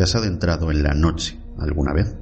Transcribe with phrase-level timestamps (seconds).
[0.00, 2.16] ¿Te has adentrado en la noche alguna vez?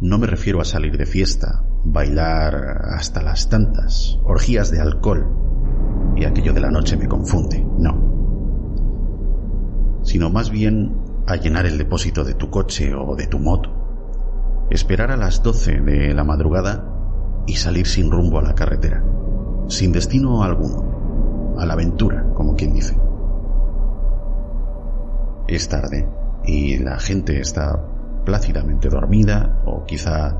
[0.00, 2.54] No me refiero a salir de fiesta, bailar
[2.94, 5.26] hasta las tantas, orgías de alcohol,
[6.14, 7.98] y aquello de la noche me confunde, no.
[10.04, 10.96] Sino más bien
[11.26, 15.80] a llenar el depósito de tu coche o de tu moto, esperar a las 12
[15.80, 19.02] de la madrugada y salir sin rumbo a la carretera,
[19.66, 20.93] sin destino alguno,
[21.58, 22.96] a la aventura, como quien dice.
[25.46, 26.08] Es tarde
[26.44, 27.78] y la gente está
[28.24, 30.36] plácidamente dormida o quizá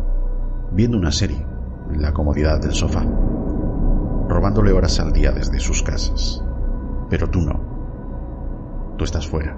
[0.73, 1.45] viendo una serie
[1.93, 3.05] en la comodidad del sofá,
[4.29, 6.43] robándole horas al día desde sus casas.
[7.11, 8.95] Pero tú no.
[8.97, 9.57] Tú estás fuera.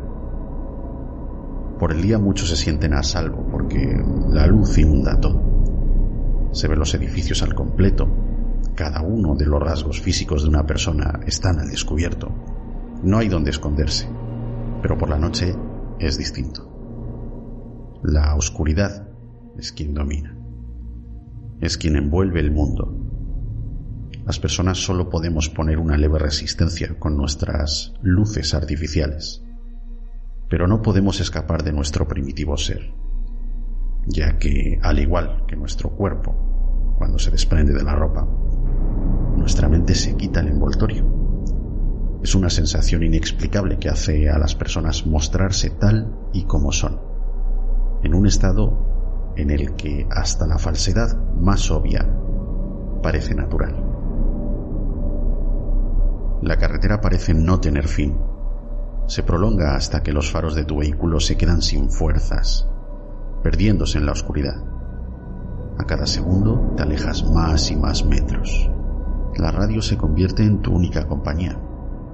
[1.78, 5.40] Por el día muchos se sienten a salvo porque la luz inunda todo.
[6.52, 8.08] Se ven los edificios al completo.
[8.76, 12.28] Cada uno de los rasgos físicos de una persona están al descubierto.
[13.02, 14.06] No hay donde esconderse.
[14.82, 15.54] Pero por la noche
[15.98, 17.98] es distinto.
[18.02, 19.08] La oscuridad
[19.56, 20.36] es quien domina.
[21.58, 22.94] Es quien envuelve el mundo.
[24.26, 29.42] Las personas solo podemos poner una leve resistencia con nuestras luces artificiales.
[30.50, 32.92] Pero no podemos escapar de nuestro primitivo ser,
[34.04, 38.28] ya que, al igual que nuestro cuerpo, cuando se desprende de la ropa,
[39.46, 41.04] nuestra mente se quita el envoltorio.
[42.20, 46.98] Es una sensación inexplicable que hace a las personas mostrarse tal y como son
[48.02, 52.12] en un estado en el que hasta la falsedad más obvia
[53.04, 53.80] parece natural.
[56.42, 58.18] La carretera parece no tener fin.
[59.06, 62.68] Se prolonga hasta que los faros de tu vehículo se quedan sin fuerzas,
[63.44, 64.56] perdiéndose en la oscuridad.
[65.78, 68.72] A cada segundo te alejas más y más metros.
[69.38, 71.60] La radio se convierte en tu única compañía.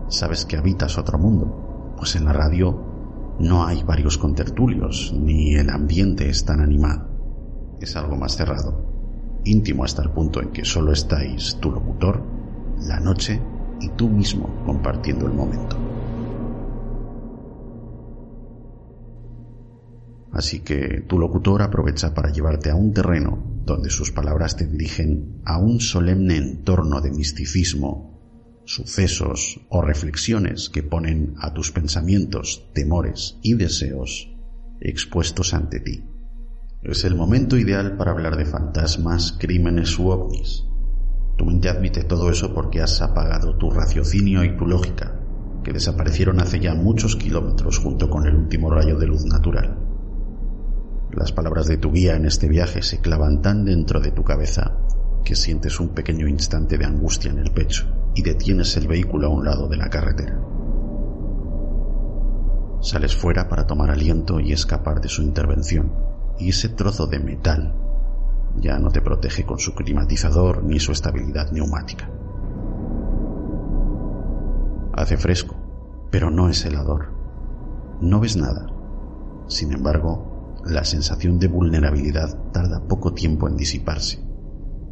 [0.08, 5.70] Sabes que habitas otro mundo, pues en la radio no hay varios contertulios, ni el
[5.70, 7.08] ambiente es tan animado.
[7.80, 12.22] Es algo más cerrado, íntimo hasta el punto en que solo estáis tu locutor,
[12.86, 13.40] la noche
[13.80, 15.76] y tú mismo compartiendo el momento.
[20.32, 25.40] Así que tu locutor aprovecha para llevarte a un terreno donde sus palabras te dirigen
[25.44, 28.12] a un solemne entorno de misticismo
[28.64, 34.28] sucesos o reflexiones que ponen a tus pensamientos, temores y deseos
[34.80, 36.04] expuestos ante ti.
[36.82, 40.64] Es el momento ideal para hablar de fantasmas, crímenes u ovnis.
[41.36, 45.20] Tu mente admite todo eso porque has apagado tu raciocinio y tu lógica,
[45.62, 49.81] que desaparecieron hace ya muchos kilómetros junto con el último rayo de luz natural.
[51.12, 54.78] Las palabras de tu guía en este viaje se clavan tan dentro de tu cabeza
[55.24, 57.84] que sientes un pequeño instante de angustia en el pecho
[58.14, 60.40] y detienes el vehículo a un lado de la carretera.
[62.80, 65.92] Sales fuera para tomar aliento y escapar de su intervención,
[66.38, 67.74] y ese trozo de metal
[68.56, 72.08] ya no te protege con su climatizador ni su estabilidad neumática.
[74.94, 75.54] Hace fresco,
[76.10, 77.12] pero no es helador.
[78.00, 78.66] No ves nada.
[79.46, 80.31] Sin embargo,
[80.64, 84.22] la sensación de vulnerabilidad tarda poco tiempo en disiparse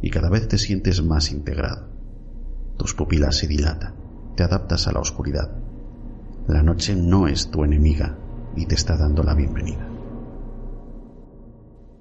[0.01, 1.89] y cada vez te sientes más integrado.
[2.77, 3.95] Tus pupilas se dilatan,
[4.35, 5.55] te adaptas a la oscuridad.
[6.47, 8.17] La noche no es tu enemiga
[8.55, 9.87] y te está dando la bienvenida.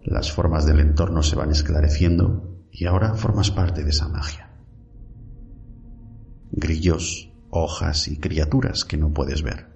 [0.03, 4.51] Las formas del entorno se van esclareciendo y ahora formas parte de esa magia.
[6.53, 9.69] Grillos, hojas y criaturas que no puedes ver.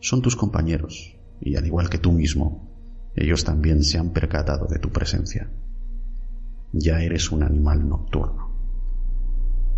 [0.00, 2.73] Son tus compañeros y al igual que tú mismo,
[3.16, 5.50] ellos también se han percatado de tu presencia
[6.74, 8.50] ya eres un animal nocturno.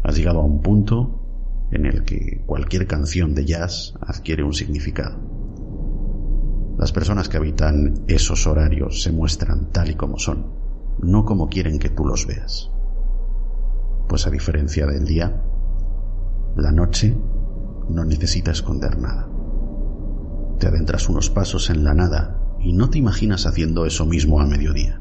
[0.02, 1.20] Has llegado a un punto
[1.70, 5.18] en el que cualquier canción de jazz adquiere un significado.
[6.78, 10.46] Las personas que habitan esos horarios se muestran tal y como son,
[11.00, 12.70] no como quieren que tú los veas.
[14.08, 15.42] Pues a diferencia del día,
[16.56, 17.14] la noche
[17.90, 19.28] no necesita esconder nada.
[20.58, 24.46] Te adentras unos pasos en la nada y no te imaginas haciendo eso mismo a
[24.46, 25.00] mediodía.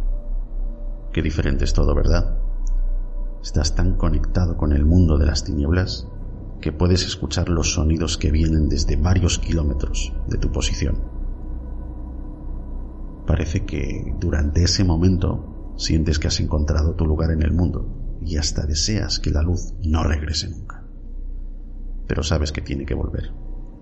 [1.11, 2.37] Qué diferente es todo, ¿verdad?
[3.41, 6.07] Estás tan conectado con el mundo de las tinieblas
[6.61, 10.99] que puedes escuchar los sonidos que vienen desde varios kilómetros de tu posición.
[13.27, 18.37] Parece que durante ese momento sientes que has encontrado tu lugar en el mundo y
[18.37, 20.83] hasta deseas que la luz no regrese nunca.
[22.07, 23.31] Pero sabes que tiene que volver.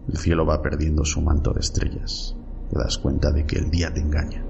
[0.07, 2.35] El cielo va perdiendo su manto de estrellas.
[2.73, 4.43] Te das cuenta de que el día te engaña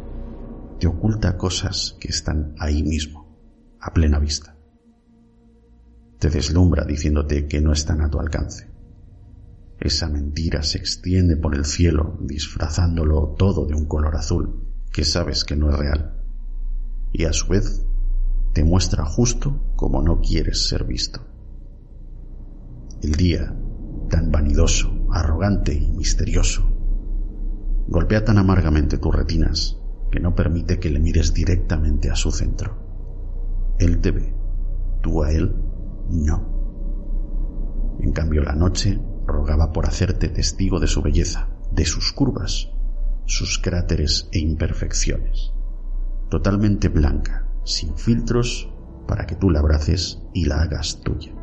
[0.83, 3.37] te oculta cosas que están ahí mismo,
[3.79, 4.57] a plena vista.
[6.19, 8.69] Te deslumbra diciéndote que no están a tu alcance.
[9.79, 15.45] esa mentira se extiende por el cielo disfrazándolo todo de un color azul que sabes
[15.45, 16.21] que no es real.
[17.13, 17.85] Y a su vez
[18.51, 21.21] te muestra justo como no quieres ser visto.
[23.01, 23.55] El día,
[24.09, 26.72] tan vanidoso, arrogante y misterioso,
[27.87, 29.79] golpea tan amargamente tus retinas
[30.11, 32.77] que no permite que le mires directamente a su centro.
[33.79, 34.33] Él te ve,
[35.01, 35.55] tú a él
[36.09, 37.97] no.
[37.99, 42.69] En cambio la noche rogaba por hacerte testigo de su belleza, de sus curvas,
[43.25, 45.53] sus cráteres e imperfecciones.
[46.29, 48.69] Totalmente blanca, sin filtros,
[49.07, 51.33] para que tú la abraces y la hagas tuya.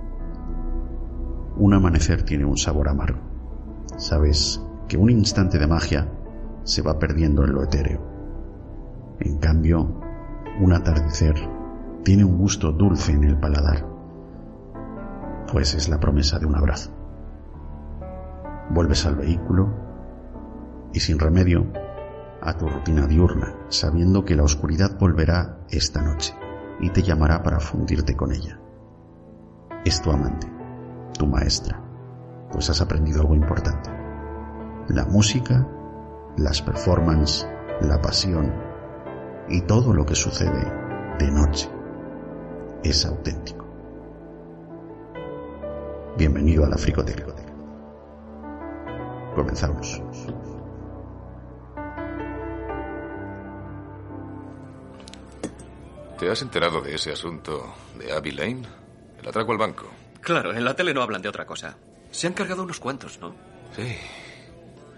[1.57, 3.21] Un amanecer tiene un sabor amargo.
[3.97, 6.11] Sabes que un instante de magia
[6.71, 8.01] se va perdiendo en lo etéreo.
[9.19, 10.01] En cambio,
[10.61, 11.35] un atardecer
[12.05, 13.85] tiene un gusto dulce en el paladar,
[15.51, 16.93] pues es la promesa de un abrazo.
[18.71, 19.69] Vuelves al vehículo
[20.93, 21.67] y sin remedio
[22.41, 26.35] a tu rutina diurna, sabiendo que la oscuridad volverá esta noche
[26.79, 28.61] y te llamará para fundirte con ella.
[29.85, 30.47] Es tu amante,
[31.19, 31.83] tu maestra,
[32.53, 33.91] pues has aprendido algo importante.
[34.89, 35.67] La música,
[36.37, 37.47] las performances,
[37.81, 38.53] la pasión
[39.49, 40.65] y todo lo que sucede
[41.19, 41.69] de noche
[42.83, 43.67] es auténtico.
[46.17, 47.27] Bienvenido a la Fricoteca.
[49.35, 50.03] Comenzamos.
[56.19, 58.63] ¿Te has enterado de ese asunto de Abby Lane?
[59.21, 59.87] El atraco al banco.
[60.21, 61.77] Claro, en la tele no hablan de otra cosa.
[62.11, 63.35] Se han cargado unos cuantos, ¿no?
[63.75, 63.97] Sí.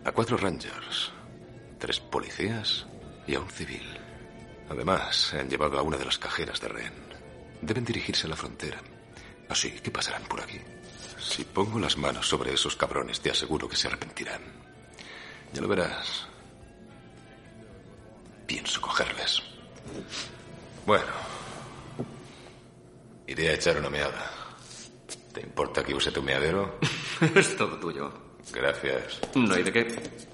[0.04, 1.12] A cuatro Rangers,
[1.82, 2.86] tres policías
[3.26, 3.82] y a un civil.
[4.68, 6.92] Además, se han llevado a una de las cajeras de Ren.
[7.60, 8.80] Deben dirigirse a la frontera.
[9.48, 10.60] Así que pasarán por aquí.
[11.18, 14.42] Si pongo las manos sobre esos cabrones, te aseguro que se arrepentirán.
[15.52, 16.28] Ya lo verás.
[18.46, 19.42] Pienso cogerles.
[20.86, 21.12] Bueno.
[23.26, 24.30] Iré a echar una meada.
[25.32, 26.78] ¿Te importa que use tu meadero?
[27.34, 28.12] es todo tuyo.
[28.52, 29.18] Gracias.
[29.34, 30.31] No hay de qué.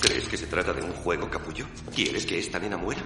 [0.00, 1.66] ¿Crees que se trata de un juego, capullo?
[1.94, 3.02] ¿Quieres que esta nena muera?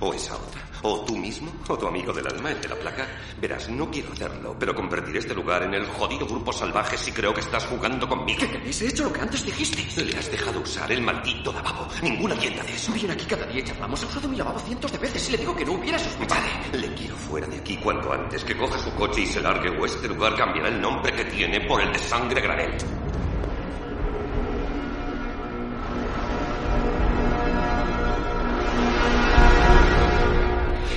[0.00, 0.60] ¿O esa otra?
[0.82, 1.52] ¿O tú mismo?
[1.68, 3.06] ¿O tu amigo del alma, el de la placa?
[3.40, 7.32] Verás, no quiero hacerlo, pero convertir este lugar en el jodido grupo salvaje si creo
[7.32, 8.40] que estás jugando conmigo.
[8.40, 8.82] ¿Qué tenéis?
[8.82, 10.04] He hecho lo que antes dijiste.
[10.04, 11.86] Le has dejado usar el maldito lavabo.
[12.02, 12.92] Ninguna tienda de eso.
[12.92, 14.02] Viene aquí cada día y charlamos.
[14.02, 16.40] He usado mi lavabo cientos de veces y le digo que no hubiera sospechado.
[16.40, 18.42] Vale, le quiero fuera de aquí cuanto antes.
[18.42, 21.60] Que coja su coche y se largue o este lugar cambiará el nombre que tiene
[21.60, 22.72] por el de sangre granel.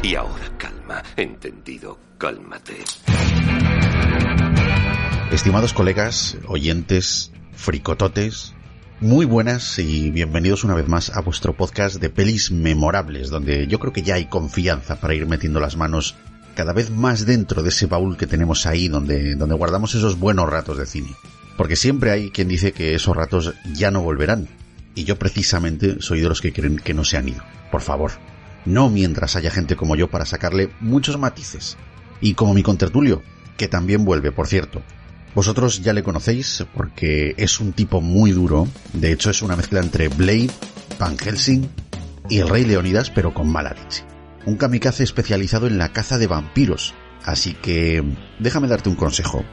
[0.06, 2.76] Y ahora calma, entendido, cálmate.
[5.32, 8.54] Estimados colegas, oyentes, fricototes,
[9.00, 13.80] muy buenas y bienvenidos una vez más a vuestro podcast de pelis memorables, donde yo
[13.80, 16.16] creo que ya hay confianza para ir metiendo las manos
[16.54, 20.48] cada vez más dentro de ese baúl que tenemos ahí donde, donde guardamos esos buenos
[20.48, 21.16] ratos de cine.
[21.58, 24.50] Porque siempre hay quien dice que esos ratos ya no volverán.
[24.94, 27.44] Y yo precisamente soy de los que creen que no se han ido.
[27.72, 28.12] Por favor,
[28.66, 31.78] no mientras haya gente como yo para sacarle muchos matices.
[32.22, 33.22] Y como mi contertulio,
[33.58, 34.82] que también vuelve, por cierto.
[35.34, 39.82] Vosotros ya le conocéis porque es un tipo muy duro, de hecho es una mezcla
[39.82, 40.50] entre Blade,
[40.98, 41.70] Van Helsing
[42.30, 44.06] y el Rey Leonidas, pero con mala leche.
[44.46, 46.94] Un kamikaze especializado en la caza de vampiros,
[47.26, 48.04] así que
[48.40, 49.44] déjame darte un consejo.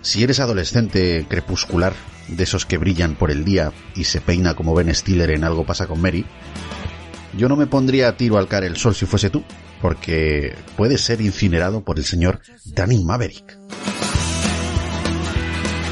[0.00, 1.92] Si eres adolescente crepuscular,
[2.28, 5.64] de esos que brillan por el día y se peina como Ben Stiller en Algo
[5.66, 6.24] pasa con Mary,
[7.36, 9.42] yo no me pondría a tiro al caer el sol si fuese tú,
[9.80, 13.56] porque puede ser incinerado por el señor Danny Maverick.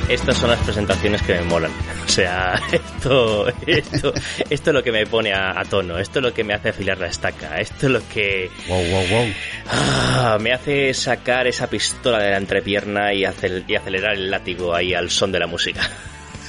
[0.09, 1.71] Estas son las presentaciones que me molan.
[2.05, 4.13] O sea, esto, esto,
[4.51, 6.69] esto es lo que me pone a, a tono, esto es lo que me hace
[6.69, 9.27] afilar la estaca, esto es lo que Wow, wow, wow.
[9.71, 14.75] ah, me hace sacar esa pistola de la entrepierna y, acel- y acelerar el látigo
[14.75, 15.89] ahí al son de la música.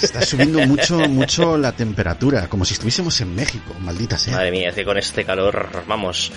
[0.02, 4.36] Está subiendo mucho, mucho la temperatura, como si estuviésemos en México, maldita sea.
[4.36, 6.32] Madre mía, es que con este calor, vamos,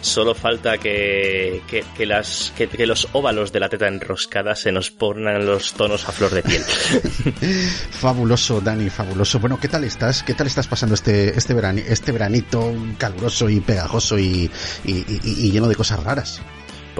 [0.00, 4.72] solo falta que, que, que las, que, que los óvalos de la teta enroscada se
[4.72, 6.62] nos pongan los tonos a flor de piel.
[7.90, 9.38] Fabuloso, Dani, fabuloso.
[9.38, 10.22] Bueno, ¿qué tal estás?
[10.22, 14.50] ¿Qué tal estás pasando este, este, verani- este veranito caluroso y pegajoso y,
[14.84, 16.40] y- y- y lleno de cosas raras?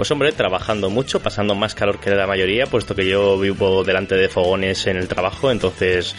[0.01, 4.15] Pues hombre, trabajando mucho, pasando más calor que la mayoría, puesto que yo vivo delante
[4.15, 6.15] de fogones en el trabajo, entonces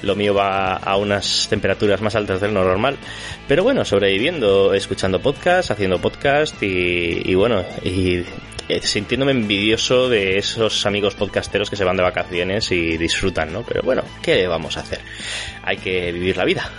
[0.00, 2.96] lo mío va a unas temperaturas más altas de lo normal.
[3.46, 8.24] Pero bueno, sobreviviendo, escuchando podcast, haciendo podcast y, y bueno, y
[8.66, 13.62] eh, sintiéndome envidioso de esos amigos podcasteros que se van de vacaciones y disfrutan, ¿no?
[13.62, 15.00] Pero bueno, ¿qué vamos a hacer?
[15.64, 16.70] Hay que vivir la vida.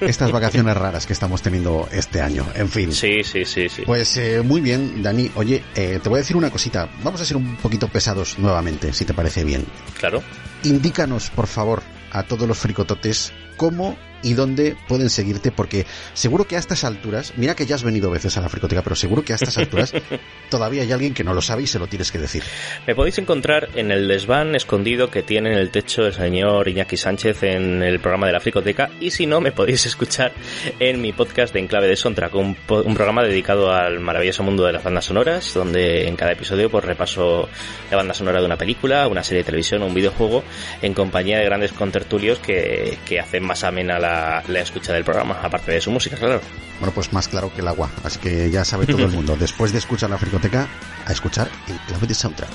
[0.00, 2.92] Estas vacaciones raras que estamos teniendo este año, en fin.
[2.92, 3.82] Sí, sí, sí, sí.
[3.84, 5.30] Pues eh, muy bien, Dani.
[5.34, 6.88] Oye, eh, te voy a decir una cosita.
[7.02, 9.64] Vamos a ser un poquito pesados nuevamente, si te parece bien.
[9.98, 10.22] Claro.
[10.64, 16.56] Indícanos, por favor, a todos los fricototes cómo y dónde pueden seguirte, porque seguro que
[16.56, 19.32] a estas alturas, mira que ya has venido veces a la fricoteca, pero seguro que
[19.32, 19.92] a estas alturas
[20.50, 22.42] todavía hay alguien que no lo sabe y se lo tienes que decir.
[22.86, 26.96] Me podéis encontrar en el desván escondido que tiene en el techo el señor Iñaki
[26.96, 30.32] Sánchez en el programa de la fricoteca, y si no, me podéis escuchar
[30.78, 34.72] en mi podcast de Enclave de Soundtrack, un, un programa dedicado al maravilloso mundo de
[34.72, 37.48] las bandas sonoras, donde en cada episodio pues repaso
[37.90, 40.44] la banda sonora de una película, una serie de televisión un videojuego,
[40.82, 44.07] en compañía de grandes contertulios que, que hacen más amena la
[44.46, 46.40] la, escucha del programa, aparte de su música, claro.
[46.80, 49.72] Bueno, pues más claro que el agua, así que ya sabe todo el mundo, después
[49.72, 50.68] de escuchar la fricoteca,
[51.06, 52.50] a escuchar el clave de soundtrack.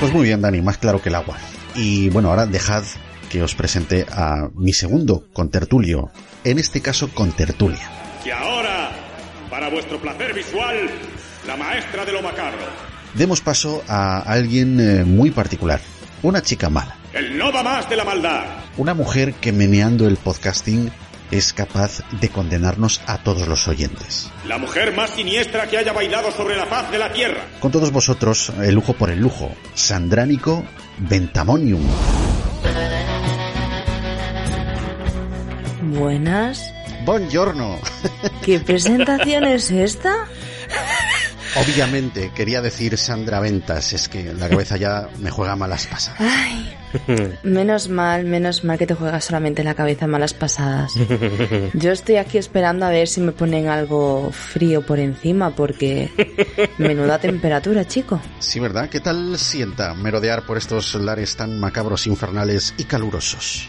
[0.00, 1.36] Pues muy bien, Dani, más claro que el agua.
[1.74, 2.84] Y bueno, ahora dejad
[3.28, 6.10] que os presente a mi segundo contertulio,
[6.44, 7.88] en este caso contertulia.
[8.24, 8.90] Y ahora,
[9.50, 10.90] para vuestro placer visual,
[11.46, 12.64] la maestra de lo macabro.
[13.14, 15.80] Demos paso a alguien eh, muy particular,
[16.22, 16.99] una chica mala.
[17.12, 18.44] El no va más de la maldad.
[18.76, 20.92] Una mujer que meneando el podcasting
[21.32, 24.30] es capaz de condenarnos a todos los oyentes.
[24.46, 27.40] La mujer más siniestra que haya bailado sobre la faz de la tierra.
[27.58, 30.64] Con todos vosotros, el lujo por el lujo, Sandránico
[30.98, 31.82] Ventamonium.
[35.82, 36.72] Buenas.
[37.04, 37.78] Buongiorno.
[38.44, 40.14] ¿Qué presentación es esta?
[41.56, 46.20] Obviamente, quería decir Sandra Ventas, es que la cabeza ya me juega malas pasadas.
[46.20, 46.76] Ay,
[47.42, 50.94] menos mal, menos mal que te juegas solamente la cabeza malas pasadas.
[51.74, 56.10] Yo estoy aquí esperando a ver si me ponen algo frío por encima, porque
[56.78, 58.20] menuda temperatura, chico.
[58.38, 58.88] Sí, ¿verdad?
[58.88, 63.68] ¿Qué tal sienta merodear por estos lares tan macabros, infernales y calurosos?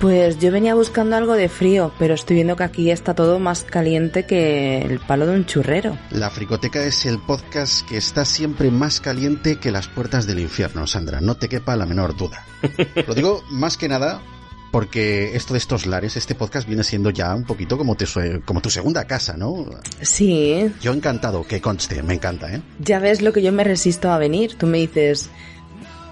[0.00, 3.64] Pues yo venía buscando algo de frío, pero estoy viendo que aquí está todo más
[3.64, 5.98] caliente que el palo de un churrero.
[6.10, 10.86] La Fricoteca es el podcast que está siempre más caliente que las puertas del infierno,
[10.86, 12.46] Sandra, no te quepa la menor duda.
[13.06, 14.22] Lo digo más que nada
[14.70, 18.06] porque esto de estos lares, este podcast viene siendo ya un poquito como, te,
[18.46, 19.66] como tu segunda casa, ¿no?
[20.00, 20.72] Sí.
[20.80, 22.62] Yo encantado, que conste, me encanta, ¿eh?
[22.78, 24.54] Ya ves lo que yo me resisto a venir.
[24.54, 25.28] Tú me dices,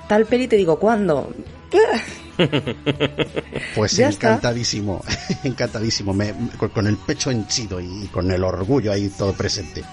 [0.08, 1.32] tal peli, te digo, ¿cuándo?
[3.74, 5.04] Pues encantadísimo,
[5.44, 6.34] encantadísimo, me,
[6.72, 9.84] con el pecho henchido y con el orgullo ahí todo presente.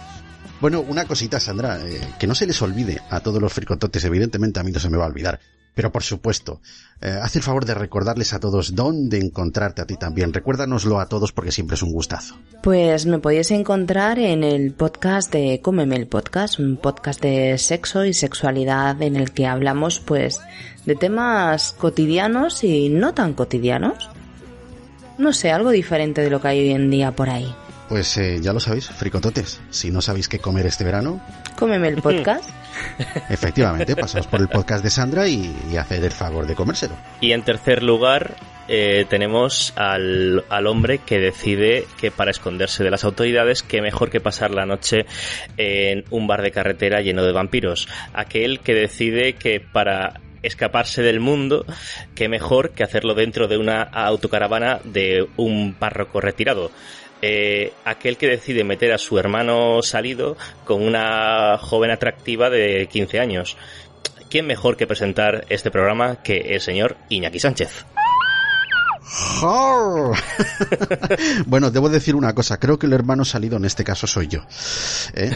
[0.61, 4.59] Bueno, una cosita, Sandra, eh, que no se les olvide a todos los fricototes, evidentemente
[4.59, 5.39] a mí no se me va a olvidar,
[5.75, 6.61] pero por supuesto,
[7.01, 10.31] eh, haz el favor de recordarles a todos dónde encontrarte a ti también.
[10.31, 12.39] Recuérdanoslo a todos porque siempre es un gustazo.
[12.63, 18.05] Pues me podéis encontrar en el podcast de Cómeme el Podcast, un podcast de sexo
[18.05, 20.39] y sexualidad en el que hablamos pues
[20.85, 24.09] de temas cotidianos y no tan cotidianos.
[25.17, 27.53] No sé, algo diferente de lo que hay hoy en día por ahí.
[27.87, 29.61] Pues eh, ya lo sabéis, fricototes.
[29.69, 31.21] Si no sabéis qué comer este verano,
[31.55, 32.49] cómeme el podcast.
[33.29, 36.95] Efectivamente, pasaos por el podcast de Sandra y, y haced el favor de comérselo.
[37.21, 38.35] Y en tercer lugar,
[38.67, 44.09] eh, tenemos al, al, hombre que decide que para esconderse de las autoridades, que mejor
[44.09, 45.05] que pasar la noche
[45.57, 47.87] en un bar de carretera lleno de vampiros.
[48.13, 51.65] Aquel que decide que para escaparse del mundo,
[52.15, 56.71] que mejor que hacerlo dentro de una autocaravana de un párroco retirado.
[57.21, 63.19] Eh, aquel que decide meter a su hermano salido con una joven atractiva de 15
[63.19, 63.57] años.
[64.29, 67.85] ¿Quién mejor que presentar este programa que el señor Iñaki Sánchez?
[71.45, 72.59] bueno, debo decir una cosa.
[72.59, 74.41] Creo que el hermano salido en este caso soy yo.
[75.13, 75.35] ¿Eh?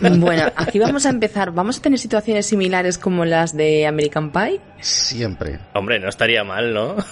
[0.18, 1.52] bueno, aquí vamos a empezar.
[1.52, 4.60] ¿Vamos a tener situaciones similares como las de American Pie?
[4.80, 5.58] Siempre.
[5.74, 6.96] Hombre, no estaría mal, ¿no?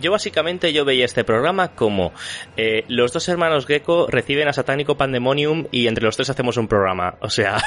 [0.00, 2.12] Yo básicamente yo veía este programa como
[2.56, 6.66] eh, los dos hermanos Gecko reciben a Satánico Pandemonium y entre los tres hacemos un
[6.66, 7.16] programa.
[7.20, 7.62] O sea...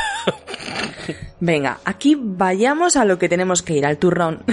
[1.39, 4.43] Venga, aquí vayamos a lo que tenemos que ir, al turrón.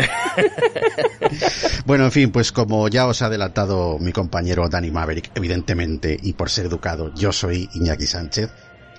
[1.86, 6.32] bueno, en fin, pues como ya os ha adelantado mi compañero Danny Maverick, evidentemente, y
[6.32, 8.50] por ser educado, yo soy Iñaki Sánchez.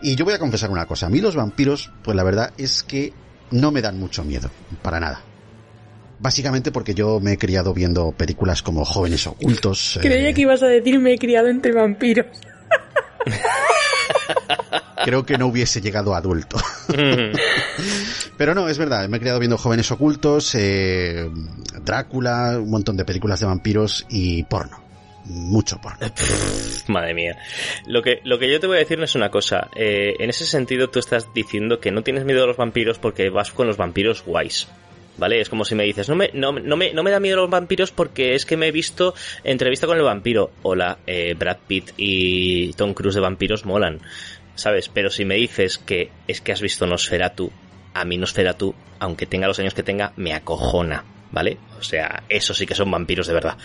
[0.01, 2.83] Y yo voy a confesar una cosa, a mí los vampiros, pues la verdad es
[2.83, 3.13] que
[3.51, 4.49] no me dan mucho miedo,
[4.81, 5.21] para nada.
[6.19, 9.99] Básicamente porque yo me he criado viendo películas como Jóvenes Ocultos.
[10.01, 10.33] Creía eh...
[10.33, 12.27] que ibas a decir me he criado entre vampiros.
[15.03, 16.57] creo que no hubiese llegado adulto.
[18.37, 21.29] Pero no, es verdad, me he criado viendo Jóvenes Ocultos, eh,
[21.83, 24.81] Drácula, un montón de películas de vampiros y porno.
[25.25, 25.99] Mucho porno.
[26.87, 27.37] Madre mía.
[27.85, 29.69] Lo que, lo que yo te voy a decir es una cosa.
[29.75, 33.29] Eh, en ese sentido, tú estás diciendo que no tienes miedo a los vampiros porque
[33.29, 34.67] vas con los vampiros guays.
[35.17, 35.41] ¿Vale?
[35.41, 37.49] Es como si me dices, no me, no, no me, no me da miedo los
[37.49, 39.13] vampiros porque es que me he visto
[39.43, 40.51] entrevista con el vampiro.
[40.63, 43.99] Hola, eh, Brad Pitt y Tom Cruise de vampiros molan.
[44.55, 44.89] ¿Sabes?
[44.89, 47.51] Pero si me dices que es que has visto Nosferatu,
[47.93, 51.03] a mí Nosferatu, aunque tenga los años que tenga, me acojona.
[51.31, 51.57] ¿Vale?
[51.79, 53.57] O sea, eso sí que son vampiros de verdad.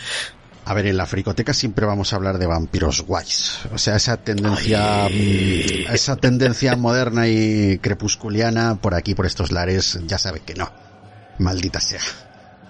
[0.66, 3.60] A ver, en la fricoteca siempre vamos a hablar de vampiros guays.
[3.72, 10.18] O sea, esa tendencia, esa tendencia moderna y crepusculiana por aquí, por estos lares, ya
[10.18, 10.85] sabe que no.
[11.38, 12.00] Maldita sea.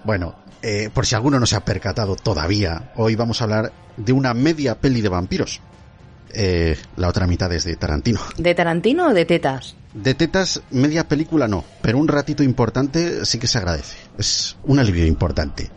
[0.03, 4.13] Bueno, eh, por si alguno no se ha percatado todavía, hoy vamos a hablar de
[4.13, 5.61] una media peli de vampiros.
[6.33, 8.19] Eh, la otra mitad es de Tarantino.
[8.37, 9.75] ¿De Tarantino o de tetas?
[9.93, 13.97] De tetas, media película no, pero un ratito importante sí que se agradece.
[14.17, 15.71] Es un alivio importante.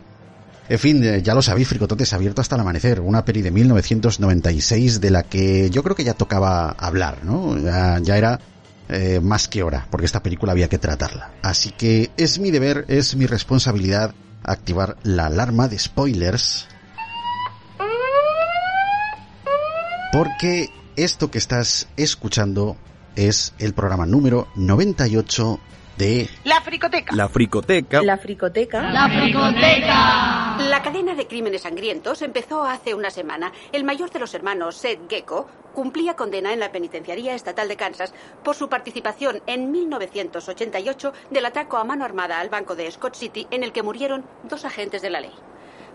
[0.69, 5.01] En fin, eh, ya lo sabéis, Fricototes abierto hasta el amanecer, una peli de 1996
[5.01, 7.57] de la que yo creo que ya tocaba hablar, ¿no?
[7.57, 8.39] Ya, ya era
[8.91, 11.31] eh, más que hora, porque esta película había que tratarla.
[11.41, 16.67] Así que es mi deber, es mi responsabilidad activar la alarma de spoilers.
[20.11, 22.75] Porque esto que estás escuchando
[23.15, 25.59] es el programa número 98
[25.97, 27.15] de La fricoteca.
[27.15, 28.01] La fricoteca.
[28.01, 28.81] La fricoteca.
[28.91, 30.57] La fricoteca.
[30.57, 33.51] La cadena de crímenes sangrientos empezó hace una semana.
[33.71, 38.13] El mayor de los hermanos, Seth Gecko, cumplía condena en la penitenciaría estatal de Kansas
[38.43, 43.47] por su participación en 1988 del atraco a mano armada al banco de Scott City
[43.51, 45.31] en el que murieron dos agentes de la ley.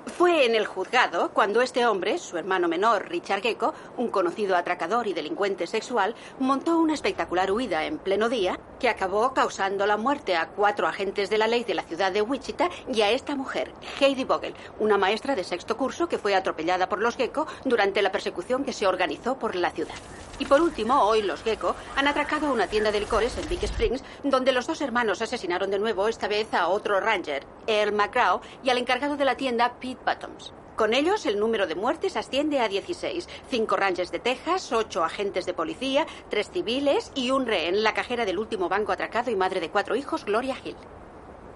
[0.06, 5.08] Fue en el juzgado cuando este hombre, su hermano menor, Richard Gecko, un conocido atracador
[5.08, 10.36] y delincuente sexual, montó una espectacular huida en pleno día que acabó causando la muerte
[10.36, 13.72] a cuatro agentes de la ley de la ciudad de Wichita y a esta mujer,
[14.00, 18.12] Heidi Vogel, una maestra de sexto curso que fue atropellada por los Gecko durante la
[18.12, 19.94] persecución que se organizó por la ciudad.
[20.38, 24.04] Y por último, hoy los Gecko han atracado una tienda de licores en Big Springs,
[24.22, 28.70] donde los dos hermanos asesinaron de nuevo, esta vez a otro ranger, Earl McGraw, y
[28.70, 30.52] al encargado de la tienda, Pete Bottoms.
[30.76, 33.26] Con ellos, el número de muertes asciende a 16.
[33.48, 38.26] Cinco rangers de Texas, ocho agentes de policía, tres civiles y un rehén, la cajera
[38.26, 40.76] del último banco atracado y madre de cuatro hijos, Gloria Hill.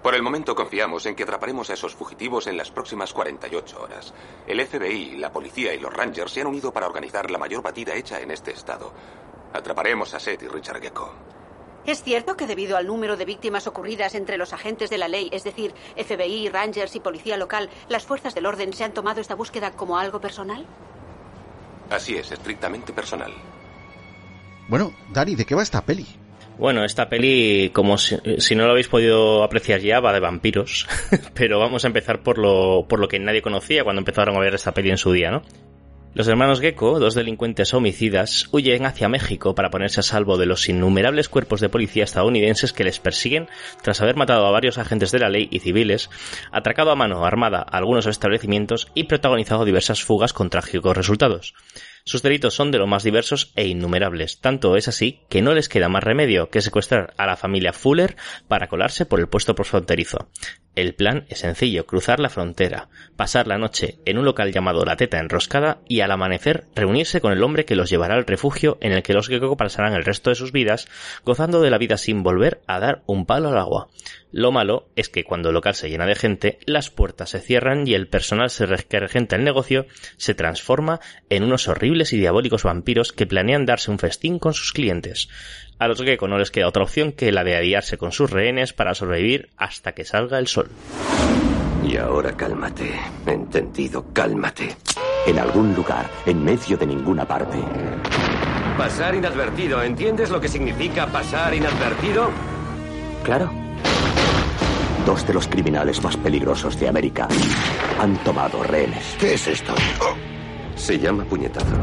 [0.01, 4.11] Por el momento confiamos en que atraparemos a esos fugitivos en las próximas 48 horas.
[4.47, 7.93] El FBI, la policía y los Rangers se han unido para organizar la mayor batida
[7.93, 8.91] hecha en este estado.
[9.53, 11.13] Atraparemos a Seth y Richard Gecko.
[11.85, 15.29] ¿Es cierto que debido al número de víctimas ocurridas entre los agentes de la ley,
[15.31, 19.35] es decir, FBI, Rangers y policía local, las fuerzas del orden se han tomado esta
[19.35, 20.65] búsqueda como algo personal?
[21.89, 23.33] Así es, estrictamente personal.
[24.67, 26.05] Bueno, Dani, ¿de qué va esta peli?
[26.57, 30.87] Bueno, esta peli, como si, si, no lo habéis podido apreciar ya, va de vampiros.
[31.33, 34.53] Pero vamos a empezar por lo, por lo que nadie conocía cuando empezaron a ver
[34.53, 35.41] esta peli en su día, ¿no?
[36.13, 40.67] Los hermanos Gecko, dos delincuentes homicidas, huyen hacia México para ponerse a salvo de los
[40.67, 43.47] innumerables cuerpos de policía estadounidenses que les persiguen
[43.81, 46.09] tras haber matado a varios agentes de la ley y civiles,
[46.51, 51.53] atracado a mano armada algunos establecimientos y protagonizado diversas fugas con trágicos resultados.
[52.03, 55.69] Sus delitos son de lo más diversos e innumerables, tanto es así que no les
[55.69, 58.15] queda más remedio que secuestrar a la familia Fuller
[58.47, 60.29] para colarse por el puesto fronterizo.
[60.73, 62.87] El plan es sencillo, cruzar la frontera,
[63.17, 67.33] pasar la noche en un local llamado La Teta Enroscada y al amanecer reunirse con
[67.33, 70.29] el hombre que los llevará al refugio en el que los Gecko pasarán el resto
[70.29, 70.87] de sus vidas
[71.25, 73.89] gozando de la vida sin volver a dar un palo al agua.
[74.31, 77.85] Lo malo es que cuando el local se llena de gente, las puertas se cierran
[77.85, 78.49] y el personal
[78.87, 79.85] que regenta el negocio
[80.17, 84.71] se transforma en unos horribles y diabólicos vampiros que planean darse un festín con sus
[84.71, 85.29] clientes.
[85.79, 88.71] A los Gecko no les queda otra opción que la de aliarse con sus rehenes
[88.71, 90.69] para sobrevivir hasta que salga el sol.
[91.83, 92.91] Y ahora cálmate,
[93.25, 94.75] entendido, cálmate.
[95.27, 97.57] En algún lugar, en medio de ninguna parte.
[98.77, 102.29] Pasar inadvertido, ¿entiendes lo que significa pasar inadvertido?
[103.23, 103.70] Claro.
[105.05, 107.27] Dos de los criminales más peligrosos de América
[107.99, 109.15] han tomado rehenes.
[109.19, 109.73] ¿Qué es esto?
[110.75, 111.75] Se llama puñetazo.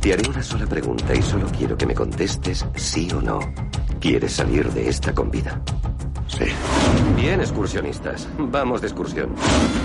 [0.00, 3.40] Te haré una sola pregunta y solo quiero que me contestes sí o no.
[4.00, 5.60] ¿Quieres salir de esta con vida?
[6.28, 6.44] Sí.
[7.16, 8.28] Bien, excursionistas.
[8.38, 9.34] Vamos de excursión.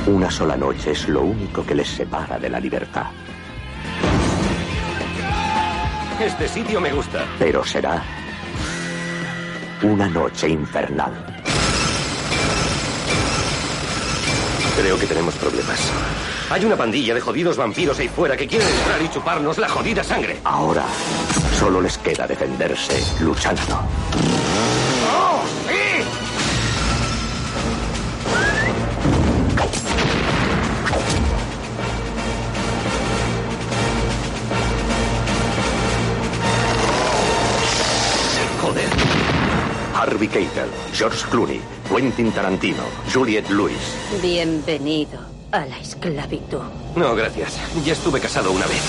[0.06, 3.08] Una sola noche es lo único que les separa de la libertad.
[6.22, 7.26] Este sitio me gusta.
[7.40, 8.04] Pero será
[9.82, 11.33] una noche infernal.
[14.76, 15.80] Creo que tenemos problemas.
[16.50, 20.04] Hay una pandilla de jodidos vampiros ahí fuera que quieren entrar y chuparnos la jodida
[20.04, 20.40] sangre.
[20.44, 20.86] Ahora
[21.60, 23.62] solo les queda defenderse luchando.
[25.12, 25.93] ¡Oh, sí!
[40.04, 43.96] Harvey Keitel, George Clooney, Quentin Tarantino, Juliette Lewis.
[44.22, 45.18] Bienvenido
[45.50, 46.60] a la esclavitud.
[46.94, 47.58] No, gracias.
[47.86, 48.84] Ya estuve casado una vez.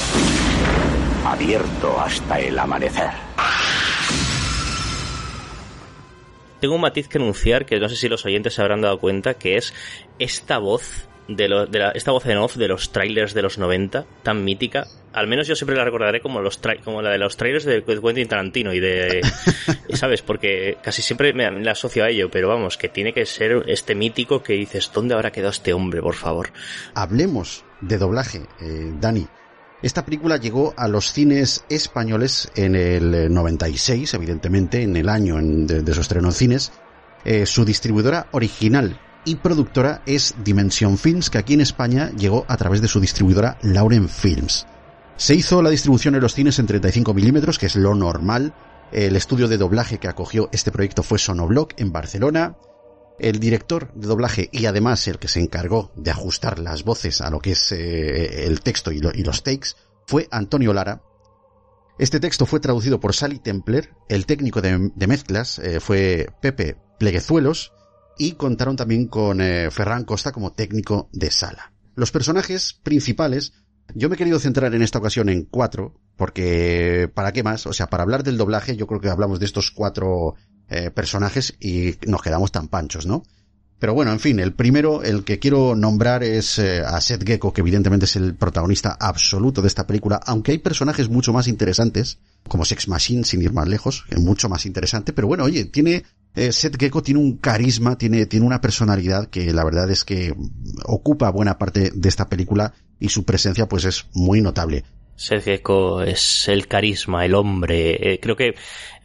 [1.25, 3.11] Abierto hasta el amanecer.
[6.61, 9.35] Tengo un matiz que anunciar que no sé si los oyentes se habrán dado cuenta
[9.35, 9.73] que es
[10.19, 13.59] esta voz de, lo- de la- esta voz en off de los trailers de los
[13.59, 14.87] 90 tan mítica.
[15.13, 17.83] Al menos yo siempre la recordaré como los tra- como la de los trailers de
[17.85, 19.21] Quentin Tarantino y de
[19.95, 23.95] sabes porque casi siempre me, asocio a ello, pero vamos que tiene que ser este
[23.95, 26.51] mítico que dices dónde habrá quedado este hombre, por favor.
[26.95, 29.27] Hablemos de doblaje, eh, Dani.
[29.83, 35.39] Esta película llegó a los cines españoles en el eh, 96, evidentemente, en el año
[35.39, 36.73] en- de, de su estreno en cines.
[37.25, 42.57] Eh, su distribuidora original y productora es Dimension Films, que aquí en España llegó a
[42.57, 44.67] través de su distribuidora Lauren Films.
[45.17, 48.55] Se hizo la distribución en los cines en 35 milímetros, que es lo normal.
[48.93, 52.57] El estudio de doblaje que acogió este proyecto fue Sonoblock en Barcelona.
[53.19, 57.31] El director de doblaje y además el que se encargó de ajustar las voces a
[57.31, 59.69] lo que es eh, el texto y, lo- y los takes
[60.07, 61.01] fue Antonio Lara.
[61.99, 66.77] Este texto fue traducido por Sally Templer, el técnico de, de mezclas eh, fue Pepe
[66.99, 67.73] Pleguezuelos
[68.19, 71.73] y contaron también con eh, Ferran Costa como técnico de sala.
[71.95, 73.53] Los personajes principales,
[73.95, 77.67] yo me he querido centrar en esta ocasión en cuatro, porque ¿para qué más?
[77.67, 80.35] O sea, para hablar del doblaje yo creo que hablamos de estos cuatro
[80.69, 83.23] eh, personajes y nos quedamos tan panchos, ¿no?
[83.79, 87.53] Pero bueno, en fin, el primero, el que quiero nombrar es eh, a Seth Gecko,
[87.53, 92.19] que evidentemente es el protagonista absoluto de esta película, aunque hay personajes mucho más interesantes,
[92.49, 96.05] como Sex Machine, sin ir más lejos, es mucho más interesante, pero bueno, oye, tiene,
[96.35, 100.35] eh, Seth Gecko tiene un carisma, tiene, tiene una personalidad que la verdad es que
[100.85, 104.85] ocupa buena parte de esta película y su presencia pues es muy notable.
[105.17, 108.15] Seth Gecko es el carisma, el hombre.
[108.15, 108.55] Eh, creo que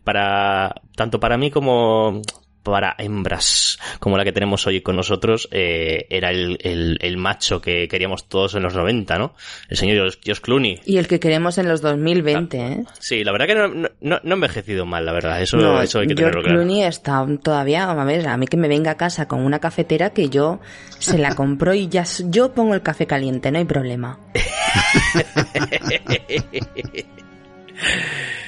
[0.04, 2.22] para tanto para mí como
[2.63, 7.62] para hembras como la que tenemos hoy con nosotros eh, era el, el- el macho
[7.62, 9.34] que queríamos todos en los 90, ¿no?
[9.69, 10.82] El señor Josh, Clooney.
[10.86, 12.84] Y el que queremos en los 2020, ¿eh?
[13.00, 15.41] Sí, la verdad que no, no, no- ha envejecido mal, la verdad.
[15.41, 16.58] Eso, no, eso hay que George tenerlo claro.
[16.60, 20.12] Clooney está todavía, a ver, a mí que me venga a casa con una cafetera
[20.12, 20.60] que yo
[21.00, 24.19] se la compro y ya yo pongo el café caliente, no hay problema.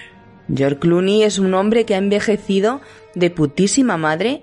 [0.53, 2.81] George Clooney es un hombre que ha envejecido
[3.15, 4.41] de putísima madre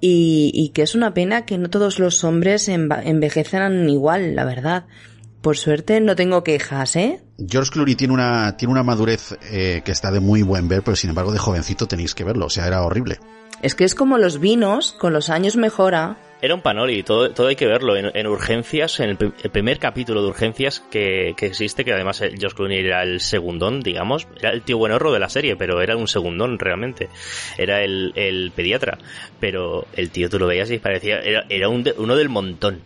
[0.00, 4.86] y, que es una pena que no todos los hombres envejecen igual, la verdad.
[5.40, 7.20] Por suerte no tengo quejas, ¿eh?
[7.48, 10.96] George Clooney tiene una, tiene una madurez eh, que está de muy buen ver, pero
[10.96, 13.18] sin embargo de jovencito tenéis que verlo, o sea, era horrible.
[13.62, 16.18] Es que es como los vinos, con los años mejora.
[16.42, 17.94] Era un panoli, todo, todo hay que verlo.
[17.94, 22.18] En, en Urgencias, en el, el primer capítulo de Urgencias que, que existe, que además
[22.18, 25.96] Josh Clooney era el segundón, digamos, era el tío buenorro de la serie, pero era
[25.96, 27.08] un segundón realmente.
[27.56, 28.98] Era el, el pediatra.
[29.38, 32.80] Pero el tío tú lo veías y parecía, era, era un uno del montón.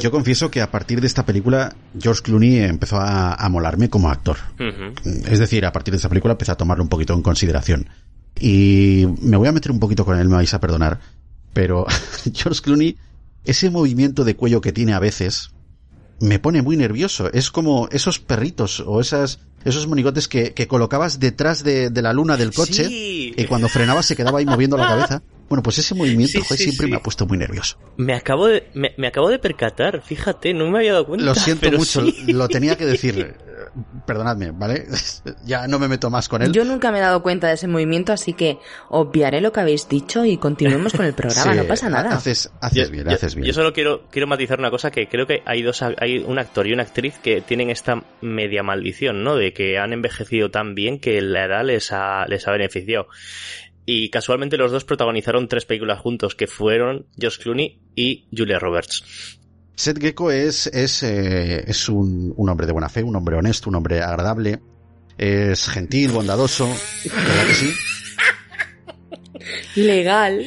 [0.00, 4.10] Yo confieso que a partir de esta película George Clooney empezó a, a molarme como
[4.10, 4.36] actor.
[4.54, 4.92] Ujú.
[5.30, 7.88] Es decir, a partir de esta película empecé a tomarlo un poquito en consideración.
[8.40, 11.00] Y me voy a meter un poquito con él, me vais a perdonar,
[11.52, 11.86] pero
[12.34, 12.96] George Clooney,
[13.44, 15.50] ese movimiento de cuello que tiene a veces,
[16.20, 17.32] me pone muy nervioso.
[17.32, 22.12] Es como esos perritos o esas, esos monigotes que, que colocabas detrás de, de la
[22.12, 23.34] luna del coche Sí.
[23.36, 25.22] y cuando frenabas se quedaba ahí moviendo la cabeza.
[25.52, 27.76] Bueno, pues ese movimiento Sí, joder, sí, siempre me ha puesto muy nervioso.
[27.98, 31.26] Me acabo de, me, me acabo de percatar, fíjate, no me había dado cuenta.
[31.26, 33.36] Lo siento mucho, lo tenía que decir.
[34.06, 34.86] Perdonadme, ¿vale?
[35.44, 36.52] ya no me meto más con él.
[36.52, 38.58] Yo nunca me he dado cuenta de ese movimiento, así que
[38.88, 42.14] obviaré lo que habéis dicho y continuemos con el programa, Sí, no pasa nada.
[42.14, 43.46] Haces, haces Yo- bien, yo- haces bien.
[43.46, 46.66] Yo solo quiero, quiero matizar una cosa que creo que hay dos, hay un actor
[46.66, 49.36] y una actriz que tienen esta media maldición, ¿no?
[49.36, 53.06] De que han envejecido tan bien que la edad les ha, les ha beneficiado.
[53.84, 59.38] Y casualmente los dos protagonizaron tres películas juntos, que fueron Josh Clooney y Julia Roberts.
[59.74, 63.68] Seth Gecko es, es, eh, es un, un hombre de buena fe, un hombre honesto,
[63.70, 64.60] un hombre agradable,
[65.18, 66.66] es gentil, bondadoso,
[67.04, 67.72] ¿verdad que sí?
[69.80, 70.46] Legal,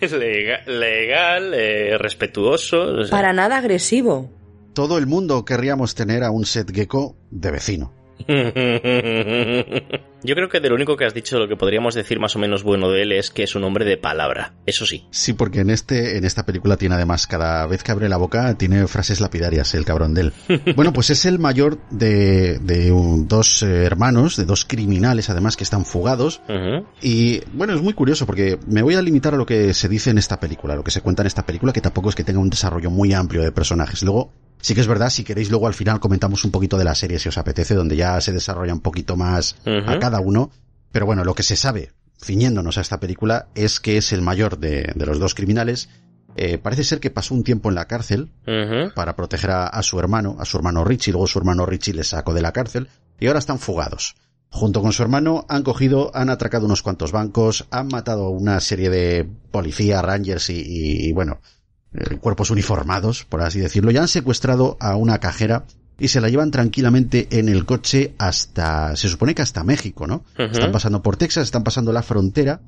[0.00, 2.82] Es lega- legal, eh, respetuoso.
[2.82, 4.30] o sea, para nada agresivo.
[4.74, 7.92] Todo el mundo querríamos tener a un Seth Gecko de vecino.
[10.22, 12.38] Yo creo que de lo único que has dicho, lo que podríamos decir más o
[12.38, 15.06] menos bueno de él es que es un hombre de palabra, eso sí.
[15.10, 18.54] Sí, porque en este, en esta película tiene además, cada vez que abre la boca,
[18.54, 20.32] tiene frases lapidarias, el cabrón de él.
[20.74, 22.90] bueno, pues es el mayor de, de
[23.26, 26.40] dos eh, hermanos, de dos criminales además que están fugados.
[27.00, 30.10] Y bueno, es muy curioso porque me voy a limitar a lo que se dice
[30.10, 32.40] en esta película, lo que se cuenta en esta película, que tampoco es que tenga
[32.40, 34.02] un desarrollo muy amplio de personajes.
[34.02, 36.94] Luego, Sí que es verdad, si queréis luego al final comentamos un poquito de la
[36.94, 40.50] serie si os apetece, donde ya se desarrolla un poquito más a cada uno.
[40.92, 41.92] Pero bueno, lo que se sabe,
[42.22, 45.88] ciñéndonos a esta película, es que es el mayor de, los dos criminales.
[46.36, 48.30] Eh, parece ser que pasó un tiempo en la cárcel
[48.94, 52.34] para proteger a, su hermano, a su hermano Richie, luego su hermano Richie le sacó
[52.34, 52.88] de la cárcel
[53.20, 54.16] y ahora están fugados.
[54.50, 58.60] Junto con su hermano han cogido, han atracado unos cuantos bancos, han matado a una
[58.60, 61.40] serie de policías, rangers y bueno,
[62.20, 65.64] cuerpos uniformados, por así decirlo, ya han secuestrado a una cajera
[65.98, 70.24] y se la llevan tranquilamente en el coche hasta, se supone que hasta México, ¿no?
[70.36, 72.60] Están pasando por Texas, están pasando la frontera,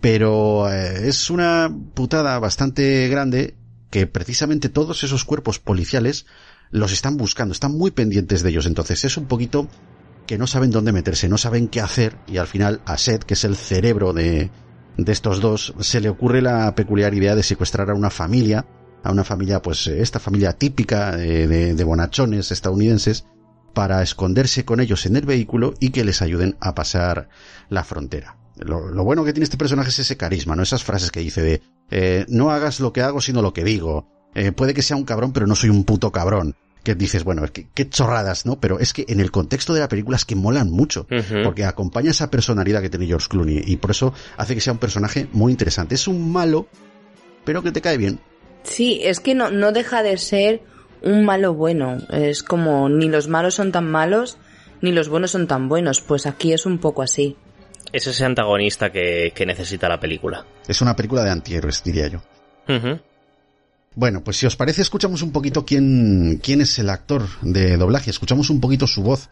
[0.00, 3.54] pero eh, es una putada bastante grande
[3.90, 6.24] que precisamente todos esos cuerpos policiales
[6.70, 9.68] los están buscando, están muy pendientes de ellos, entonces es un poquito
[10.26, 13.34] que no saben dónde meterse, no saben qué hacer y al final a Seth, que
[13.34, 14.50] es el cerebro de,
[14.96, 18.66] de estos dos, se le ocurre la peculiar idea de secuestrar a una familia,
[19.02, 23.26] a una familia, pues esta familia típica de, de, bonachones estadounidenses,
[23.74, 27.28] para esconderse con ellos en el vehículo y que les ayuden a pasar
[27.70, 28.36] la frontera.
[28.56, 30.62] Lo, bueno que tiene este personaje es ese carisma, ¿no?
[30.62, 34.08] Esas frases que dice de eh, no hagas lo que hago sino lo que digo.
[34.34, 37.42] Eh, puede que sea un cabrón, pero no soy un puto cabrón que dices, bueno,
[37.52, 38.58] qué, qué chorradas, ¿no?
[38.60, 41.06] Pero es que en el contexto de la película es que molan mucho,
[41.44, 44.78] porque acompaña esa personalidad que tiene George Clooney y por eso hace que sea un
[44.78, 45.94] personaje muy interesante.
[45.94, 46.66] Es un malo,
[47.44, 48.20] pero que te cae bien.
[48.64, 50.62] Sí, es que no, no deja de ser
[51.02, 51.98] un malo bueno.
[52.10, 54.38] Es como ni los malos son tan malos,
[54.80, 56.00] ni los buenos son tan buenos.
[56.00, 57.36] Pues aquí es un poco así.
[57.92, 60.46] Es ese antagonista que, que necesita la película.
[60.66, 62.22] Es una película de antihéroes, diría yo.
[63.94, 68.10] Bueno, pues si os parece, escuchamos un poquito quién, quién es el actor de doblaje,
[68.10, 69.28] escuchamos un poquito su voz.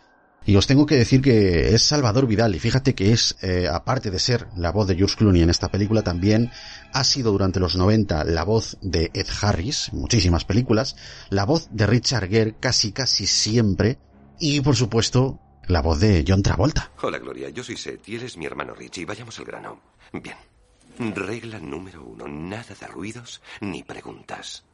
[0.47, 4.11] Y os tengo que decir que es Salvador Vidal, y fíjate que es, eh, aparte
[4.11, 6.51] de ser la voz de George Clooney en esta película, también
[6.95, 10.97] ha sido durante los 90 la voz de Ed Harris, muchísimas películas,
[11.29, 13.99] la voz de Richard Gere casi casi siempre,
[14.39, 16.91] y por supuesto, la voz de John Travolta.
[17.03, 19.05] Hola Gloria, yo soy Seth y él es mi hermano Richie.
[19.05, 19.81] Vayamos al grano.
[20.13, 20.50] Bien.
[20.99, 24.65] Regla número uno, nada de ruidos ni preguntas.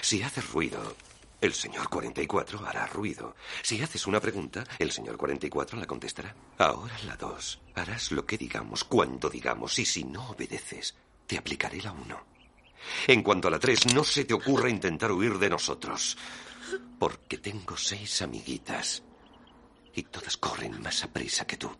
[0.00, 0.96] Si haces ruido,
[1.40, 3.34] el señor 44 hará ruido.
[3.62, 6.34] Si haces una pregunta, el señor 44 la contestará.
[6.58, 7.60] Ahora la dos.
[7.74, 10.94] Harás lo que digamos, cuando digamos, y si no obedeces,
[11.26, 12.24] te aplicaré la uno.
[13.06, 16.16] En cuanto a la tres, no se te ocurra intentar huir de nosotros.
[16.98, 19.02] Porque tengo seis amiguitas.
[19.94, 21.70] Y todas corren más a prisa que tú.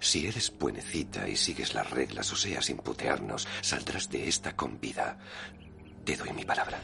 [0.00, 4.80] Si eres buenecita y sigues las reglas, o sea, sin putearnos, saldrás de esta con
[4.80, 5.18] vida.
[6.04, 6.78] Te doy mi palabra.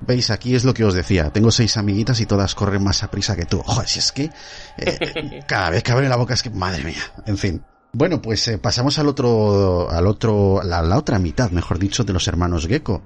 [0.00, 1.30] Veis, aquí es lo que os decía.
[1.30, 3.62] Tengo seis amiguitas y todas corren más a prisa que tú.
[3.62, 4.30] Joder, si es que
[4.78, 7.02] eh, cada vez que abre la boca es que, madre mía.
[7.26, 7.62] En fin.
[7.92, 12.12] Bueno, pues eh, pasamos al otro, al otro, la, la, otra mitad, mejor dicho, de
[12.12, 13.02] los hermanos Gecko,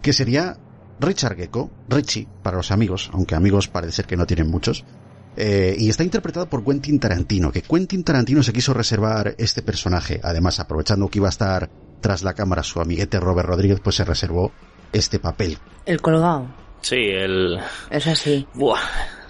[0.00, 0.56] que sería
[0.98, 4.84] Richard Gecko, Richie, para los amigos, aunque amigos parece ser que no tienen muchos,
[5.36, 10.20] eh, y está interpretado por Quentin Tarantino, que Quentin Tarantino se quiso reservar este personaje.
[10.22, 14.04] Además, aprovechando que iba a estar tras la cámara su amiguete Robert Rodríguez, pues se
[14.04, 14.52] reservó
[14.92, 15.58] este papel.
[15.86, 16.46] El colgado.
[16.82, 17.58] Sí, el...
[17.90, 18.46] Es así.
[18.54, 18.80] Buah.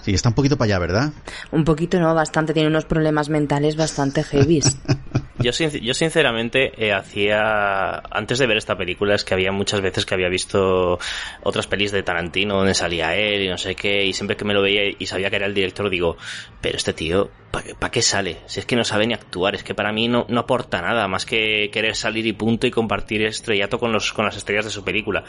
[0.03, 1.13] Sí, está un poquito para allá, ¿verdad?
[1.53, 2.53] Un poquito, no, bastante.
[2.53, 4.61] Tiene unos problemas mentales bastante heavy.
[5.43, 10.07] Yo, yo sinceramente eh, hacía, antes de ver esta película, es que había muchas veces
[10.07, 10.99] que había visto
[11.43, 14.55] otras pelis de Tarantino donde salía él y no sé qué, y siempre que me
[14.55, 16.17] lo veía y sabía que era el director, digo,
[16.61, 18.39] pero este tío, ¿para qué sale?
[18.47, 21.09] Si es que no sabe ni actuar, es que para mí no, no aporta nada
[21.09, 24.71] más que querer salir y punto y compartir estrellato con, los, con las estrellas de
[24.71, 25.25] su película.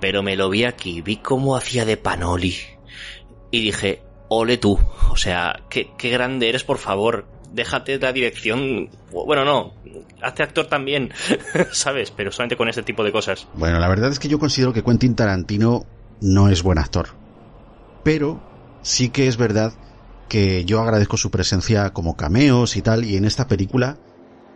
[0.00, 2.56] Pero me lo vi aquí, vi cómo hacía de Panoli
[3.50, 4.78] y dije, ole tú,
[5.10, 7.26] o sea, qué, qué grande eres, por favor,
[7.56, 8.90] déjate la dirección.
[9.10, 9.74] Bueno, no,
[10.22, 11.10] hazte actor también,
[11.72, 12.12] ¿sabes?
[12.12, 13.48] Pero solamente con este tipo de cosas.
[13.54, 15.84] Bueno, la verdad es que yo considero que Quentin Tarantino
[16.20, 17.08] no es buen actor.
[18.04, 18.40] Pero
[18.82, 19.72] sí que es verdad
[20.28, 23.96] que yo agradezco su presencia como cameos y tal, y en esta película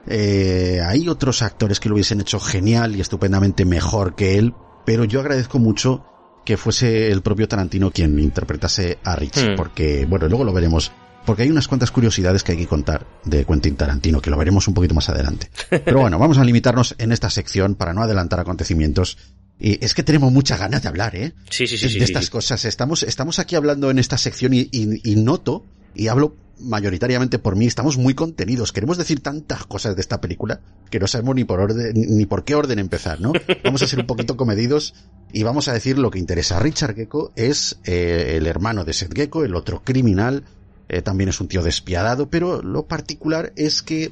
[0.07, 5.05] eh, hay otros actores que lo hubiesen hecho genial y estupendamente mejor que él, pero
[5.05, 6.05] yo agradezco mucho
[6.45, 9.57] que fuese el propio Tarantino quien interpretase a Rich, hmm.
[9.57, 10.91] porque, bueno, luego lo veremos
[11.31, 14.66] porque hay unas cuantas curiosidades que hay que contar de Quentin Tarantino, que lo veremos
[14.66, 15.49] un poquito más adelante.
[15.71, 19.16] Pero bueno, vamos a limitarnos en esta sección para no adelantar acontecimientos.
[19.57, 21.33] Y es que tenemos muchas ganas de hablar, ¿eh?
[21.49, 22.01] Sí, sí, sí.
[22.01, 22.64] De, estas cosas.
[22.64, 25.64] Estamos, estamos aquí hablando en esta sección y, y, noto
[25.95, 28.73] y hablo mayoritariamente por mí, estamos muy contenidos.
[28.73, 32.43] Queremos decir tantas cosas de esta película que no sabemos ni por orden, ni por
[32.43, 33.33] qué orden empezar, ¿no?
[33.62, 34.95] Vamos a ser un poquito comedidos
[35.33, 36.59] y vamos a decir lo que interesa.
[36.59, 40.43] Richard Gecko es eh, el hermano de Seth Gecko, el otro criminal,
[40.90, 44.11] eh, también es un tío despiadado, pero lo particular es que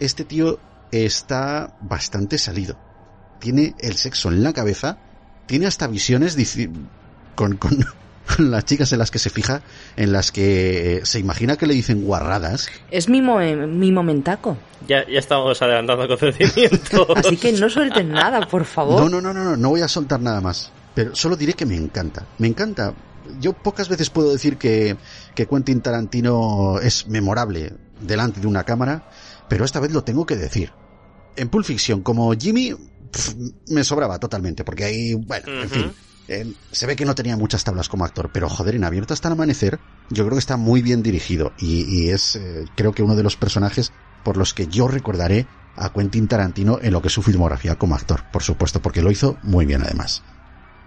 [0.00, 0.58] este tío
[0.90, 2.78] está bastante salido.
[3.38, 4.96] Tiene el sexo en la cabeza,
[5.44, 6.38] tiene hasta visiones
[7.34, 7.84] con, con,
[8.38, 9.60] las chicas en las que se fija,
[9.96, 12.70] en las que se imagina que le dicen guarradas.
[12.90, 14.56] Es mi, mi momentaco.
[14.88, 17.08] Ya, ya estamos adelantando acontecimientos.
[17.16, 19.02] Así que no suelten nada, por favor.
[19.02, 20.72] No, no, no, no, no, no voy a soltar nada más.
[20.94, 22.24] Pero solo diré que me encanta.
[22.38, 22.94] Me encanta.
[23.40, 24.96] Yo pocas veces puedo decir que,
[25.34, 29.08] que Quentin Tarantino es memorable delante de una cámara,
[29.48, 30.72] pero esta vez lo tengo que decir.
[31.36, 32.74] En Pulp Fiction, como Jimmy,
[33.68, 35.92] me sobraba totalmente, porque ahí, bueno, en fin
[36.28, 39.28] eh, se ve que no tenía muchas tablas como actor, pero joder, en Abierto hasta
[39.28, 39.78] el amanecer,
[40.10, 43.36] yo creo que está muy bien dirigido y, es, eh, creo que uno de los
[43.36, 43.92] personajes
[44.24, 47.94] por los que yo recordaré a Quentin Tarantino en lo que es su filmografía como
[47.94, 50.22] actor, por supuesto, porque lo hizo muy bien además.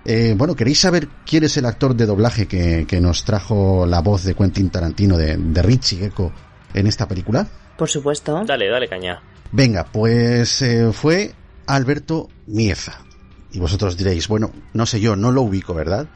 [0.05, 4.23] Eh, bueno, ¿queréis saber quién es el actor de doblaje que, nos trajo la voz
[4.23, 6.31] de Quentin Tarantino de, de Richie Gecko
[6.73, 7.47] en esta película?
[7.77, 8.43] Por supuesto.
[8.45, 9.21] Dale, dale caña.
[9.51, 11.33] Venga, pues fue
[11.65, 13.03] Alberto Mieza
[13.51, 16.07] y vosotros diréis, bueno, no sé yo, no lo ubico, ¿verdad?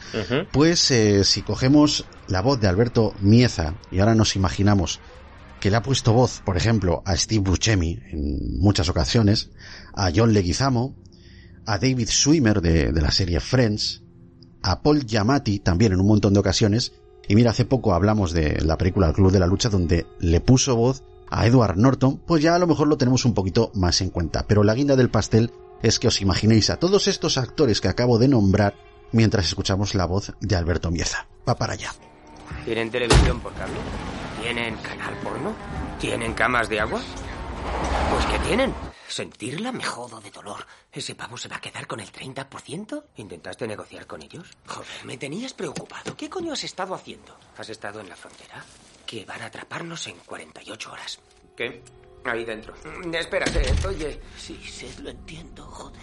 [0.51, 4.99] Pues eh, si cogemos la voz de Alberto Mieza y ahora nos imaginamos
[5.59, 9.49] que le ha puesto voz, por ejemplo, a Steve Buscemi en muchas ocasiones,
[9.93, 10.95] a John Leguizamo,
[11.65, 14.03] a David Swimmer de, de la serie Friends,
[14.61, 16.93] a Paul Giamatti también en un montón de ocasiones,
[17.27, 20.41] y mira, hace poco hablamos de la película El Club de la Lucha donde le
[20.41, 24.01] puso voz a Edward Norton, pues ya a lo mejor lo tenemos un poquito más
[24.01, 24.45] en cuenta.
[24.47, 28.19] Pero la guinda del pastel es que os imaginéis a todos estos actores que acabo
[28.19, 28.75] de nombrar
[29.11, 31.27] mientras escuchamos la voz de Alberto Mieza.
[31.47, 31.93] Va para allá.
[32.65, 33.75] ¿Tienen televisión por cable?
[34.41, 35.53] ¿Tienen canal porno?
[35.99, 37.01] ¿Tienen camas de agua?
[38.11, 38.73] Pues ¿qué tienen?
[39.07, 40.65] Sentirla me jodo de dolor.
[40.91, 43.03] ¿Ese pavo se va a quedar con el 30%?
[43.17, 44.47] ¿Intentaste negociar con ellos?
[44.67, 46.15] Joder, me tenías preocupado.
[46.15, 47.37] ¿Qué coño has estado haciendo?
[47.57, 48.63] ¿Has estado en la frontera?
[49.05, 51.19] Que van a atraparnos en 48 horas.
[51.55, 51.81] ¿Qué?
[52.25, 52.73] Ahí dentro.
[52.85, 54.19] Mm, espérate, oye.
[54.37, 56.01] Sí, sí, lo entiendo, joder.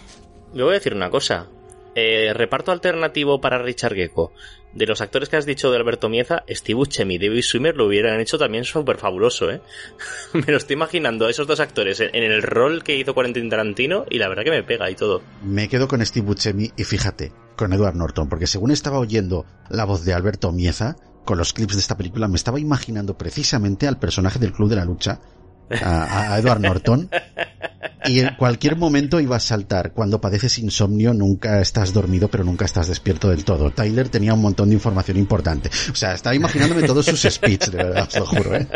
[0.53, 1.49] Le voy a decir una cosa.
[1.95, 4.33] Eh, reparto alternativo para Richard Gecko.
[4.73, 7.87] De los actores que has dicho de Alberto Mieza, Steve Buscemi y David Swimmer lo
[7.87, 9.61] hubieran hecho también súper fabuloso, ¿eh?
[10.33, 14.05] me lo estoy imaginando a esos dos actores en, el rol que hizo Quentin Tarantino
[14.09, 15.23] y la verdad que me pega y todo.
[15.43, 19.85] Me quedo con Steve Buscemi y fíjate, con Edward Norton, porque según estaba oyendo la
[19.85, 23.99] voz de Alberto Mieza, con los clips de esta película, me estaba imaginando precisamente al
[23.99, 25.21] personaje del Club de la Lucha
[25.83, 27.11] a, Edward Norton
[28.05, 29.93] y en cualquier momento iba a saltar.
[29.93, 33.71] Cuando padeces insomnio nunca estás dormido, pero nunca estás despierto del todo.
[33.71, 35.71] Tyler tenía un montón de información importante.
[35.91, 38.67] O sea, estaba imaginándome todos sus speech, de verdad, os lo juro, ¿eh?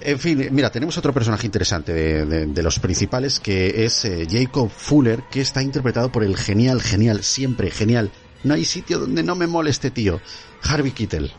[0.00, 5.24] En fin, mira, tenemos otro personaje interesante de, los principales que es eh, Jacob Fuller,
[5.30, 8.10] que está interpretado por el genial, genial, siempre genial.
[8.44, 10.20] No hay sitio donde no me mole este tío.
[10.62, 11.32] Harvey Keitel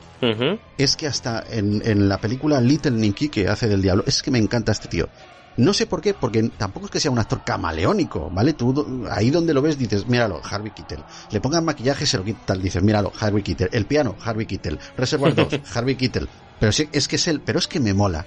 [0.78, 4.40] es que hasta en, la película Little Nicky que hace del diablo, es que me
[4.40, 5.10] encanta este tío.
[5.58, 8.54] No sé por qué, porque tampoco es que sea un actor camaleónico, ¿vale?
[8.54, 11.04] Tú ahí donde lo ves dices, míralo, Harvey Keitel.
[11.32, 13.70] Le pongan maquillaje, se lo quitan, dices, míralo, Harvey Keitel.
[13.74, 14.80] El piano, Harvey Keitel.
[14.96, 16.30] Reservoir 2, Harvey Keitel.
[16.60, 18.26] Pero sí, es que es él, pero es que me mola.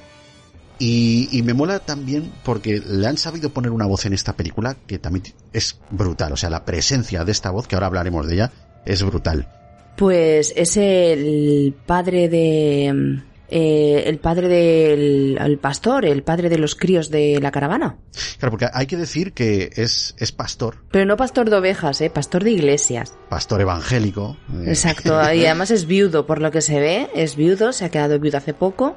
[0.78, 4.76] Y, y, me mola también porque le han sabido poner una voz en esta película
[4.86, 6.32] que también es brutal.
[6.32, 8.52] O sea, la presencia de esta voz, que ahora hablaremos de ella,
[8.84, 9.48] es brutal.
[9.96, 13.22] Pues es el padre de...
[13.54, 17.98] Eh, el padre del pastor, el padre de los críos de la caravana.
[18.38, 20.78] Claro, porque hay que decir que es, es pastor.
[20.90, 22.08] Pero no pastor de ovejas, ¿eh?
[22.08, 23.14] pastor de iglesias.
[23.28, 24.38] Pastor evangélico.
[24.54, 24.68] Eh.
[24.68, 28.18] Exacto, y además es viudo, por lo que se ve, es viudo, se ha quedado
[28.18, 28.96] viudo hace poco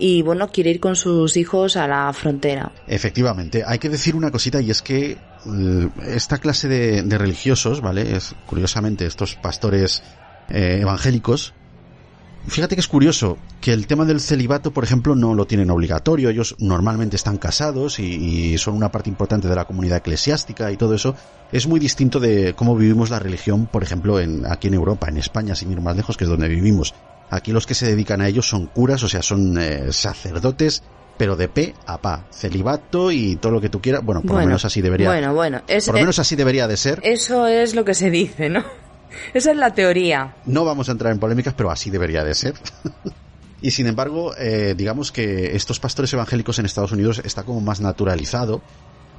[0.00, 2.72] y bueno, quiere ir con sus hijos a la frontera.
[2.86, 7.82] Efectivamente, hay que decir una cosita y es que mm, esta clase de, de religiosos,
[7.82, 8.16] ¿vale?
[8.16, 10.02] Es, curiosamente, estos pastores
[10.50, 11.54] eh, evangélicos,
[12.46, 16.30] fíjate que es curioso que el tema del celibato, por ejemplo, no lo tienen obligatorio.
[16.30, 20.94] Ellos normalmente están casados y, son una parte importante de la comunidad eclesiástica y todo
[20.94, 21.14] eso.
[21.52, 25.18] Es muy distinto de cómo vivimos la religión, por ejemplo, en, aquí en Europa, en
[25.18, 26.94] España, sin ir más lejos, que es donde vivimos.
[27.30, 30.82] Aquí los que se dedican a ellos son curas, o sea, son eh, sacerdotes,
[31.16, 34.02] pero de pe a pa, celibato y todo lo que tú quieras.
[34.02, 35.08] Bueno, por lo menos así debería.
[35.08, 37.00] Bueno, bueno, por lo menos así debería de ser.
[37.02, 38.64] Eso es lo que se dice, ¿no?
[39.34, 40.36] Esa es la teoría.
[40.46, 42.54] No vamos a entrar en polémicas, pero así debería de ser.
[43.62, 47.80] y sin embargo, eh, digamos que estos pastores evangélicos en Estados Unidos está como más
[47.80, 48.62] naturalizado.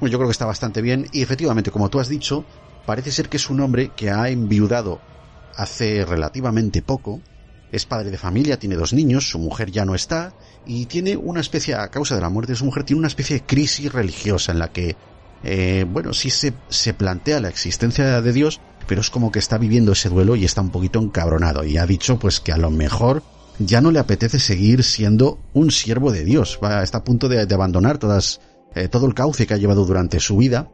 [0.00, 1.06] yo creo que está bastante bien.
[1.12, 2.44] Y efectivamente, como tú has dicho,
[2.86, 5.00] parece ser que es un hombre que ha enviudado
[5.56, 7.20] hace relativamente poco
[7.72, 10.34] es padre de familia, tiene dos niños, su mujer ya no está,
[10.66, 13.36] y tiene una especie, a causa de la muerte de su mujer, tiene una especie
[13.36, 14.94] de crisis religiosa en la que,
[15.42, 19.58] eh, bueno, sí se, se plantea la existencia de Dios, pero es como que está
[19.58, 22.70] viviendo ese duelo y está un poquito encabronado, y ha dicho pues que a lo
[22.70, 23.22] mejor
[23.58, 27.46] ya no le apetece seguir siendo un siervo de Dios, va, está a punto de,
[27.46, 28.40] de abandonar todas,
[28.74, 30.70] eh, todo el cauce que ha llevado durante su vida,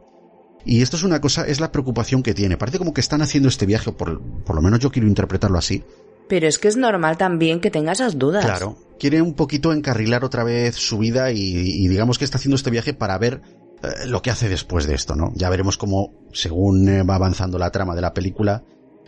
[0.65, 2.57] y esto es una cosa, es la preocupación que tiene.
[2.57, 5.83] Parece como que están haciendo este viaje, por, por lo menos yo quiero interpretarlo así,
[6.27, 8.45] Pero es que es normal también que tenga esas dudas.
[8.45, 12.55] Claro, quiere un poquito encarrilar otra vez su vida y, y digamos que está haciendo
[12.55, 13.41] este viaje para ver
[13.81, 15.31] eh, lo que hace después de esto, ¿no?
[15.35, 18.63] Ya veremos cómo, según eh, va avanzando la trama de la película,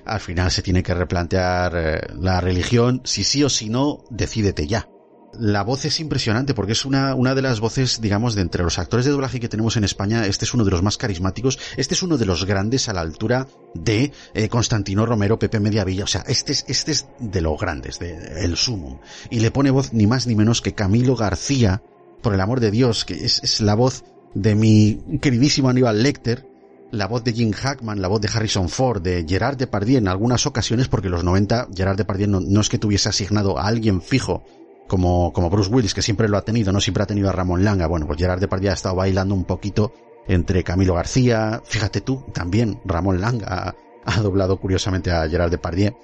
[0.06, 4.68] al final se tiene que replantear eh, la religión, si sí o si no, decídete
[4.68, 4.88] ya.
[5.34, 8.80] La voz es impresionante porque es una, una de las voces, digamos, de entre los
[8.80, 11.94] actores de doblaje que tenemos en España, este es uno de los más carismáticos, este
[11.94, 14.12] es uno de los grandes a la altura de
[14.50, 18.58] Constantino Romero, Pepe Mediavilla, o sea, este es, este es de los grandes, de, el
[18.58, 19.00] sumo.
[19.30, 21.82] Y le pone voz ni más ni menos que Camilo García,
[22.22, 24.04] por el amor de Dios, que es la voz
[24.34, 26.48] de mi queridísimo Aníbal Lecter,
[26.92, 30.46] la voz de Jim Hackman, la voz de Harrison Ford, de Gerard Depardieu en algunas
[30.46, 34.02] ocasiones, porque en los 90 Gerard Depardieu no, no es que tuviese asignado a alguien
[34.02, 34.44] fijo
[34.88, 37.64] como, como Bruce Willis, que siempre lo ha tenido, no siempre ha tenido a Ramón
[37.64, 37.88] Langa.
[37.88, 39.94] Bueno, pues Gerard Depardieu ha estado bailando un poquito
[40.28, 43.76] entre Camilo García, fíjate tú, también Ramón Langa ha,
[44.06, 45.96] ha doblado curiosamente a Gerard Depardieu.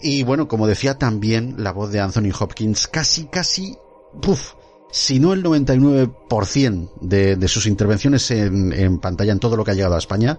[0.00, 3.76] Y bueno, como decía también la voz de Anthony Hopkins, casi, casi,
[4.22, 4.54] puf,
[4.90, 9.72] si no el 99% de, de sus intervenciones en, en, pantalla en todo lo que
[9.72, 10.38] ha llegado a España,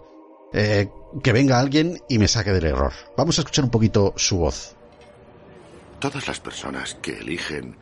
[0.53, 0.89] eh,
[1.23, 2.93] que venga alguien y me saque del error.
[3.15, 4.75] Vamos a escuchar un poquito su voz.
[5.99, 7.75] Todas las personas que eligen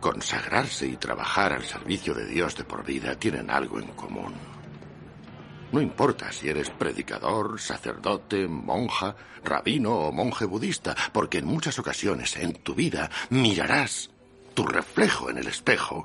[0.00, 4.34] consagrarse y trabajar al servicio de Dios de por vida tienen algo en común.
[5.70, 9.14] No importa si eres predicador, sacerdote, monja,
[9.44, 14.10] rabino o monje budista, porque en muchas ocasiones en tu vida mirarás
[14.58, 16.04] tu reflejo en el espejo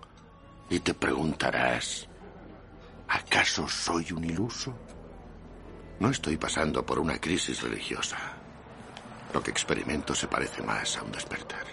[0.70, 2.08] y te preguntarás,
[3.08, 4.78] ¿acaso soy un iluso?
[6.00, 8.16] No estoy pasando por una crisis religiosa.
[9.34, 11.73] Lo que experimento se parece más a un despertar.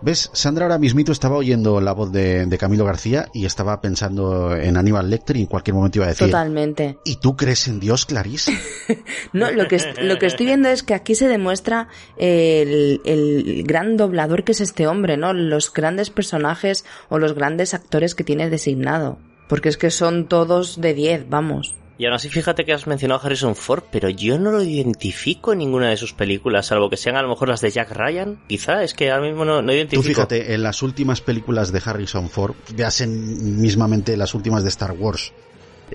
[0.00, 0.30] ¿Ves?
[0.32, 4.76] Sandra ahora mismito estaba oyendo la voz de, de, Camilo García y estaba pensando en
[4.76, 6.28] Aníbal Lecter y en cualquier momento iba a decir...
[6.28, 6.98] Totalmente.
[7.04, 8.52] ¿Y tú crees en Dios, Clarice?
[9.32, 13.96] no, lo que, lo que estoy viendo es que aquí se demuestra el, el gran
[13.96, 15.32] doblador que es este hombre, ¿no?
[15.32, 19.18] Los grandes personajes o los grandes actores que tiene designado.
[19.48, 21.74] Porque es que son todos de 10, vamos.
[21.98, 25.52] Y aún así, fíjate que has mencionado a Harrison Ford, pero yo no lo identifico
[25.52, 28.40] en ninguna de sus películas, salvo que sean a lo mejor las de Jack Ryan.
[28.46, 30.02] Quizá, es que ahora mismo no, no identifico.
[30.02, 34.68] Tú fíjate, en las últimas películas de Harrison Ford, veas en, mismamente las últimas de
[34.68, 35.32] Star Wars,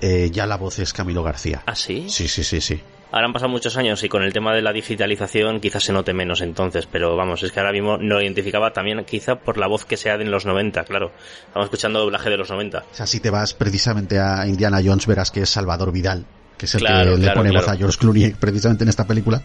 [0.02, 1.64] eh, ya la voz es Camilo García.
[1.66, 2.06] ¿Ah, sí?
[2.10, 2.82] Sí, sí, sí, sí.
[3.14, 6.16] Ahora han pasado muchos años y con el tema de la digitalización quizás se note
[6.16, 9.68] menos entonces, pero vamos, es que ahora mismo no lo identificaba también quizá por la
[9.68, 11.12] voz que sea de en los 90, claro.
[11.46, 12.80] Estamos escuchando doblaje de los 90.
[12.80, 16.26] O sea, si te vas precisamente a Indiana Jones verás que es Salvador Vidal,
[16.58, 17.66] que es el claro, que claro, le pone claro.
[17.68, 19.44] voz a George Clooney precisamente en esta película.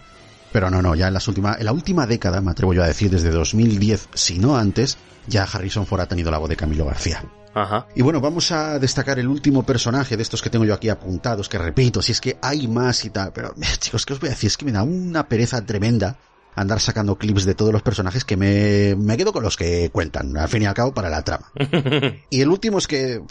[0.51, 2.87] Pero no, no, ya en las últimas, en la última década, me atrevo yo a
[2.87, 4.97] decir, desde 2010, si no antes,
[5.27, 7.23] ya Harrison Ford ha tenido la voz de Camilo García.
[7.63, 7.87] Ajá.
[7.95, 11.49] Y bueno, vamos a destacar el último personaje de estos que tengo yo aquí apuntados,
[11.49, 14.33] que repito, si es que hay más y tal, pero chicos, ¿qué os voy a
[14.33, 14.49] decir?
[14.49, 16.19] Es que me da una pereza tremenda
[16.55, 20.37] andar sacando clips de todos los personajes que me, me quedo con los que cuentan,
[20.37, 21.53] al fin y al cabo, para la trama.
[22.31, 23.23] y el último es que,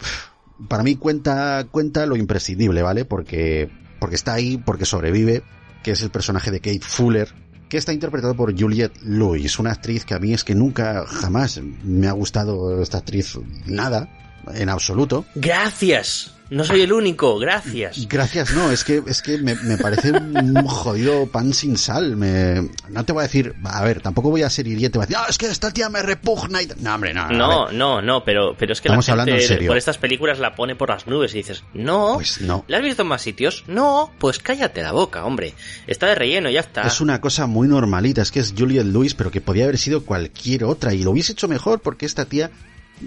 [0.68, 3.04] para mí cuenta, cuenta lo imprescindible, ¿vale?
[3.04, 3.70] Porque,
[4.00, 5.42] porque está ahí, porque sobrevive,
[5.82, 7.34] que es el personaje de Kate Fuller,
[7.68, 11.60] que está interpretado por Juliette Lewis, una actriz que a mí es que nunca, jamás
[11.82, 14.08] me ha gustado esta actriz nada,
[14.54, 15.24] en absoluto.
[15.34, 16.37] Gracias.
[16.50, 18.08] No soy el único, gracias.
[18.08, 22.16] Gracias, no, es que, es que me, me parece un jodido pan sin sal.
[22.16, 25.06] Me, no te voy a decir, a ver, tampoco voy a ser idiota, voy a
[25.06, 26.68] decir, ah, es que esta tía me repugna y...
[26.80, 27.28] No, hombre, no.
[27.30, 29.68] No, no, no, pero, pero es que Estamos la gente hablando en serio.
[29.68, 32.64] por estas películas la pone por las nubes y dices, no, Pues no.
[32.66, 33.64] ¿la has visto en más sitios?
[33.66, 35.54] No, pues cállate la boca, hombre.
[35.86, 36.82] Está de relleno, ya está.
[36.82, 40.04] Es una cosa muy normalita, es que es Juliette Lewis, pero que podía haber sido
[40.04, 42.50] cualquier otra y lo hubiese hecho mejor porque esta tía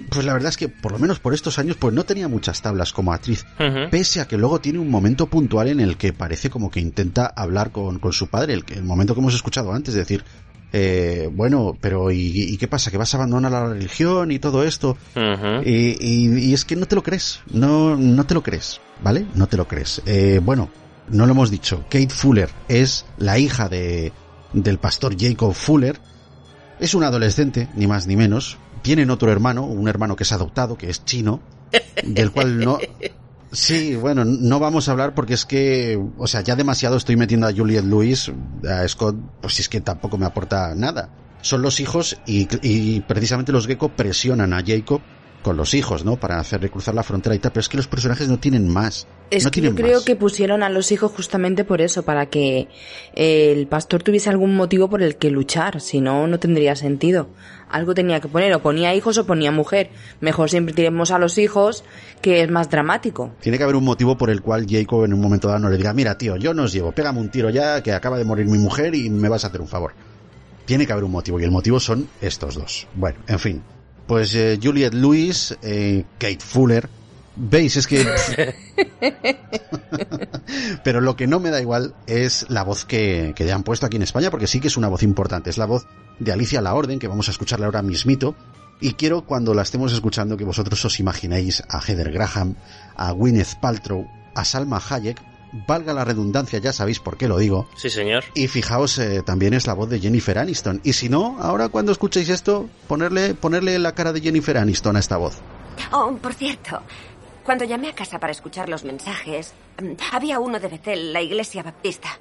[0.09, 2.61] pues la verdad es que por lo menos por estos años pues no tenía muchas
[2.61, 3.45] tablas como actriz,
[3.89, 7.25] pese a que luego tiene un momento puntual en el que parece como que intenta
[7.25, 10.23] hablar con, con su padre, el, momento que hemos escuchado antes, de decir,
[10.73, 12.91] eh, bueno, pero ¿y, ¿y qué pasa?
[12.91, 14.97] ¿Que vas a abandonar la religión y todo esto?
[15.15, 15.61] Ujú.
[15.65, 19.25] Y, y- y es que no te lo crees, no, no te lo crees, ¿vale?
[19.35, 20.01] No te lo crees.
[20.05, 20.69] Eh, bueno,
[21.09, 24.13] no lo hemos dicho, Kate Fuller es la hija de,
[24.53, 25.99] del pastor Jacob Fuller,
[26.79, 30.77] es un adolescente, ni más ni menos, tienen otro hermano, un hermano que es adoptado,
[30.77, 31.41] que es chino,
[32.03, 32.79] del cual no...
[33.53, 37.47] Sí, bueno, no vamos a hablar porque es que, o sea, ya demasiado estoy metiendo
[37.47, 38.32] a Juliette Lewis,
[38.65, 41.09] a Scott, pues si es que tampoco me aporta nada.
[41.41, 45.01] son los hijos y, y precisamente los Gecko presionan a Jacob
[45.41, 46.17] con los hijos, ¿no?
[46.17, 49.07] Para hacerle cruzar la frontera y tal, pero es que los personajes no tienen más.
[49.32, 50.05] Es no que yo creo más.
[50.05, 52.67] que pusieron a los hijos justamente por eso, para que
[53.15, 57.29] el pastor tuviese algún motivo por el que luchar, si no, no tendría sentido.
[57.72, 59.89] Algo tenía que poner, o ponía hijos o ponía mujer.
[60.19, 61.84] Mejor siempre tiremos a los hijos,
[62.22, 63.32] que es más dramático.
[63.39, 65.78] Tiene que haber un motivo por el cual Jacob en un momento dado no le
[65.78, 68.47] diga, mira tío, yo no os llevo, pégame un tiro ya, que acaba de morir
[68.47, 69.93] mi mujer y me vas a hacer un favor.
[70.65, 72.88] Tiene que haber un motivo, y el motivo son estos dos.
[72.95, 73.61] Bueno, en fin.
[74.07, 76.89] Pues eh, Juliette Lewis, eh, Kate Fuller,
[77.36, 78.05] veis, es que...
[80.84, 83.86] Pero lo que no me da igual es la voz que, que ya han puesto
[83.86, 85.49] aquí en España, porque sí que es una voz importante.
[85.49, 85.88] Es la voz
[86.19, 88.36] de Alicia La Orden, que vamos a escucharla ahora mismito.
[88.79, 92.55] Y quiero cuando la estemos escuchando que vosotros os imaginéis a Heather Graham,
[92.95, 95.21] a Gwyneth Paltrow, a Salma Hayek,
[95.67, 97.69] valga la redundancia, ya sabéis por qué lo digo.
[97.75, 98.23] Sí, señor.
[98.34, 100.82] Y fijaos, eh, también es la voz de Jennifer Aniston.
[100.84, 104.99] Y si no, ahora cuando escuchéis esto, ponerle, ponerle la cara de Jennifer Aniston a
[104.99, 105.38] esta voz.
[105.91, 106.82] Oh, por cierto,
[107.43, 111.63] cuando llamé a casa para escuchar los mensajes, mm, había uno de Bethel, la iglesia
[111.63, 112.19] baptista.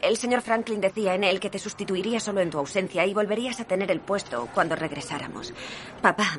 [0.00, 3.60] El señor Franklin decía en él que te sustituiría solo en tu ausencia y volverías
[3.60, 5.52] a tener el puesto cuando regresáramos.
[6.00, 6.38] Papá,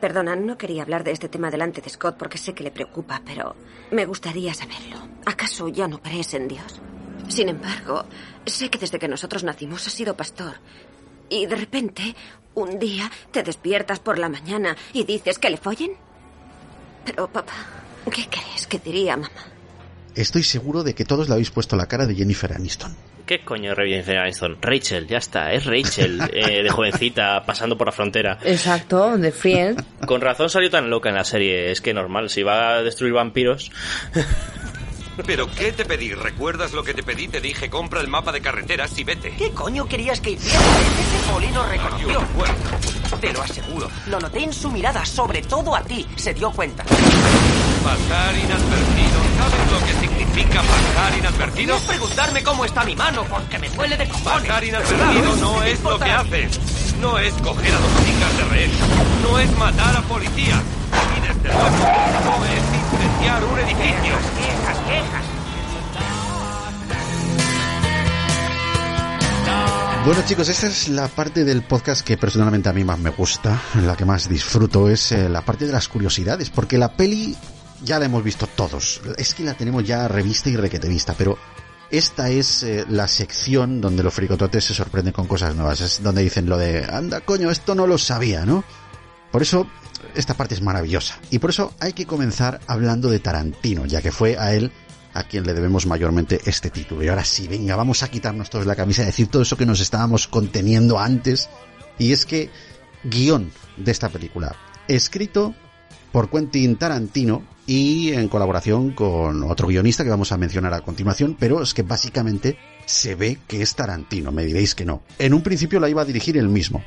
[0.00, 3.20] perdona, no quería hablar de este tema delante de Scott porque sé que le preocupa,
[3.24, 3.56] pero
[3.90, 4.96] me gustaría saberlo.
[5.26, 6.80] ¿Acaso ya no crees en Dios?
[7.28, 8.04] Sin embargo,
[8.46, 10.54] sé que desde que nosotros nacimos has sido pastor.
[11.28, 12.14] Y de repente,
[12.54, 16.03] un día, te despiertas por la mañana y dices que le follen.
[17.04, 17.52] Pero, papá,
[18.10, 19.30] ¿qué crees que diría mamá?
[20.14, 22.94] Estoy seguro de que todos le habéis puesto la cara de Jennifer Aniston.
[23.26, 24.58] ¿Qué coño de Jennifer Aniston?
[24.60, 28.38] Rachel, ya está, es Rachel, eh, de jovencita, pasando por la frontera.
[28.44, 29.82] Exacto, de Friends.
[30.06, 33.14] Con razón salió tan loca en la serie, es que normal, si va a destruir
[33.14, 33.70] vampiros...
[35.26, 36.12] ¿Pero qué te pedí?
[36.12, 37.28] ¿Recuerdas lo que te pedí?
[37.28, 39.34] Te dije, compra el mapa de carreteras y vete.
[39.36, 40.58] ¿Qué coño querías que hiciera?
[40.58, 42.20] Ese molino reconoció.
[43.20, 43.88] Te lo aseguro.
[44.06, 46.06] Lo noté en su mirada, sobre todo a ti.
[46.16, 46.82] Se dio cuenta.
[46.84, 49.20] Pasar inadvertido.
[49.38, 51.76] ¿Sabes lo que significa pasar inadvertido?
[51.76, 53.24] ¿Quieres preguntarme cómo está mi mano?
[53.24, 54.48] Porque me huele de cojones.
[54.48, 56.60] Pasar inadvertido no es lo que haces.
[57.00, 58.70] No es coger a dos chicas de rehén.
[59.22, 60.62] No es matar a policías.
[61.16, 61.76] Y desde luego
[62.24, 62.83] no es
[63.24, 64.14] incendiar un edificio.
[64.36, 65.24] Quejas, quejas.
[70.04, 73.58] Bueno chicos, esta es la parte del podcast que personalmente a mí más me gusta,
[73.82, 77.34] la que más disfruto, es eh, la parte de las curiosidades, porque la peli
[77.82, 81.38] ya la hemos visto todos, es que la tenemos ya revista y requete vista, pero
[81.90, 86.22] esta es eh, la sección donde los fricototes se sorprenden con cosas nuevas, es donde
[86.22, 88.62] dicen lo de, anda coño, esto no lo sabía, ¿no?
[89.32, 89.66] Por eso,
[90.14, 94.12] esta parte es maravillosa, y por eso hay que comenzar hablando de Tarantino, ya que
[94.12, 94.72] fue a él
[95.14, 97.02] a quien le debemos mayormente este título.
[97.02, 99.64] Y ahora sí, venga, vamos a quitarnos todos la camisa y decir todo eso que
[99.64, 101.48] nos estábamos conteniendo antes.
[101.98, 102.50] Y es que,
[103.04, 104.56] guion de esta película,
[104.88, 105.54] escrito
[106.10, 111.36] por Quentin Tarantino y en colaboración con otro guionista que vamos a mencionar a continuación,
[111.38, 115.02] pero es que básicamente se ve que es Tarantino, me diréis que no.
[115.18, 116.84] En un principio la iba a dirigir él mismo.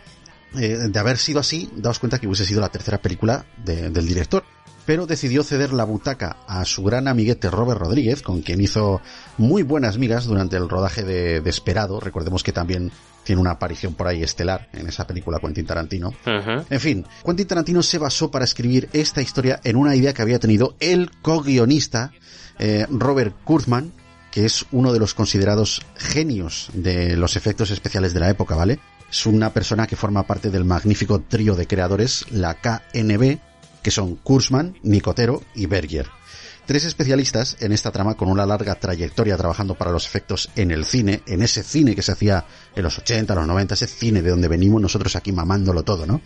[0.55, 4.07] Eh, de haber sido así, daos cuenta que hubiese sido la tercera película de, del
[4.07, 4.43] director
[4.87, 9.01] pero decidió ceder la butaca a su gran amiguete Robert Rodríguez, con quien hizo
[9.37, 11.99] muy buenas migas durante el rodaje de Desperado.
[11.99, 12.89] Recordemos que también
[13.25, 16.13] tiene una aparición por ahí estelar en esa película Quentin Tarantino.
[16.25, 16.65] Uh -huh.
[16.69, 20.39] En fin, Quentin Tarantino se basó para escribir esta historia en una idea que había
[20.39, 22.13] tenido el co-guionista
[22.57, 23.91] eh, Robert Kurtzman,
[24.31, 28.79] que es uno de los considerados genios de los efectos especiales de la época, ¿vale?
[29.09, 33.39] Es una persona que forma parte del magnífico trío de creadores, la KNB,
[33.81, 36.07] que son Kurzman, Nicotero y Berger.
[36.65, 40.83] Tres especialistas en esta trama con una larga trayectoria trabajando para los efectos en el
[40.83, 42.43] cine, en ese cine que se hacía
[42.75, 46.19] en los 80, los 90, ese cine de donde venimos nosotros aquí mamándolo todo, ¿no?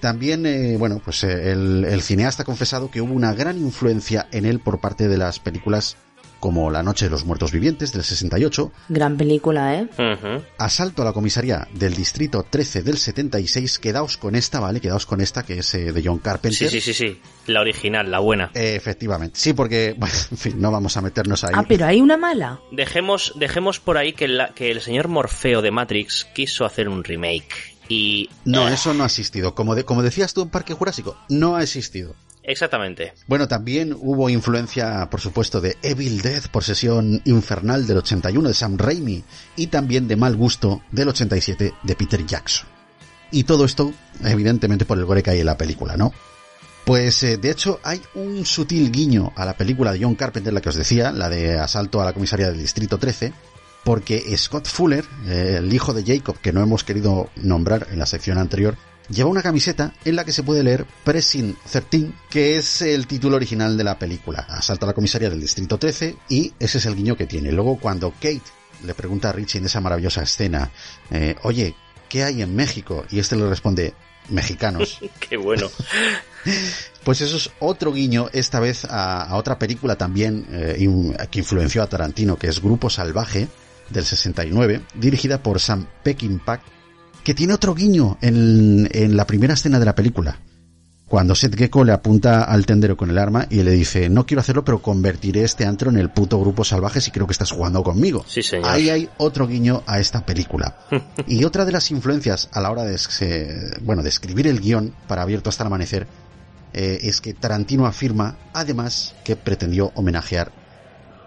[0.00, 4.26] También, eh, bueno, pues eh, el, el cineasta ha confesado que hubo una gran influencia
[4.32, 5.96] en él por parte de las películas
[6.42, 8.72] como La Noche de los Muertos Vivientes del 68.
[8.88, 9.88] Gran película, ¿eh?
[9.96, 10.44] Uh -huh.
[10.58, 13.78] Asalto a la comisaría del Distrito 13 del 76.
[13.78, 14.80] Quedaos con esta, ¿vale?
[14.80, 16.68] Quedaos con esta que es eh, de John Carpenter.
[16.68, 17.20] Sí, sí, sí, sí.
[17.46, 18.50] La original, la buena.
[18.54, 19.38] Eh, efectivamente.
[19.38, 21.52] Sí, porque, bueno, en fin, no vamos a meternos ahí.
[21.54, 22.58] Ah, pero hay una mala.
[22.72, 27.04] Dejemos, dejemos por ahí que, la, que el señor Morfeo de Matrix quiso hacer un
[27.04, 27.76] remake.
[27.88, 28.28] Y.
[28.44, 29.54] No, eso no ha existido.
[29.54, 32.16] Como, de, como decías tú en Parque Jurásico, no ha existido.
[32.42, 33.14] Exactamente.
[33.26, 38.76] Bueno, también hubo influencia, por supuesto, de Evil Dead, Posesión Infernal del 81 de Sam
[38.78, 39.22] Raimi
[39.56, 42.66] y también de Mal Gusto del 87 de Peter Jackson.
[43.30, 43.92] Y todo esto,
[44.24, 46.12] evidentemente, por el gore que hay en la película, ¿no?
[46.84, 50.60] Pues eh, de hecho hay un sutil guiño a la película de John Carpenter, la
[50.60, 53.32] que os decía, la de Asalto a la comisaría del Distrito 13,
[53.84, 58.06] porque Scott Fuller, eh, el hijo de Jacob, que no hemos querido nombrar en la
[58.06, 58.76] sección anterior,
[59.08, 63.36] lleva una camiseta en la que se puede leer Pressing 13, que es el título
[63.36, 64.46] original de la película.
[64.48, 67.52] Asalta a la comisaría del Distrito 13 y ese es el guiño que tiene.
[67.52, 68.42] Luego cuando Kate
[68.84, 70.70] le pregunta a Richie en esa maravillosa escena,
[71.10, 71.74] eh, oye,
[72.08, 73.04] ¿qué hay en México?
[73.10, 73.94] Y este le responde,
[74.28, 75.00] mexicanos.
[75.20, 75.68] Qué bueno.
[77.04, 80.76] Pues eso es otro guiño, esta vez a, otra película también eh,
[81.32, 83.48] que influenció a Tarantino, que es Grupo Salvaje,
[83.90, 86.62] del 69, dirigida por Sam Peckinpah,
[87.24, 90.38] que tiene otro guiño en, en la primera escena de la película.
[91.12, 94.40] Cuando Seth Gecko le apunta al tendero con el arma y le dice, no quiero
[94.40, 97.82] hacerlo, pero convertiré este antro en el puto grupo salvaje si creo que estás jugando
[97.82, 98.24] conmigo.
[98.26, 98.70] Sí, señor.
[98.70, 100.78] Ahí hay otro guiño a esta película.
[101.26, 102.98] y otra de las influencias a la hora de,
[103.82, 106.06] bueno, de escribir el guion para Abierto hasta el amanecer
[106.72, 110.50] eh, es que Tarantino afirma, además, que pretendió homenajear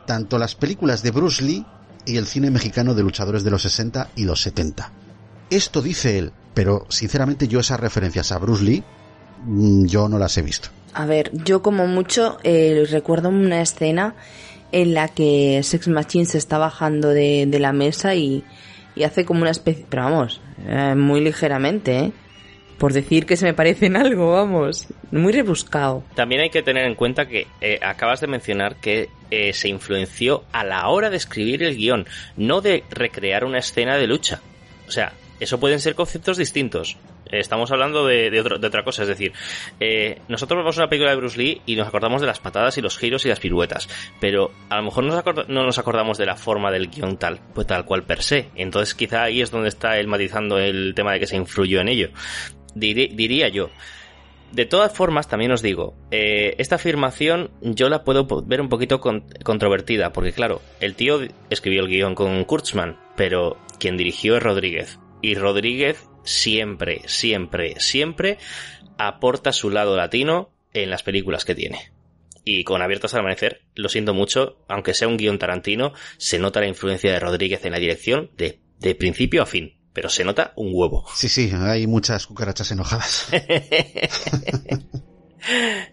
[0.07, 1.65] tanto las películas de Bruce Lee
[2.05, 4.91] y el cine mexicano de luchadores de los 60 y los 70.
[5.49, 8.83] Esto dice él, pero sinceramente yo esas referencias a Bruce Lee
[9.45, 10.69] Mm, yo no las he visto.
[10.93, 14.15] A ver, yo como mucho eh, recuerdo una escena
[14.71, 18.43] en la que Sex Machine se está bajando de, la mesa y,
[19.03, 22.11] hace como una especie, pero vamos, eh, muy ligeramente, ¿eh?
[22.77, 26.03] Por decir que se me parece en algo, vamos, muy rebuscado.
[26.13, 27.47] También hay que tener en cuenta que
[27.81, 29.09] acabas de mencionar que
[29.53, 34.07] se influenció a la hora de escribir el guion, no de recrear una escena de
[34.07, 34.41] lucha.
[34.89, 36.97] O sea, eso pueden ser conceptos distintos.
[37.31, 39.33] Estamos hablando de, otra cosa, es decir,
[39.79, 42.81] eh, nosotros vemos una película de Bruce Lee y nos acordamos de las patadas y
[42.81, 46.71] los giros y las piruetas, pero a lo mejor no nos acordamos de la forma
[46.71, 48.49] del guion tal, pues tal cual per se.
[48.55, 51.89] Entonces quizá ahí es donde está él matizando el tema de que se influyó en
[51.89, 52.09] ello.
[52.75, 53.69] diría yo.
[54.51, 59.01] De todas formas, también os digo, eh, esta afirmación yo la puedo ver un poquito
[59.01, 61.19] controvertida, porque claro, el tío
[61.49, 64.97] escribió el guion con Kurtzman, pero quien dirigió es Rodríguez.
[65.25, 68.37] Y Rodríguez siempre, siempre, siempre
[68.99, 71.91] aporta su lado latino en las películas que tiene.
[72.43, 76.59] Y con Abiertos al Amanecer, lo siento mucho, aunque sea un guion tarantino, se nota
[76.59, 79.79] la influencia de Rodríguez en la dirección de, de principio a fin.
[79.93, 81.07] Pero se nota un huevo.
[81.15, 83.27] Sí, sí, hay muchas cucarachas enojadas.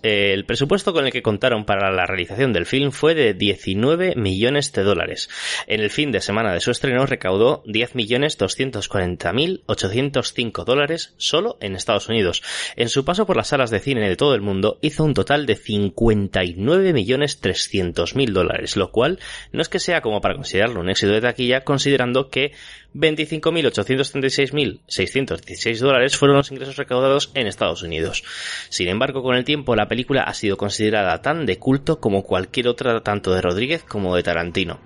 [0.02, 4.72] El presupuesto con el que contaron para la realización del film fue de 19 millones
[4.72, 5.28] de dólares.
[5.66, 11.14] En el fin de semana de su estreno recaudó 10 millones 240 mil 805 dólares
[11.16, 12.42] solo en Estados Unidos.
[12.76, 15.46] En su paso por las salas de cine de todo el mundo hizo un total
[15.46, 19.18] de 59 millones 300 mil dólares, lo cual
[19.52, 22.52] no es que sea como para considerarlo un éxito de taquilla, considerando que
[22.94, 28.24] 25.836.616 dólares fueron los ingresos recaudados en Estados Unidos.
[28.68, 32.68] Sin embargo, con el tiempo la película ha sido considerada tan de culto como cualquier
[32.68, 34.80] otra tanto de Rodríguez como de Tarantino.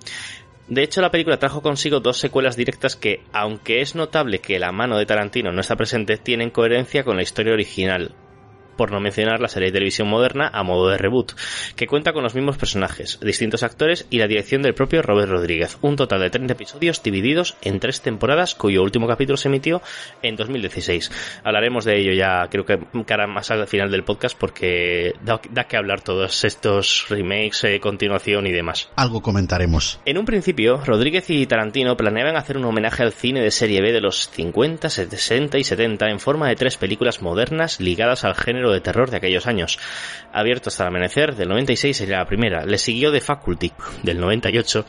[0.69, 4.73] De hecho, la película trajo consigo dos secuelas directas que, aunque es notable que la
[4.73, 8.17] mano de Tarantino no está presente, tienen coherencia con la historia original,
[8.77, 11.33] por no mencionar la serie de televisión moderna a modo de reboot,
[11.74, 15.79] que cuenta con los mismos personajes, distintos actores y la dirección del propio Robert Rodríguez.
[15.81, 19.83] Un total de 30 episodios divididos en tres temporadas, cuyo último capítulo se emitió
[20.22, 21.11] en 2016.
[21.45, 25.77] Hablaremos de ello ya, creo que cara más al final del podcast, porque da, que
[25.77, 28.89] hablar todos estos remakes, eh, continuación y demás.
[28.97, 30.01] Algo comentaremos.
[30.05, 33.93] En un principio, Rodríguez y Tarantino planeaban hacer un homenaje al cine de serie B
[33.93, 38.66] de los 50, 60 y 70 en forma de tres películas modernas ligadas al género
[38.73, 39.79] de terror de aquellos años.
[40.33, 42.64] Abierto hasta el amanecer, del 96 sería la primera.
[42.64, 44.85] Le siguió The Faculty, del 98,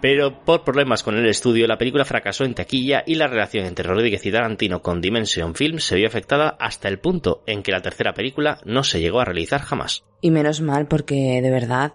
[0.00, 3.88] pero por problemas con el estudio, la película fracasó en taquilla y la relación entre
[3.88, 7.82] Rodríguez y Tarantino con Dimension Films se vio afectada hasta el punto en que la
[7.82, 10.04] tercera película no se llegó a realizar jamás.
[10.20, 11.94] Y menos mal, porque de verdad,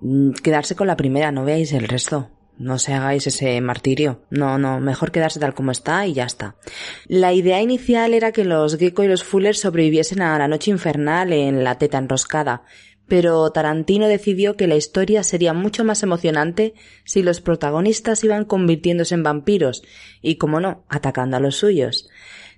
[0.00, 2.30] mm, quedarse con la primera, no veáis el resto.
[2.58, 4.20] No se hagáis ese martirio.
[4.30, 6.56] No, no, mejor quedarse tal como está y ya está.
[7.06, 11.32] La idea inicial era que los Gecko y los Fuller sobreviviesen a la noche infernal
[11.32, 12.64] en la teta enroscada,
[13.06, 19.14] pero Tarantino decidió que la historia sería mucho más emocionante si los protagonistas iban convirtiéndose
[19.14, 19.82] en vampiros
[20.20, 22.08] y, como no, atacando a los suyos.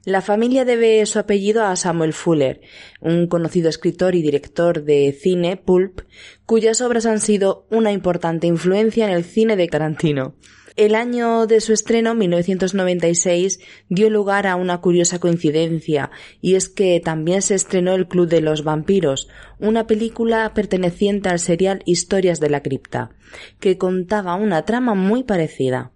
[0.06, 2.62] La familia debe su apellido a Samuel Fuller,
[3.02, 6.00] un conocido escritor y director de cine pulp,
[6.46, 10.36] cuyas obras han sido una importante influencia en el cine de Tarantino.
[10.76, 16.98] El año de su estreno, 1996, dio lugar a una curiosa coincidencia, y es que
[17.04, 19.28] también se estrenó El Club de los Vampiros,
[19.58, 23.10] una película perteneciente al serial Historias de la Cripta,
[23.58, 25.92] que contaba una trama muy parecida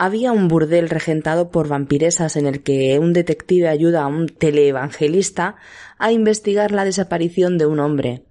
[0.00, 5.56] había un burdel regentado por vampiresas en el que un detective ayuda a un teleevangelista
[5.98, 8.22] a investigar la desaparición de un hombre.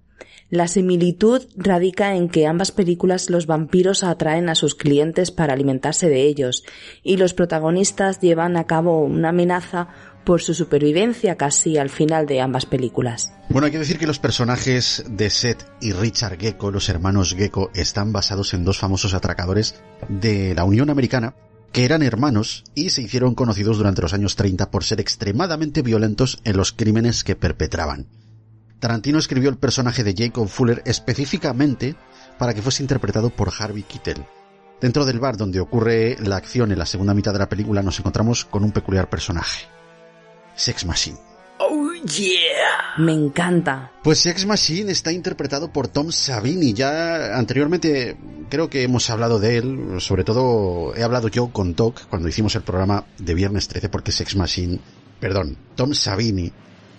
[0.48, 6.08] La similitud radica en que ambas películas los vampiros atraen a sus clientes para alimentarse
[6.08, 6.64] de ellos
[7.04, 9.86] y los protagonistas llevan a cabo una amenaza
[10.24, 13.32] por su supervivencia casi al final de ambas películas.
[13.48, 17.70] Bueno, hay que decir que los personajes de Seth y Richard Gecko, los hermanos Gecko,
[17.74, 21.36] están basados en dos famosos atracadores de la Unión Americana
[21.72, 26.40] que eran hermanos y se hicieron conocidos durante los años 30 por ser extremadamente violentos
[26.44, 28.06] en los crímenes que perpetraban.
[28.80, 31.96] Tarantino escribió el personaje de Jacob Fuller específicamente
[32.38, 34.24] para que fuese interpretado por Harvey Keitel.
[34.80, 37.98] Dentro del bar donde ocurre la acción en la segunda mitad de la película nos
[37.98, 39.66] encontramos con un peculiar personaje.
[40.56, 41.29] Sex Machine.
[42.04, 42.96] Yeah.
[42.98, 43.92] Me encanta.
[44.02, 46.72] Pues Sex Machine está interpretado por Tom Savini.
[46.72, 48.16] Ya anteriormente
[48.48, 52.54] creo que hemos hablado de él, sobre todo he hablado yo con Doc cuando hicimos
[52.56, 54.80] el programa de Viernes 13 porque Sex Machine,
[55.20, 56.52] perdón, Tom Savini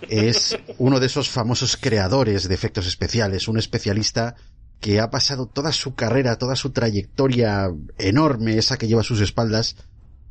[0.10, 4.36] es uno de esos famosos creadores de efectos especiales, un especialista
[4.80, 9.22] que ha pasado toda su carrera, toda su trayectoria enorme, esa que lleva a sus
[9.22, 9.76] espaldas,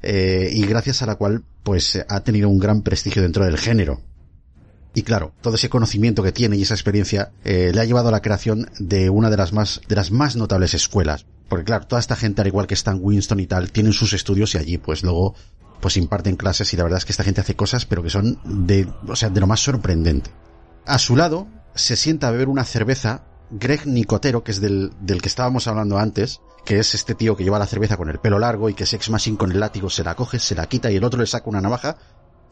[0.03, 4.01] eh, y gracias a la cual pues ha tenido un gran prestigio dentro del género.
[4.95, 8.12] Y claro, todo ese conocimiento que tiene y esa experiencia eh, le ha llevado a
[8.12, 11.26] la creación de una de las más de las más notables escuelas.
[11.49, 14.55] Porque claro, toda esta gente, al igual que Stan Winston y tal, tienen sus estudios
[14.55, 15.34] y allí pues luego
[15.80, 18.38] pues imparten clases y la verdad es que esta gente hace cosas pero que son
[18.45, 20.30] de, o sea, de lo más sorprendente.
[20.86, 25.22] A su lado se sienta a beber una cerveza Greg Nicotero, que es del, del
[25.22, 28.38] que estábamos hablando antes, que es este tío que lleva la cerveza con el pelo
[28.38, 30.97] largo y que Sex Machine con el látigo se la coge, se la quita y
[30.97, 31.97] el otro le saca una navaja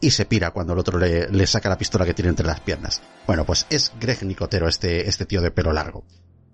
[0.01, 2.59] y se pira cuando el otro le, le saca la pistola que tiene entre las
[2.59, 3.01] piernas.
[3.27, 6.05] Bueno, pues es Greg Nicotero, este, este tío de pelo largo,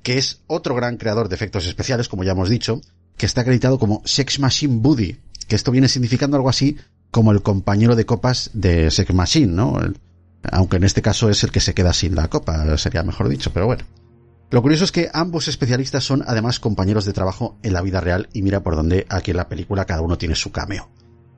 [0.04, 2.82] que es otro gran creador de efectos especiales, como ya hemos dicho,
[3.18, 6.78] que está acreditado como Sex Machine Buddy, que esto viene significando algo así
[7.12, 9.80] como el compañero de copas de Sex Machine, ¿no?
[10.52, 13.52] Aunque en este caso es el que se queda sin la copa, sería mejor dicho,
[13.54, 13.86] pero bueno.
[14.52, 18.30] Lo curioso es que ambos especialistas son además compañeros de trabajo en la vida real
[18.32, 20.89] y mira por dónde aquí en la película cada uno tiene su cameo.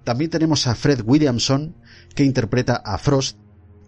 [0.04, 1.76] También tenemos a Fred Williamson,
[2.18, 3.38] que interpreta a Frost,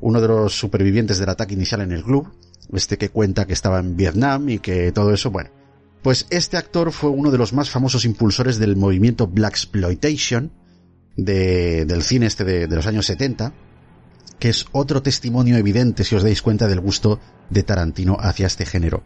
[0.01, 2.31] uno de los supervivientes del ataque inicial en el club,
[2.71, 5.49] este que cuenta que estaba en Vietnam y que todo eso, bueno,
[6.03, 10.51] pues este actor fue uno de los más famosos impulsores del movimiento Black Exploitation
[11.17, 13.51] del cine este de, los años 70,
[14.37, 17.19] que es otro testimonio evidente, si os dais cuenta, del gusto
[17.49, 19.03] de Tarantino hacia este género.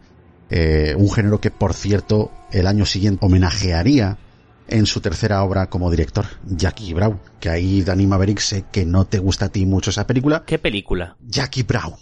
[0.50, 4.18] Eh, un género que, por cierto, el año siguiente homenajearía
[4.68, 9.06] en su tercera obra como director, Jackie Brown, que ahí Danny Maverick sé que no
[9.06, 10.44] te gusta a ti mucho esa película.
[10.46, 11.16] ¿Qué película?
[11.20, 11.94] Jackie Brown.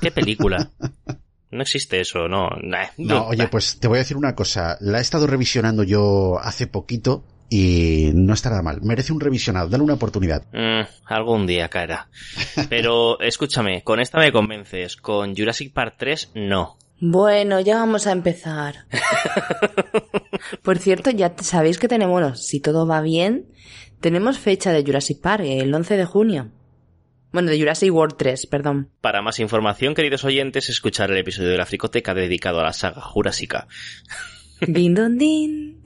[0.00, 0.70] ¿Qué película?
[1.50, 2.50] No existe eso, no.
[2.98, 4.76] No, oye, pues te voy a decir una cosa.
[4.80, 8.82] La he estado revisionando yo hace poquito y no está nada mal.
[8.82, 10.44] Merece un revisionado, dale una oportunidad.
[10.52, 12.08] Mm, algún día caerá.
[12.68, 14.96] Pero escúchame, con esta me convences.
[14.96, 16.76] Con Jurassic Park 3, no.
[17.00, 18.86] Bueno, ya vamos a empezar.
[20.62, 23.46] Por cierto, ya sabéis que tenemos, bueno, si todo va bien,
[24.00, 26.50] tenemos fecha de Jurassic Park, el 11 de junio.
[27.32, 28.90] Bueno, de Jurassic World 3, perdón.
[29.00, 33.02] Para más información, queridos oyentes, escuchar el episodio de la Fricoteca dedicado a la saga
[33.02, 33.68] Jurásica.
[34.60, 35.84] Din don din.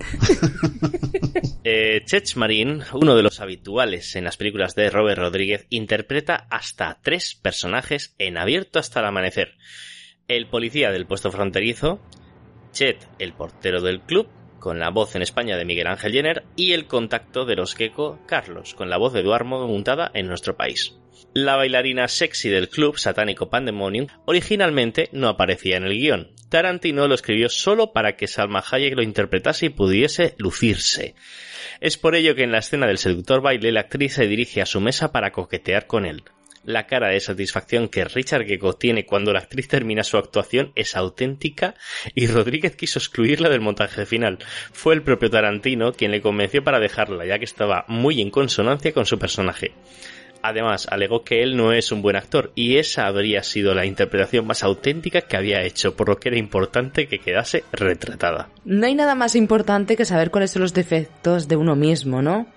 [1.65, 6.99] eh, Chech Marín, uno de los habituales en las películas de Robert Rodríguez, interpreta hasta
[7.03, 9.59] tres personajes en abierto hasta el amanecer.
[10.33, 12.01] El policía del puesto fronterizo,
[12.73, 14.29] Chet, el portero del club,
[14.61, 18.19] con la voz en España de Miguel Ángel Jenner, y el contacto de los Gecko,
[18.25, 20.97] Carlos, con la voz de Eduardo montada en nuestro país.
[21.35, 26.31] La bailarina sexy del club satánico Pandemonium originalmente no aparecía en el guion.
[26.49, 31.15] Tarantino lo escribió solo para que Salma Hayek lo interpretase y pudiese lucirse.
[31.83, 34.67] Es por ello que en la escena del seductor baile la actriz se dirige a
[34.67, 36.23] su mesa para coquetear con él.
[36.65, 40.95] La cara de satisfacción que Richard Gecko tiene cuando la actriz termina su actuación es
[40.95, 41.75] auténtica
[42.15, 44.39] y Rodríguez quiso excluirla del montaje final.
[44.73, 48.93] Fue el propio Tarantino quien le convenció para dejarla ya que estaba muy en consonancia
[48.93, 49.73] con su personaje.
[50.43, 54.45] Además, alegó que él no es un buen actor y esa habría sido la interpretación
[54.47, 58.51] más auténtica que había hecho, por lo que era importante que quedase retratada.
[58.65, 62.49] No hay nada más importante que saber cuáles son los defectos de uno mismo, ¿no?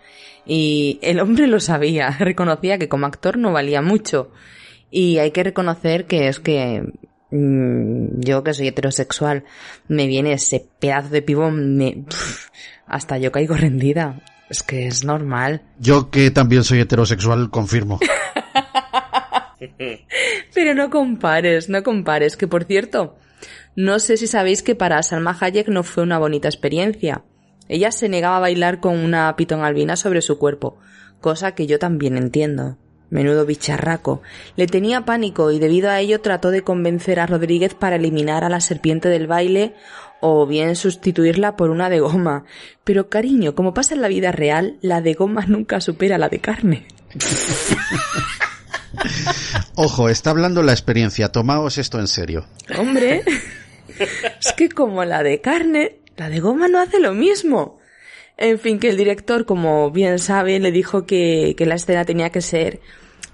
[0.46, 4.32] Y el hombre lo sabía, reconocía que como actor no valía mucho.
[4.92, 6.84] Y hay que reconocer que es que
[7.32, 9.44] mm, yo que soy heterosexual,
[9.88, 12.06] me viene ese pedazo de pibón, me,
[12.86, 14.22] hasta yo caigo rendida.
[14.50, 15.64] Es que es normal.
[15.80, 18.00] Yo que también soy heterosexual, confirmo.
[20.54, 22.38] Pero no compares, no compares.
[22.38, 23.18] Que por cierto,
[23.76, 27.24] no sé si sabéis que para Salma Hayek no fue una bonita experiencia.
[27.68, 30.78] Ella se negaba a bailar con una pitón albina sobre su cuerpo,
[31.22, 32.78] cosa que yo también entiendo.
[33.10, 34.22] Menudo bicharraco.
[34.56, 38.50] Le tenía pánico y debido a ello trató de convencer a Rodríguez para eliminar a
[38.50, 39.76] la serpiente del baile
[40.22, 42.46] o bien sustituirla por una de goma.
[42.84, 46.40] Pero cariño, como pasa en la vida real, la de goma nunca supera la de
[46.40, 46.88] carne.
[49.76, 52.46] Ojo, está hablando la experiencia, tomaos esto en serio.
[52.78, 53.24] Hombre,
[54.40, 57.80] es que como la de carne, la de goma no hace lo mismo.
[58.38, 62.30] En fin, que el director, como bien sabe, le dijo que, que la escena tenía
[62.30, 62.82] que ser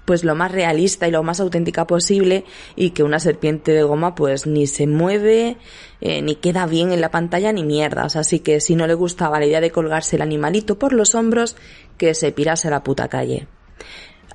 [0.04, 4.14] pues lo más realista y lo más auténtica posible y que una serpiente de goma
[4.14, 5.56] pues ni se mueve,
[6.00, 8.16] eh, ni queda bien en la pantalla ni mierdas.
[8.16, 11.56] Así que si no le gustaba la idea de colgarse el animalito por los hombros,
[11.98, 13.46] que se pirase a la puta calle.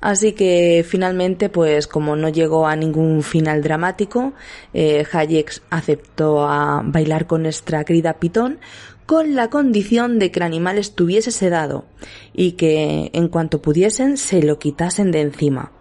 [0.01, 4.33] Así que finalmente, pues como no llegó a ningún final dramático,
[4.73, 8.59] eh, Hayek aceptó a bailar con nuestra querida Pitón
[9.05, 11.85] con la condición de que el animal estuviese sedado
[12.33, 15.71] y que en cuanto pudiesen se lo quitasen de encima.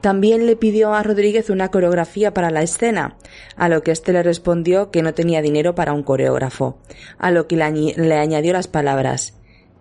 [0.00, 3.16] También le pidió a Rodríguez una coreografía para la escena,
[3.56, 6.78] a lo que éste le respondió que no tenía dinero para un coreógrafo,
[7.18, 9.34] a lo que le, le añadió las palabras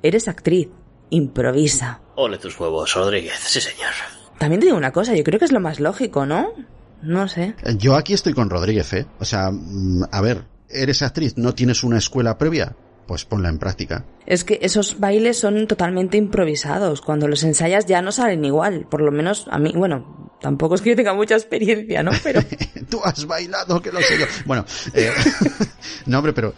[0.04, 0.70] Eres actriz,
[1.10, 2.02] improvisa.
[2.16, 3.92] Ole tus huevos, Rodríguez, sí señor.
[4.38, 6.54] También te digo una cosa, yo creo que es lo más lógico, ¿no?
[7.02, 7.56] No sé.
[7.78, 9.06] Yo aquí estoy con Rodríguez, ¿eh?
[9.20, 12.76] O sea, mm, a ver, eres actriz, no tienes una escuela previa,
[13.08, 14.06] pues ponla en práctica.
[14.26, 17.02] Es que esos bailes son totalmente improvisados.
[17.02, 18.88] Cuando los ensayas ya no salen igual.
[18.90, 22.12] Por lo menos a mí, bueno, tampoco es que yo tenga mucha experiencia, ¿no?
[22.24, 22.42] Pero.
[22.90, 24.26] Tú has bailado, que lo sé yo.
[24.46, 25.12] Bueno, eh,
[26.06, 26.54] no, hombre, pero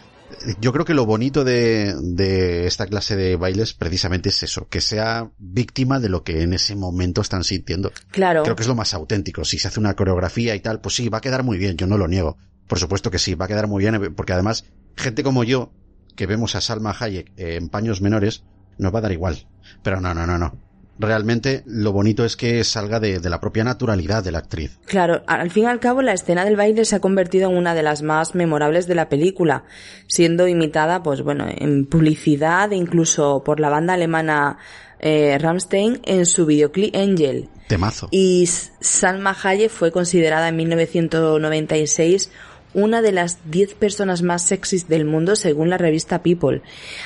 [0.60, 4.80] yo creo que lo bonito de, de esta clase de bailes precisamente es eso, que
[4.80, 7.92] sea víctima de lo que en ese momento están sintiendo.
[8.10, 8.42] Claro.
[8.42, 9.44] Creo que es lo más auténtico.
[9.44, 11.86] Si se hace una coreografía y tal, pues sí, va a quedar muy bien, yo
[11.86, 12.36] no lo niego.
[12.66, 14.64] Por supuesto que sí, va a quedar muy bien, porque además,
[14.96, 15.72] gente como yo,
[16.16, 18.44] que vemos a Salma Hayek en paños menores,
[18.78, 19.46] nos va a dar igual.
[19.82, 20.67] Pero no, no, no, no.
[20.98, 24.78] Realmente lo bonito es que salga de, de, la propia naturalidad de la actriz.
[24.86, 27.74] Claro, al fin y al cabo la escena del baile se ha convertido en una
[27.74, 29.64] de las más memorables de la película,
[30.06, 34.58] siendo imitada, pues bueno, en publicidad e incluso por la banda alemana
[35.00, 37.48] eh, Rammstein en su videoclip Angel.
[37.68, 38.08] Temazo.
[38.10, 38.46] Y
[38.80, 42.30] Salma Hayek fue considerada en 1996
[42.74, 46.62] una de las 10 personas más sexys del mundo según la revista People.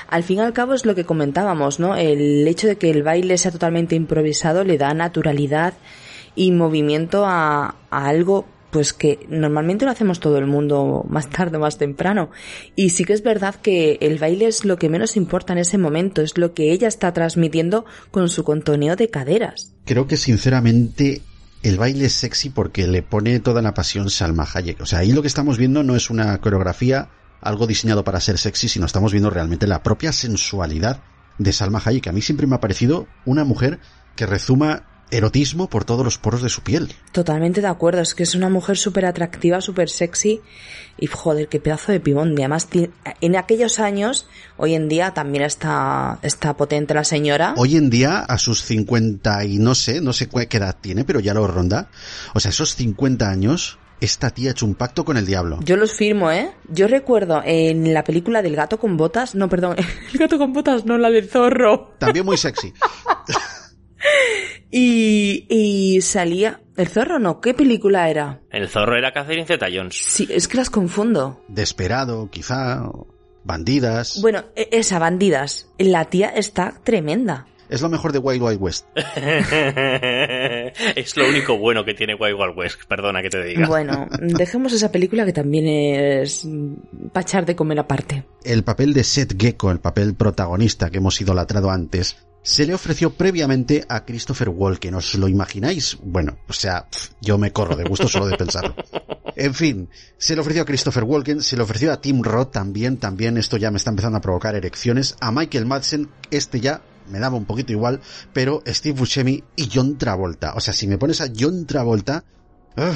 [0.09, 1.97] Al fin y al cabo es lo que comentábamos, ¿no?
[1.97, 5.75] El hecho de que el baile sea totalmente improvisado le da naturalidad
[6.35, 11.61] y movimiento a, algo pues que normalmente lo hacemos todo el mundo más tarde o
[11.61, 12.31] más temprano.
[12.75, 15.77] Y sí que es verdad que el baile es lo que menos importa en ese
[15.77, 19.75] momento, es lo que ella está transmitiendo con su contoneo de caderas.
[19.85, 21.21] Creo que sinceramente
[21.63, 24.81] el baile es sexy porque le pone toda la pasión Salma Hayek.
[24.81, 27.09] O sea, ahí lo que estamos viendo no es una coreografía,
[27.41, 31.03] algo diseñado para ser sexy, sino estamos viendo realmente la propia sensualidad
[31.39, 32.09] de Salma Hayek.
[32.09, 33.79] A mí siempre me ha parecido una mujer
[34.17, 36.93] que rezuma erotismo por todos los poros de su piel.
[37.13, 40.41] Totalmente de acuerdo, es que es una mujer súper atractiva, súper sexy
[40.99, 42.33] y joder, qué pedazo de pibón.
[42.33, 42.69] Y además,
[43.21, 47.55] en aquellos años, hoy en día también está, está potente la señora.
[47.57, 51.21] Hoy en día, a sus 50 y no sé, no sé qué edad tiene, pero
[51.21, 51.89] ya lo ronda.
[52.35, 55.61] O sea, esos 50 años, esta tía ha hecho un pacto con el diablo.
[55.65, 56.53] Yo los firmo, ¿eh?
[56.69, 59.77] Yo recuerdo en la película del gato con botas, no, perdón,
[60.13, 61.95] el gato con botas, no, la del zorro.
[61.99, 62.73] También muy sexy.
[64.75, 66.63] Y, y salía.
[66.79, 67.43] ¿El zorro no?
[67.43, 68.41] ¿Qué película era?
[68.51, 69.95] El zorro era Catherine Zeta Jones.
[69.95, 71.45] Sí, es que las confundo.
[71.49, 72.83] Desperado, quizá.
[73.45, 74.21] Bandidas.
[74.23, 75.69] Bueno, e, esa, bandidas.
[75.77, 77.47] La tía está tremenda.
[77.73, 78.85] Es lo mejor de Wild Wild West.
[80.95, 83.67] es lo único bueno que tiene Wild Wild West, perdona que te diga.
[83.67, 86.47] Bueno, dejemos esa película que también es
[87.15, 88.27] pachar de comer aparte.
[88.45, 93.15] El papel de Seth Gecko, el papel protagonista que hemos idolatrado antes, se le ofreció
[93.15, 94.95] previamente a Christopher Walken.
[94.97, 95.97] ¿Os lo imagináis?
[96.03, 96.89] Bueno, o sea,
[97.23, 98.75] yo me corro de gusto solo de pensarlo.
[99.35, 102.99] En fin, se le ofreció a Christopher Walken, se le ofreció a Tim Roth también,
[102.99, 107.21] también esto ya me está empezando a provocar erecciones, a Michael Madsen, este ya me
[107.21, 108.01] daba un poquito igual,
[108.33, 110.55] pero Steve Buscemi y John Travolta.
[110.55, 112.25] O sea, si me pones a John Travolta,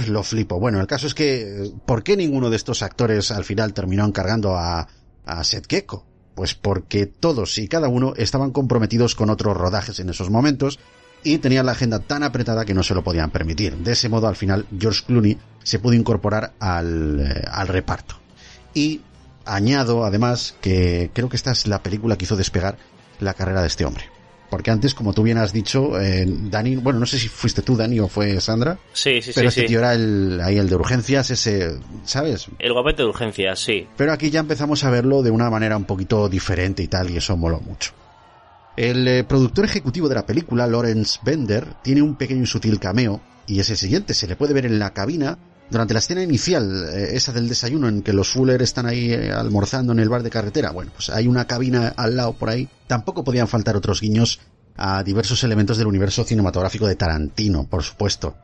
[0.09, 0.59] lo flipo.
[0.59, 4.57] Bueno, el caso es que, ¿por qué ninguno de estos actores al final terminó encargando
[4.57, 4.89] a,
[5.27, 6.07] a Seth Gecko?
[6.35, 10.79] Pues porque todos y cada uno estaban comprometidos con otros rodajes en esos momentos
[11.23, 13.77] y tenían la agenda tan apretada que no se lo podían permitir.
[13.77, 18.17] De ese modo, al final, George Clooney se pudo incorporar al, eh, al reparto.
[18.75, 19.01] Y
[19.45, 22.77] añado, además, que creo que esta es la película que hizo despegar
[23.21, 24.05] la carrera de este hombre.
[24.51, 27.77] Porque antes, como tú bien has dicho, eh, Dani, bueno, no sé si fuiste tú,
[27.77, 28.79] Dani, o fue Sandra.
[28.93, 29.61] Sí, sí, pero sí.
[29.61, 29.67] este sí.
[29.67, 32.47] tío era el, ahí el de urgencias, ese, ¿sabes?
[32.59, 33.89] El guapete de urgencias, sí.
[33.97, 37.17] Pero aquí ya empezamos a verlo de una manera un poquito diferente y tal, y
[37.17, 37.93] eso moló mucho.
[38.77, 43.21] El eh, productor ejecutivo de la película, Lawrence Bender, tiene un pequeño y sutil cameo,
[43.47, 45.39] y es el siguiente, se le puede ver en la cabina
[45.71, 49.33] durante la escena inicial, eh, esa del desayuno en que los Fuller están ahí eh,
[49.33, 52.69] almorzando en el bar de carretera, bueno, pues hay una cabina al lado por ahí.
[52.87, 54.41] Tampoco podían faltar otros guiños
[54.77, 58.37] a diversos elementos del universo cinematográfico de Tarantino, por supuesto.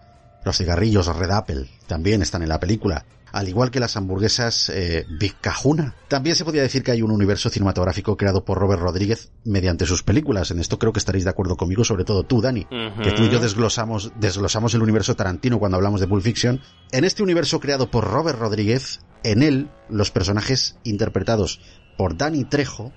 [0.44, 5.06] Los cigarrillos Red Apple también están en la película al igual que las hamburguesas eh,
[5.08, 5.94] Big Cajuna.
[6.08, 10.02] También se podría decir que hay un universo cinematográfico creado por Robert Rodríguez mediante sus
[10.02, 10.50] películas.
[10.50, 12.66] En esto creo que estaréis de acuerdo conmigo, sobre todo tú, Dani,
[13.02, 16.60] que tú y yo desglosamos, desglosamos el universo Tarantino cuando hablamos de Pulp Fiction.
[16.92, 21.60] En este universo creado por Robert Rodríguez, en él, los personajes interpretados
[21.96, 22.92] por Danny Trejo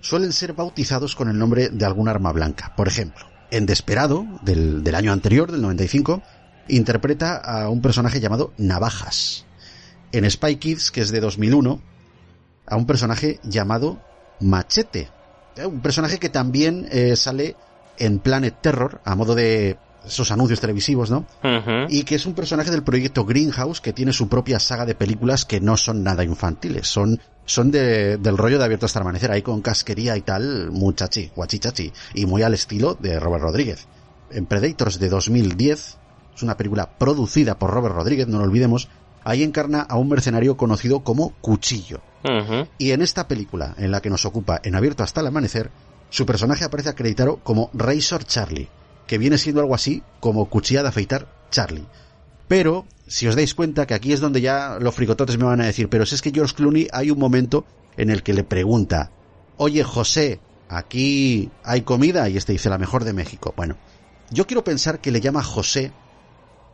[0.00, 2.74] suelen ser bautizados con el nombre de algún arma blanca.
[2.76, 6.22] Por ejemplo, en Desperado, del, del año anterior, del 95,
[6.68, 9.46] interpreta a un personaje llamado Navajas
[10.12, 11.80] en Spy Kids, que es de 2001,
[12.66, 14.00] a un personaje llamado
[14.40, 15.08] Machete.
[15.56, 17.56] Eh, un personaje que también eh, sale
[17.98, 21.26] en Planet Terror, a modo de esos anuncios televisivos, ¿no?
[21.88, 25.44] Y que es un personaje del proyecto Greenhouse que tiene su propia saga de películas
[25.44, 29.42] que no son nada infantiles, son, son de, del rollo de abierto hasta amanecer, ahí
[29.42, 33.86] con casquería y tal, muchachi, guachichachi, y muy al estilo de Robert Rodríguez.
[34.30, 35.98] En Predators de 2010,
[36.34, 38.88] es una película producida por Robert Rodríguez, no lo olvidemos,
[39.24, 42.00] ahí encarna a un mercenario conocido como Cuchillo.
[42.78, 45.70] Y en esta película, en la que nos ocupa en Abierto hasta el Amanecer,
[46.10, 48.68] su personaje aparece acreditado como Razor Charlie,
[49.06, 51.86] que viene siendo algo así como cuchilla de afeitar Charlie.
[52.48, 55.66] Pero, si os dais cuenta que aquí es donde ya los fricototes me van a
[55.66, 57.64] decir, pero si es que George Clooney hay un momento
[57.96, 59.10] en el que le pregunta,
[59.56, 63.54] oye José, aquí hay comida y este dice la mejor de México.
[63.56, 63.76] Bueno,
[64.30, 65.92] yo quiero pensar que le llama José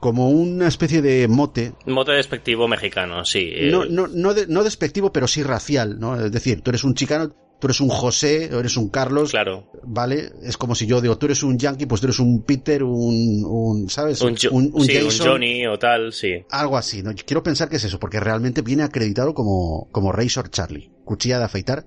[0.00, 1.72] como una especie de mote.
[1.86, 3.52] Mote despectivo mexicano, sí.
[3.70, 6.20] No, no, no, no, despectivo, pero sí racial, ¿no?
[6.20, 9.30] Es decir, tú eres un chicano, tú eres un José, o eres un Carlos.
[9.30, 9.70] Claro.
[9.84, 10.30] ¿Vale?
[10.42, 13.44] Es como si yo digo, tú eres un Yankee, pues tú eres un Peter, un,
[13.44, 14.20] un ¿sabes?
[14.20, 16.44] Un, un, un, sí, un Johnny o tal, sí.
[16.50, 17.12] Algo así, ¿no?
[17.26, 20.90] Quiero pensar que es eso, porque realmente viene acreditado como, como Razor Charlie.
[21.04, 21.84] Cuchilla de afeitar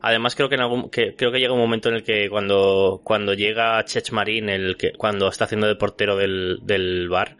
[0.00, 3.00] Además creo que, en algún, que creo que llega un momento en el que cuando,
[3.04, 7.36] cuando llega Chech Marín, el que, cuando está haciendo de portero del, del bar,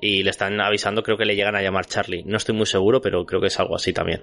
[0.00, 2.22] y le están avisando, creo que le llegan a llamar Charlie.
[2.24, 4.22] No estoy muy seguro, pero creo que es algo así también.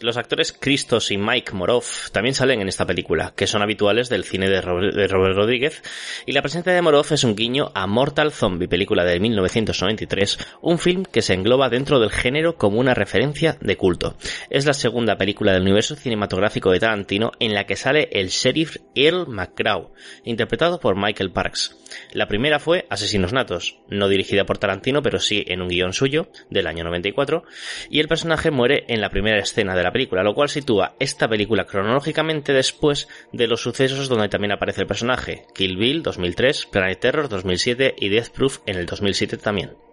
[0.00, 4.24] Los actores Christos y Mike Morov también salen en esta película, que son habituales del
[4.24, 5.82] cine de Robert, Rodríguez,
[6.26, 10.78] y la presencia de Morov es un guiño a Mortal Zombie, película de 1993, un
[10.78, 14.16] film que se engloba dentro del género como una referencia de culto.
[14.50, 18.76] Es la segunda película del universo cinematográfico de Tarantino en la que sale el sheriff
[18.94, 19.92] Earl McGraw,
[20.24, 21.76] interpretado por Michael Parks.
[22.12, 26.28] La primera fue Asesinos Natos, no dirigida por Tarantino, pero sí en un guion suyo,
[26.50, 27.42] del año 94,
[27.88, 31.26] y el personaje muere en la primera escena de la película, lo cual sitúa esta
[31.26, 37.00] película cronológicamente después de los sucesos donde también aparece el personaje, Kill Bill 2003, Planet
[37.00, 39.87] Terror 2007 y Death Proof en el 2007 también.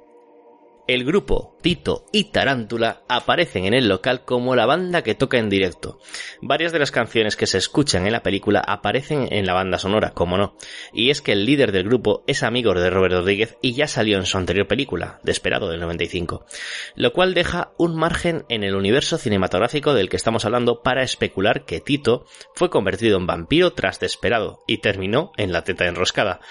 [0.88, 5.50] El grupo Tito y Tarántula aparecen en el local como la banda que toca en
[5.50, 6.00] directo.
[6.42, 10.12] Varias de las canciones que se escuchan en la película aparecen en la banda sonora,
[10.12, 10.56] como no.
[10.94, 14.18] Y es que el líder del grupo es amigo de Robert Rodríguez y ya salió
[14.18, 16.46] en su anterior película, Desperado del 95.
[16.94, 21.66] Lo cual deja un margen en el universo cinematográfico del que estamos hablando para especular
[21.66, 26.42] que Tito fue convertido en vampiro tras Desperado y terminó en la teta enroscada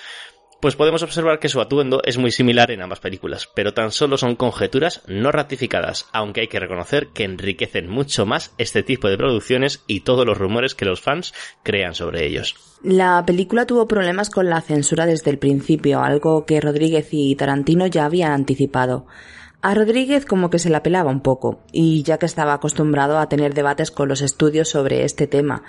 [0.65, 4.17] pues podemos observar que su atuendo es muy similar en ambas películas, pero tan solo
[4.17, 9.19] son conjeturas no ratificadas, aunque hay que reconocer que enriquecen mucho más este tipo de
[9.19, 12.57] producciones y todos los rumores que los fans crean sobre ellos.
[12.83, 17.87] La película tuvo problemas con la censura desde el principio, algo que Rodríguez y Tarantino
[17.87, 19.05] ya habían anticipado.
[19.61, 23.29] A Rodríguez como que se la pelaba un poco, y ya que estaba acostumbrado a
[23.29, 25.63] tener debates con los estudios sobre este tema,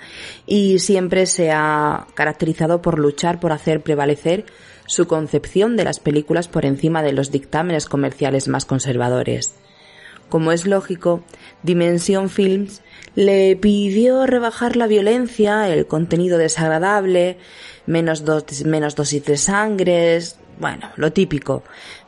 [0.46, 4.46] y siempre se ha caracterizado por luchar por hacer prevalecer
[4.86, 9.54] su concepción de las películas por encima de los dictámenes comerciales más conservadores.
[10.28, 11.22] Como es lógico,
[11.62, 12.82] Dimension Films
[13.14, 17.38] le pidió rebajar la violencia, el contenido desagradable,
[17.86, 18.24] menos,
[18.64, 21.62] menos dosis de sangres, bueno, lo típico.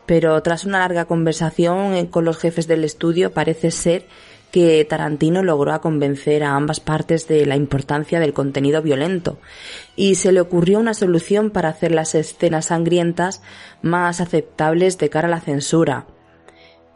[0.07, 4.07] Pero tras una larga conversación eh, con los jefes del estudio parece ser
[4.51, 9.39] que Tarantino logró convencer a ambas partes de la importancia del contenido violento
[9.97, 13.43] y se le ocurrió una solución para hacer las escenas sangrientas
[13.83, 16.07] más aceptables de cara a la censura.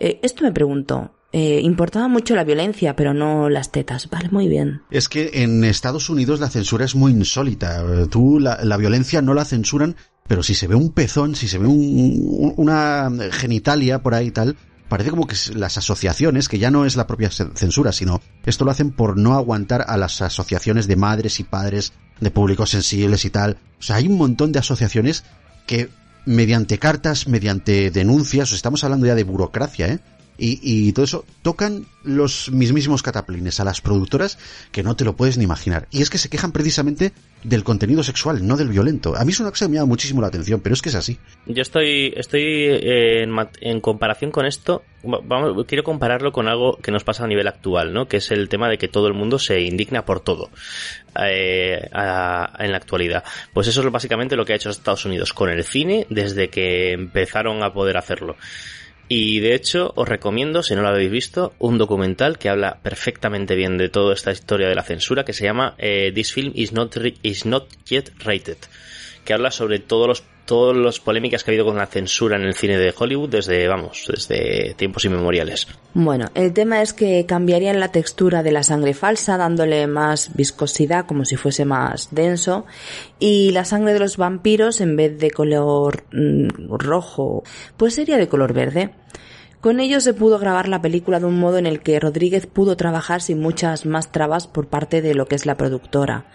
[0.01, 4.09] Eh, esto me pregunto, eh, importaba mucho la violencia, pero no las tetas.
[4.11, 4.83] Vale, muy bien.
[4.91, 7.85] Es que en Estados Unidos la censura es muy insólita.
[8.11, 9.97] Tú la, la violencia no la censuran,
[10.27, 14.31] pero si se ve un pezón, si se ve un, una genitalia por ahí y
[14.31, 14.57] tal,
[14.93, 18.71] parece como que las asociaciones, que ya no es la propia censura, sino esto lo
[18.71, 23.31] hacen por no aguantar a las asociaciones de madres y padres de públicos sensibles y
[23.31, 23.57] tal.
[23.81, 25.25] O sea, hay un montón de asociaciones
[25.67, 25.89] que
[26.27, 30.01] mediante cartas, mediante denuncias, estamos hablando ya de burocracia, ¿eh?
[30.45, 34.41] Y, y, todo eso tocan los mismísimos cataplines a las productoras
[34.73, 35.87] que no te lo puedes ni imaginar.
[35.93, 37.13] Y es que se quejan precisamente
[37.45, 39.17] del contenido sexual, no del violento.
[39.17, 40.97] A mí es una cosa que me llama muchísimo la atención, pero es que es
[40.97, 41.17] así.
[41.47, 43.31] Yo estoy, estoy eh, en,
[43.61, 47.93] en, comparación con esto, vamos, quiero compararlo con algo que nos pasa a nivel actual,
[47.93, 48.09] ¿no?
[48.09, 50.51] Que es el tema de que todo el mundo se indigna por todo
[51.25, 53.23] eh, en la actualidad.
[53.53, 56.93] Pues eso es básicamente lo que ha hecho Estados Unidos con el cine desde que
[56.93, 58.37] empezaron a poder hacerlo.
[59.15, 63.55] Y de hecho, os recomiendo, si no lo habéis visto, un documental que habla perfectamente
[63.55, 66.73] bien de toda esta historia de la censura que se llama eh, This Film is
[66.73, 68.57] not, is not Yet Rated,
[69.25, 72.43] que habla sobre todos los todas las polémicas que ha habido con la censura en
[72.43, 75.69] el cine de Hollywood desde, vamos, desde tiempos inmemoriales.
[75.95, 81.07] Bueno, el tema es que cambiarían la textura de la sangre falsa dándole más viscosidad
[81.07, 82.67] como si fuese más denso
[83.19, 87.45] y la sangre de los vampiros en vez de color mmm, rojo
[87.77, 88.91] pues sería de color verde.
[89.61, 92.77] Con ello se pudo grabar la película de un modo en el que Rodríguez pudo
[92.77, 96.27] trabajar sin muchas más trabas por parte de lo que es la productora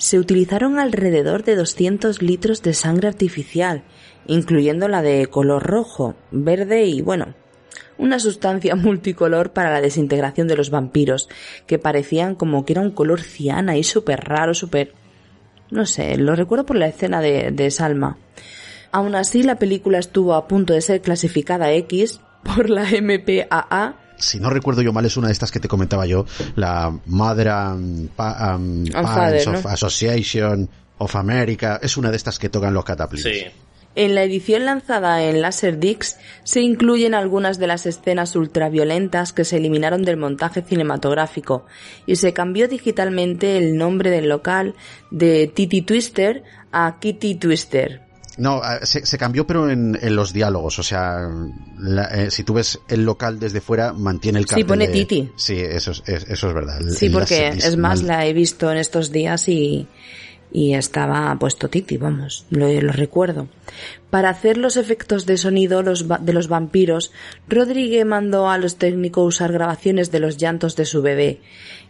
[0.00, 3.82] se utilizaron alrededor de 200 litros de sangre artificial,
[4.26, 7.34] incluyendo la de color rojo, verde y, bueno,
[7.98, 11.28] una sustancia multicolor para la desintegración de los vampiros,
[11.66, 14.94] que parecían como que era un color ciana y súper raro, súper...
[15.70, 18.16] no sé, lo recuerdo por la escena de, de Salma.
[18.92, 24.38] Aún así, la película estuvo a punto de ser clasificada X por la MPAA si
[24.38, 28.08] no recuerdo yo mal, es una de estas que te comentaba yo, la Mother um,
[28.08, 29.70] pa, um, Father, of ¿no?
[29.70, 30.68] Association
[30.98, 33.24] of America, es una de estas que tocan los cataplines.
[33.24, 33.46] Sí.
[33.96, 39.56] En la edición lanzada en Laserdix se incluyen algunas de las escenas ultraviolentas que se
[39.56, 41.66] eliminaron del montaje cinematográfico
[42.06, 44.74] y se cambió digitalmente el nombre del local
[45.10, 48.09] de Titi Twister a Kitty Twister.
[48.40, 51.28] No, se, se, cambió pero en, en, los diálogos, o sea,
[51.78, 54.92] la, eh, si tú ves el local desde fuera, mantiene el cartel Sí, pone de,
[54.94, 55.30] Titi.
[55.36, 56.80] Sí, eso es, eso es verdad.
[56.88, 59.86] Sí, porque es más, la he visto en estos días y,
[60.50, 63.48] y estaba puesto Titi, vamos, lo, lo recuerdo.
[64.08, 67.12] Para hacer los efectos de sonido los, de los vampiros,
[67.46, 71.40] Rodríguez mandó a los técnicos usar grabaciones de los llantos de su bebé,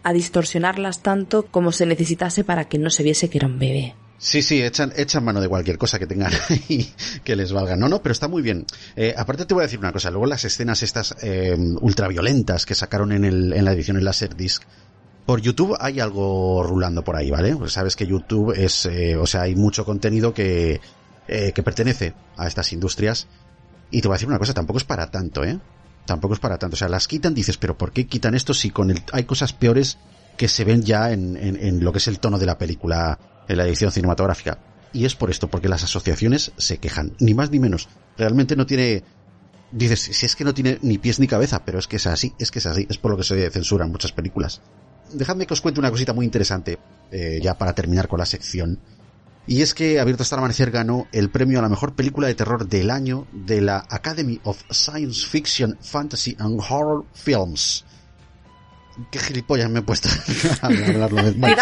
[0.03, 3.95] a distorsionarlas tanto como se necesitase para que no se viese que era un bebé.
[4.23, 4.93] Sí, sí, echan,
[5.23, 6.93] mano de cualquier cosa que tengan ahí
[7.23, 7.75] que les valga.
[7.75, 8.67] No, no, pero está muy bien.
[8.95, 10.11] Eh, aparte te voy a decir una cosa.
[10.11, 14.61] Luego las escenas estas eh, ultraviolentas que sacaron en, el, en la edición en Laserdisc,
[15.25, 17.55] por YouTube hay algo rulando por ahí, ¿vale?
[17.55, 20.81] Pues sabes que YouTube es, eh, o sea, hay mucho contenido que,
[21.27, 23.25] eh, que pertenece a estas industrias.
[23.89, 25.57] Y te voy a decir una cosa, tampoco es para tanto, ¿eh?
[26.05, 26.75] Tampoco es para tanto.
[26.75, 29.51] O sea, las quitan, dices, pero ¿por qué quitan esto si con el, hay cosas
[29.51, 29.97] peores
[30.37, 33.19] que se ven ya en lo que es el tono de la película
[33.51, 34.57] en la edición cinematográfica.
[34.93, 37.89] Y es por esto, porque las asociaciones se quejan, ni más ni menos.
[38.17, 39.03] Realmente no tiene...
[39.71, 42.33] Dices, si es que no tiene ni pies ni cabeza, pero es que es así,
[42.39, 44.61] es que es así, es por lo que se censuran muchas películas.
[45.13, 46.77] Dejadme que os cuente una cosita muy interesante,
[47.09, 48.79] eh, ya para terminar con la sección.
[49.47, 52.35] Y es que Abierto hasta el amanecer ganó el premio a la mejor película de
[52.35, 57.85] terror del año de la Academy of Science Fiction, Fantasy and Horror Films.
[59.09, 60.09] ¿Qué gilipollas me he puesto
[60.61, 61.33] a hablarlo?
[61.33, 61.55] Bueno.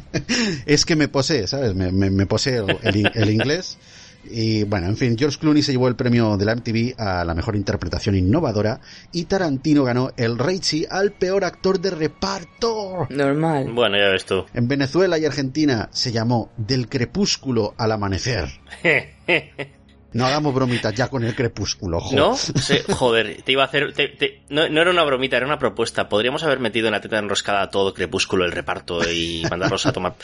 [0.66, 1.74] es que me posee, ¿sabes?
[1.74, 3.78] Me, me, me posee el, el, el, inglés.
[4.24, 7.34] Y bueno, en fin, George Clooney se llevó el premio de la MTV a la
[7.34, 8.80] mejor interpretación innovadora
[9.10, 13.06] y Tarantino ganó el Reichi al peor actor de reparto.
[13.10, 13.72] Normal.
[13.72, 14.44] Bueno, ya ves tú.
[14.54, 18.48] En Venezuela y Argentina se llamó Del crepúsculo al amanecer.
[20.12, 22.18] No hagamos bromitas ya con el crepúsculo, joder.
[22.18, 22.36] ¿No?
[22.36, 23.92] Sí, joder, te iba a hacer...
[23.92, 26.08] Te, te, no, no, era una bromita, era una propuesta.
[26.08, 30.14] Podríamos haber metido en la teta enroscada todo crepúsculo el reparto y mandarlos a tomar...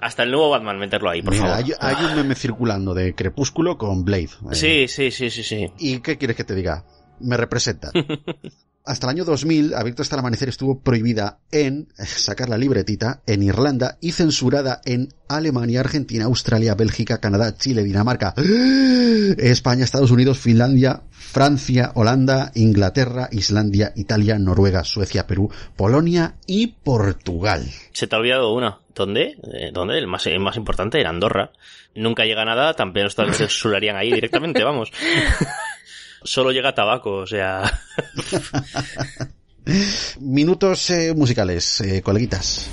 [0.00, 1.64] Hasta el nuevo Batman, meterlo ahí, por Mira, favor.
[1.80, 4.30] Hay, hay, un meme circulando de crepúsculo con Blade.
[4.52, 5.70] Sí, sí, sí, sí, sí.
[5.78, 6.84] ¿Y qué quieres que te diga?
[7.20, 7.90] Me representa.
[8.86, 13.42] Hasta el año 2000, Abierto hasta el amanecer estuvo prohibida en, sacar la libretita, en
[13.42, 18.34] Irlanda y censurada en Alemania, Argentina, Australia, Bélgica, Canadá, Chile, Dinamarca,
[19.38, 27.64] España, Estados Unidos, Finlandia, Francia, Holanda, Inglaterra, Islandia, Italia, Noruega, Suecia, Perú, Polonia y Portugal.
[27.92, 28.80] Se te ha olvidado una.
[28.94, 29.36] ¿Dónde?
[29.72, 29.98] ¿Dónde?
[29.98, 31.52] El más, el más importante era Andorra.
[31.94, 34.92] Nunca llega nada, también nos censurarían ahí directamente, vamos.
[36.24, 37.80] solo llega tabaco, o sea.
[40.20, 42.68] Minutos eh, musicales, eh, coleguitas.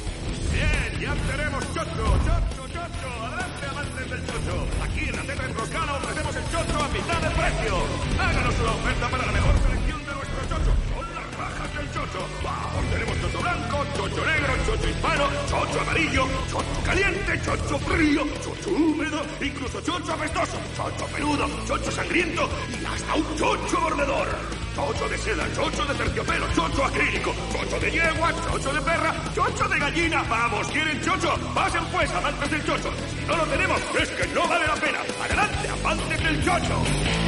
[15.81, 22.85] Amarillo, chocho caliente, chocho frío, chocho húmedo, incluso chocho apestoso, chocho peludo, chocho sangriento y
[22.85, 24.27] hasta un chocho mordedor.
[24.75, 29.67] Chocho de seda, chocho de terciopelo, chocho acrílico, chocho de yegua, chocho de perra, chocho
[29.67, 30.23] de gallina.
[30.23, 31.35] Vamos, ¿quieren chocho?
[31.53, 32.89] Pasen pues, amantes del chocho.
[33.19, 34.99] Si no lo tenemos, es que no vale la pena.
[35.23, 37.20] Adelante, amantes del chocho.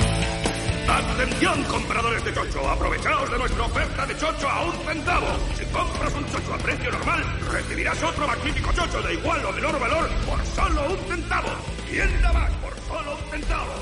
[0.88, 5.28] Atención, compradores de chocho, aprovechaos de nuestra oferta de chocho a un centavo.
[5.58, 9.80] Si compras un chocho a precio normal, recibirás otro magnífico chocho de igual o menor
[9.80, 11.50] valor por solo un centavo.
[11.90, 13.74] ¿Quién da más por solo un centavo?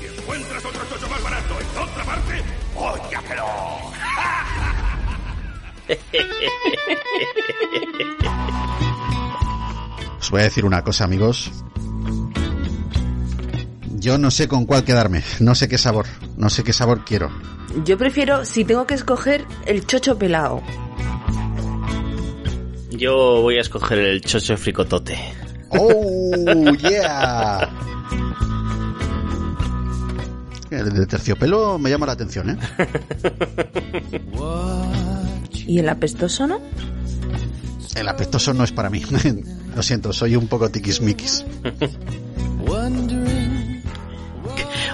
[0.00, 2.42] Si encuentras otro chocho más barato en otra parte,
[2.74, 3.46] ¡óyatelo!
[10.20, 11.52] Os voy a decir una cosa, amigos.
[14.00, 16.06] Yo no sé con cuál quedarme, no sé qué sabor,
[16.36, 17.30] no sé qué sabor quiero.
[17.84, 20.62] Yo prefiero, si tengo que escoger, el chocho pelado.
[22.90, 25.16] Yo voy a escoger el chocho fricotote.
[25.70, 27.68] ¡Oh, yeah!
[30.70, 32.58] El de terciopelo me llama la atención, ¿eh?
[35.66, 36.60] ¿Y el apestoso no?
[37.96, 39.02] El apestoso no es para mí.
[39.76, 41.44] Lo siento, soy un poco tiquismiquis.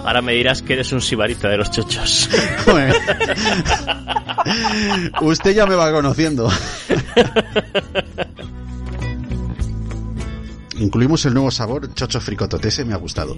[0.04, 2.28] Ahora me dirás que eres un sibarita de los chochos.
[5.22, 6.50] Usted ya me va conociendo.
[10.78, 13.34] Incluimos el nuevo sabor chocho fricotote, ese me ha gustado.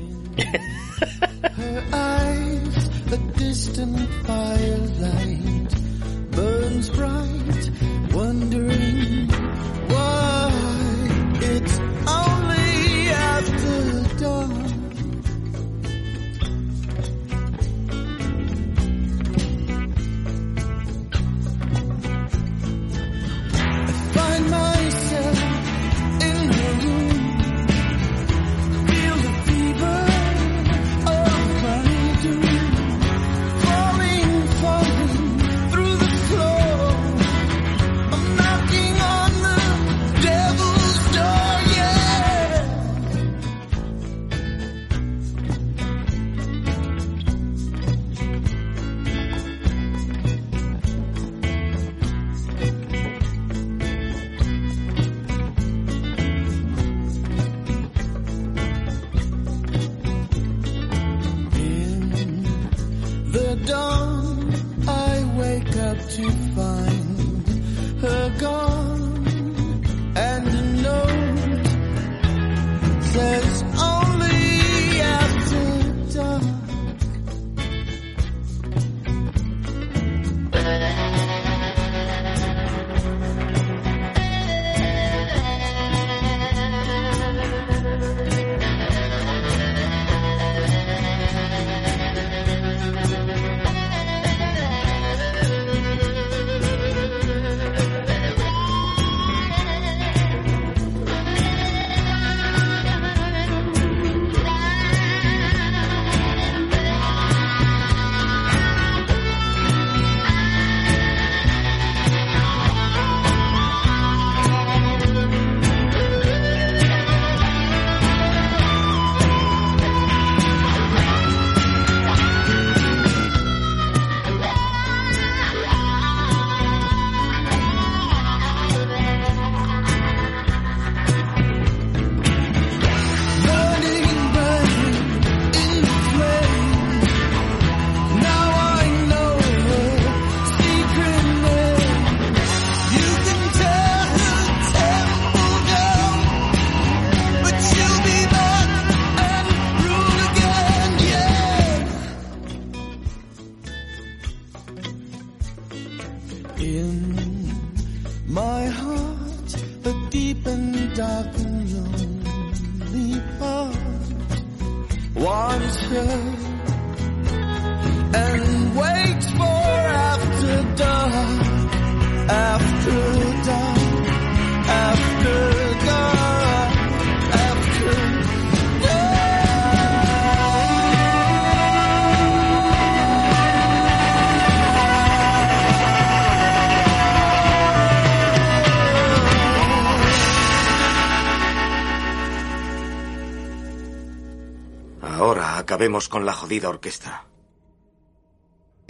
[195.77, 197.27] Acabemos con la jodida orquesta.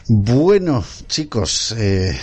[0.06, 2.16] Bueno, chicos, eh,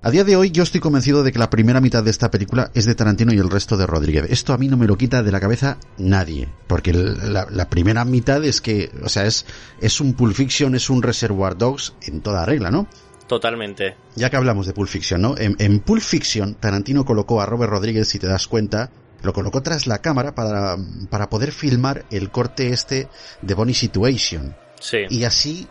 [0.00, 2.70] a día de hoy yo estoy convencido de que la primera mitad de esta película
[2.72, 4.24] es de Tarantino y el resto de Rodríguez.
[4.30, 8.42] Esto a mí no me lo quita de la cabeza nadie, porque la primera mitad
[8.42, 9.44] es que, o sea, es,
[9.82, 12.86] es un Pulp Fiction, es un Reservoir Dogs en toda regla, ¿no?
[13.26, 13.94] Totalmente.
[14.16, 15.36] Ya que hablamos de Pulp Fiction, ¿no?
[15.36, 18.90] En, en Pulp Fiction, Tarantino colocó a Robert Rodríguez, si te das cuenta,
[19.22, 20.76] lo colocó tras la cámara para,
[21.10, 23.08] para poder filmar el corte este
[23.42, 24.56] de Bonnie Situation.
[24.80, 24.98] Sí.
[25.10, 25.68] Y así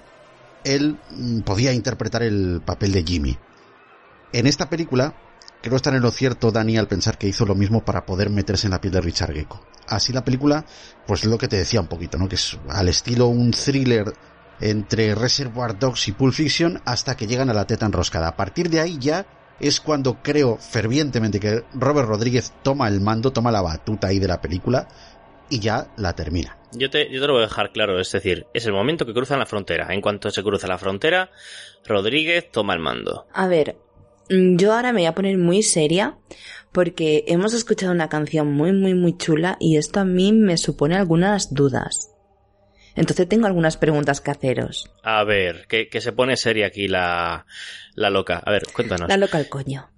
[0.64, 3.38] él mm, podía interpretar el papel de Jimmy.
[4.34, 5.14] En esta película,
[5.62, 8.68] creo estar en lo cierto Dani al pensar que hizo lo mismo para poder meterse
[8.68, 9.66] en la piel de Richard Gecko.
[9.88, 10.66] Así la película,
[11.06, 12.28] pues lo que te decía un poquito, ¿no?
[12.28, 14.14] Que es al estilo un thriller
[14.60, 18.28] entre Reservoir Dogs y Pulp Fiction hasta que llegan a la teta enroscada.
[18.28, 19.26] A partir de ahí ya
[19.60, 24.28] es cuando creo fervientemente que Robert Rodríguez toma el mando, toma la batuta ahí de
[24.28, 24.88] la película
[25.50, 26.58] y ya la termina.
[26.74, 29.14] Yo te, yo te lo voy a dejar claro, es decir, es el momento que
[29.14, 29.88] cruzan la frontera.
[29.94, 31.32] En cuanto se cruza la frontera,
[31.86, 33.26] Rodríguez toma el mando.
[33.34, 33.78] A ver,
[34.30, 36.18] mm, yo ahora me voy a poner muy seria
[36.72, 40.96] porque hemos escuchado una canción muy, muy, muy chula y esto a mí me supone
[40.96, 42.12] algunas dudas.
[42.98, 44.92] Entonces tengo algunas preguntas que haceros.
[45.04, 47.46] A ver, que, que se pone seria aquí la,
[47.94, 48.42] la loca.
[48.46, 49.08] A ver, cuéntanos.
[49.08, 49.90] La loca al coño.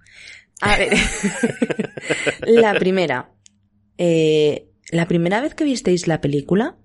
[0.60, 0.92] A ver,
[2.46, 3.30] la primera.
[3.98, 6.76] Eh, la primera vez que visteis la película,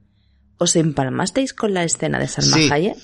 [0.58, 2.70] ¿os empalmasteis con la escena de Salma Sí.
[2.72, 2.96] Hayek?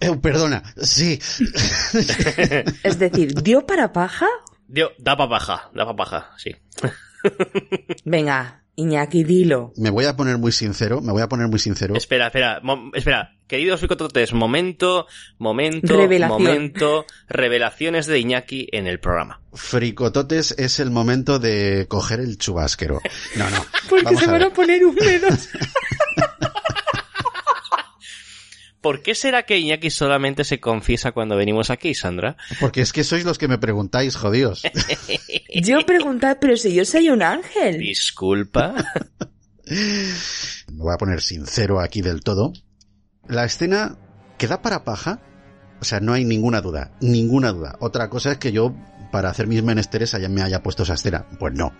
[0.00, 1.18] Eh, perdona, sí.
[2.82, 4.26] Es decir, ¿dio para paja?
[4.68, 6.54] Dio, da papaja, da papaja, sí.
[8.04, 9.72] Venga, Iñaki, dilo.
[9.76, 11.94] Me voy a poner muy sincero, me voy a poner muy sincero.
[11.96, 12.60] Espera, espera,
[12.94, 13.32] espera.
[13.46, 15.06] Queridos fricototes, momento,
[15.38, 16.42] momento, Revelación.
[16.42, 19.40] momento, revelaciones de Iñaki en el programa.
[19.54, 23.00] Fricototes es el momento de coger el chubasquero.
[23.36, 23.64] No, no.
[23.88, 25.48] Porque vamos se a van a poner húmedos.
[28.86, 32.36] ¿Por qué será que Iñaki solamente se confiesa cuando venimos aquí, Sandra?
[32.60, 34.62] Porque es que sois los que me preguntáis, jodidos.
[35.52, 37.78] Yo preguntaba, pero si yo soy un ángel.
[37.80, 38.76] Disculpa.
[39.68, 42.52] Me voy a poner sincero aquí del todo.
[43.26, 43.98] La escena
[44.38, 45.20] que da para paja,
[45.80, 47.74] o sea, no hay ninguna duda, ninguna duda.
[47.80, 48.72] Otra cosa es que yo,
[49.10, 51.26] para hacer mis menesteres, haya- me haya puesto esa escena.
[51.40, 51.72] Pues no,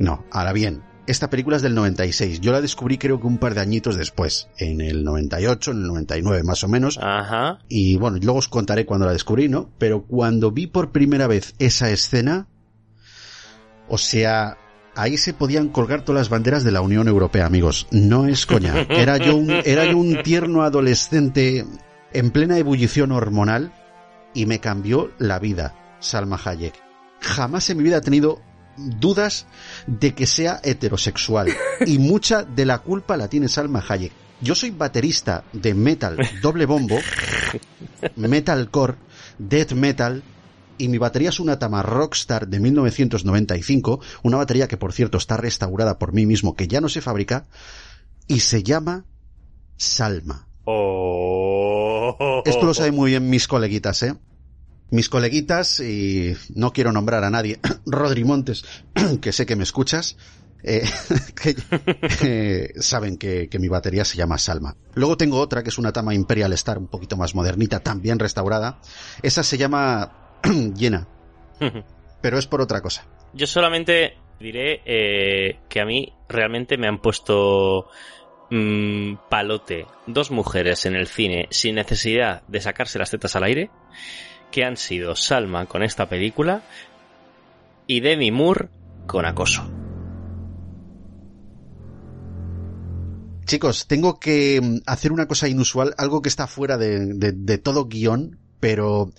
[0.00, 0.24] no.
[0.32, 2.40] Ahora bien, esta película es del 96.
[2.40, 5.86] Yo la descubrí creo que un par de añitos después, en el 98, en el
[5.86, 6.98] 99 más o menos.
[7.02, 7.60] Ajá.
[7.68, 9.70] Y bueno, luego os contaré cuando la descubrí, ¿no?
[9.78, 12.46] Pero cuando vi por primera vez esa escena,
[13.88, 14.58] o sea,
[14.94, 17.86] ahí se podían colgar todas las banderas de la Unión Europea, amigos.
[17.90, 18.74] No es coña.
[18.90, 21.64] Era yo un, era yo un tierno adolescente
[22.12, 23.72] en plena ebullición hormonal
[24.34, 26.74] y me cambió la vida, Salma Hayek.
[27.20, 28.40] Jamás en mi vida he tenido
[28.78, 29.46] dudas
[29.86, 31.48] de que sea heterosexual
[31.86, 34.12] y mucha de la culpa la tiene Salma Hayek.
[34.40, 36.98] Yo soy baterista de metal doble bombo,
[38.16, 38.94] metalcore,
[39.38, 40.22] death metal
[40.78, 45.36] y mi batería es una Tama Rockstar de 1995, una batería que por cierto está
[45.36, 47.46] restaurada por mí mismo, que ya no se fabrica,
[48.28, 49.04] y se llama
[49.76, 50.46] Salma.
[50.64, 52.42] Oh.
[52.44, 54.14] Esto lo saben muy bien mis coleguitas, ¿eh?
[54.90, 58.64] Mis coleguitas, y no quiero nombrar a nadie, Rodri Montes,
[59.20, 60.16] que sé que me escuchas,
[60.62, 60.82] eh,
[61.34, 61.56] que,
[62.22, 64.76] eh, saben que, que mi batería se llama Salma.
[64.94, 68.80] Luego tengo otra, que es una Tama Imperial Star, un poquito más modernita, también restaurada.
[69.22, 70.38] Esa se llama
[70.76, 71.06] Llena,
[72.20, 73.06] pero es por otra cosa.
[73.34, 77.88] Yo solamente diré eh, que a mí realmente me han puesto
[78.50, 83.70] mm, palote dos mujeres en el cine sin necesidad de sacarse las tetas al aire,
[84.50, 86.62] que han sido Salma con esta película
[87.86, 88.68] y Demi Moore
[89.06, 89.68] con acoso.
[93.46, 97.86] Chicos, tengo que mm, hacer una cosa inusual, algo que está fuera de, de- todo
[97.86, 99.10] guion, pero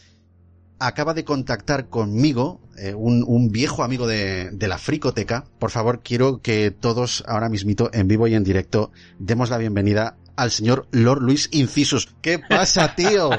[0.77, 5.45] acaba de contactar conmigo eh, un, un viejo amigo de, de la fricoteca.
[5.57, 10.15] Por favor, quiero que todos ahora mismito, en vivo y en directo, demos la bienvenida
[10.40, 12.10] al señor Lord Luis Incisus.
[12.22, 13.30] ¿Qué pasa, tío?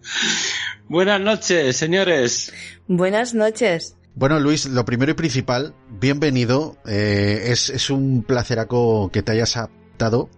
[0.88, 2.52] Buenas noches, señores.
[2.86, 3.96] Buenas noches.
[4.14, 6.76] Bueno, Luis, lo primero y principal, bienvenido.
[6.86, 10.28] Eh, es, es un placeraco que te hayas adaptado.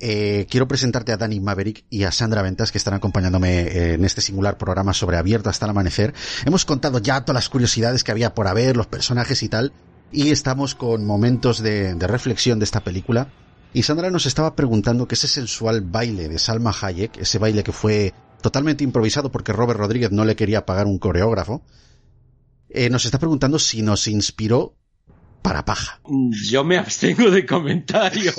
[0.00, 4.04] Eh, quiero presentarte a Dani Maverick y a Sandra Ventas que están acompañándome eh, en
[4.04, 6.12] este singular programa sobre Abierto hasta el amanecer.
[6.44, 9.72] Hemos contado ya todas las curiosidades que había por haber, los personajes y tal,
[10.12, 13.28] y estamos con momentos de, de reflexión de esta película.
[13.76, 17.72] Y Sandra nos estaba preguntando que ese sensual baile de Salma Hayek, ese baile que
[17.72, 21.60] fue totalmente improvisado porque Robert Rodríguez no le quería pagar un coreógrafo,
[22.70, 24.78] eh, nos está preguntando si nos inspiró
[25.46, 26.00] para paja.
[26.50, 28.34] Yo me abstengo de comentarios.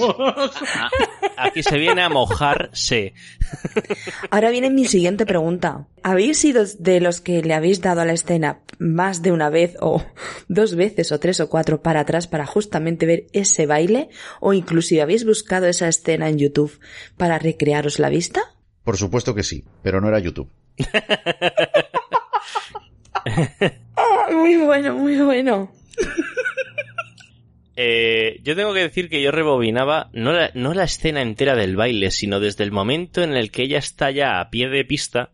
[1.37, 3.13] Aquí se viene a mojarse.
[4.29, 5.87] Ahora viene mi siguiente pregunta.
[6.03, 9.77] ¿Habéis sido de los que le habéis dado a la escena más de una vez
[9.79, 10.03] o
[10.49, 14.09] dos veces o tres o cuatro para atrás para justamente ver ese baile?
[14.41, 16.77] ¿O inclusive habéis buscado esa escena en YouTube
[17.15, 18.41] para recrearos la vista?
[18.83, 20.49] Por supuesto que sí, pero no era YouTube.
[23.99, 25.69] Ah, muy bueno, muy bueno.
[27.79, 31.75] Eh, yo tengo que decir que yo rebobinaba no la, no la escena entera del
[31.75, 35.29] baile, sino desde el momento en el que ella está ya a pie de pista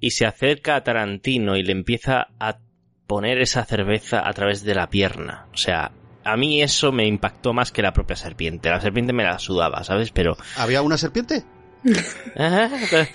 [0.00, 2.58] y se acerca a Tarantino y le empieza a
[3.06, 5.46] poner esa cerveza a través de la pierna.
[5.54, 5.92] O sea,
[6.24, 8.68] a mí eso me impactó más que la propia serpiente.
[8.68, 10.10] La serpiente me la sudaba, ¿sabes?
[10.10, 10.36] Pero...
[10.56, 11.44] ¿Había una serpiente?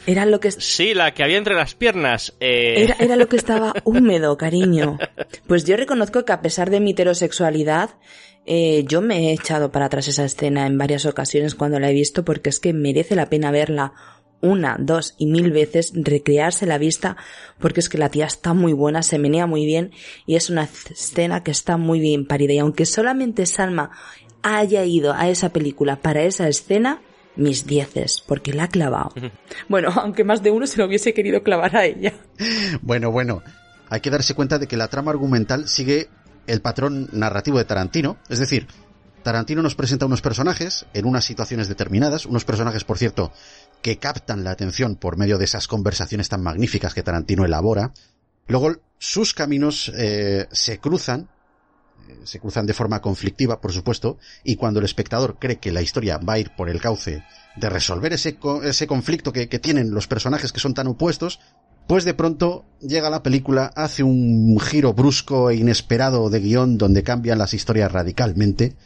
[0.05, 0.51] Era lo que...
[0.51, 2.35] Sí, la que había entre las piernas.
[2.39, 4.97] eh, Era, era lo que estaba húmedo, cariño.
[5.47, 7.89] Pues yo reconozco que a pesar de mi heterosexualidad,
[8.45, 11.93] eh, yo me he echado para atrás esa escena en varias ocasiones cuando la he
[11.93, 13.93] visto porque es que merece la pena verla
[14.41, 17.15] una, dos y mil veces, recrearse la vista,
[17.59, 19.91] porque es que la tía está muy buena, se menea muy bien
[20.25, 22.53] y es una escena que está muy bien parida.
[22.53, 23.91] Y aunque solamente Salma
[24.41, 27.01] haya ido a esa película para esa escena,
[27.35, 29.13] mis dieces, porque la ha clavado.
[29.69, 32.13] Bueno, aunque más de uno se lo hubiese querido clavar a ella.
[32.81, 33.43] Bueno, bueno,
[33.89, 36.09] hay que darse cuenta de que la trama argumental sigue
[36.47, 38.67] el patrón narrativo de Tarantino, es decir,
[39.21, 43.31] Tarantino nos presenta unos personajes en unas situaciones determinadas, unos personajes, por cierto,
[43.81, 47.93] que captan la atención por medio de esas conversaciones tan magníficas que Tarantino elabora.
[48.47, 51.29] Luego, sus caminos eh, se cruzan,
[52.07, 55.81] eh, se cruzan de forma conflictiva, por supuesto, y cuando el espectador cree que la
[55.81, 57.23] historia va a ir por el cauce
[57.55, 61.39] de resolver ese, ese conflicto que tienen los personajes que son tan opuestos,
[61.91, 67.03] pues de pronto llega la película, hace un giro brusco e inesperado de guion donde
[67.03, 68.77] cambian las historias radicalmente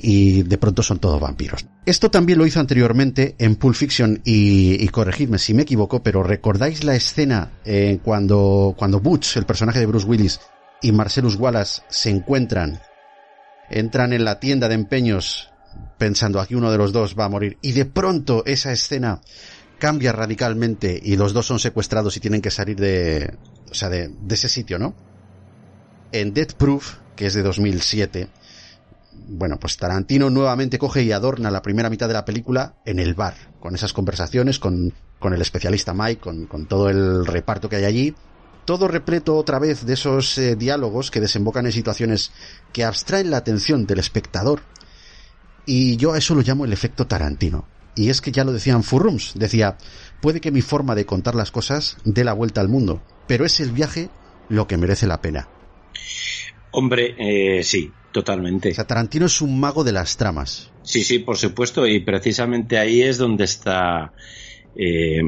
[0.00, 1.66] y de pronto son todos vampiros.
[1.84, 6.22] Esto también lo hizo anteriormente en Pulp Fiction y, y corregidme si me equivoco, pero
[6.22, 10.40] ¿recordáis la escena eh, cuando, cuando Butch, el personaje de Bruce Willis,
[10.80, 12.80] y Marcellus Wallace se encuentran,
[13.68, 15.50] entran en la tienda de empeños
[15.98, 19.20] pensando aquí uno de los dos va a morir y de pronto esa escena
[19.78, 23.36] cambia radicalmente y los dos son secuestrados y tienen que salir de,
[23.70, 24.94] o sea, de, de ese sitio, ¿no?
[26.12, 28.28] En Death Proof, que es de 2007,
[29.28, 33.14] bueno, pues Tarantino nuevamente coge y adorna la primera mitad de la película en el
[33.14, 37.76] bar, con esas conversaciones, con, con el especialista Mike, con, con todo el reparto que
[37.76, 38.14] hay allí,
[38.64, 42.32] todo repleto otra vez de esos eh, diálogos que desembocan en situaciones
[42.72, 44.60] que abstraen la atención del espectador.
[45.64, 47.66] Y yo a eso lo llamo el efecto Tarantino.
[47.96, 49.78] Y es que ya lo decían Furrums, decía,
[50.20, 53.58] puede que mi forma de contar las cosas dé la vuelta al mundo, pero es
[53.58, 54.10] el viaje
[54.48, 55.48] lo que merece la pena.
[56.72, 58.70] Hombre, eh, sí, totalmente.
[58.70, 60.70] O sea, Tarantino es un mago de las tramas.
[60.82, 64.12] Sí, sí, por supuesto, y precisamente ahí es donde está
[64.76, 65.22] eh,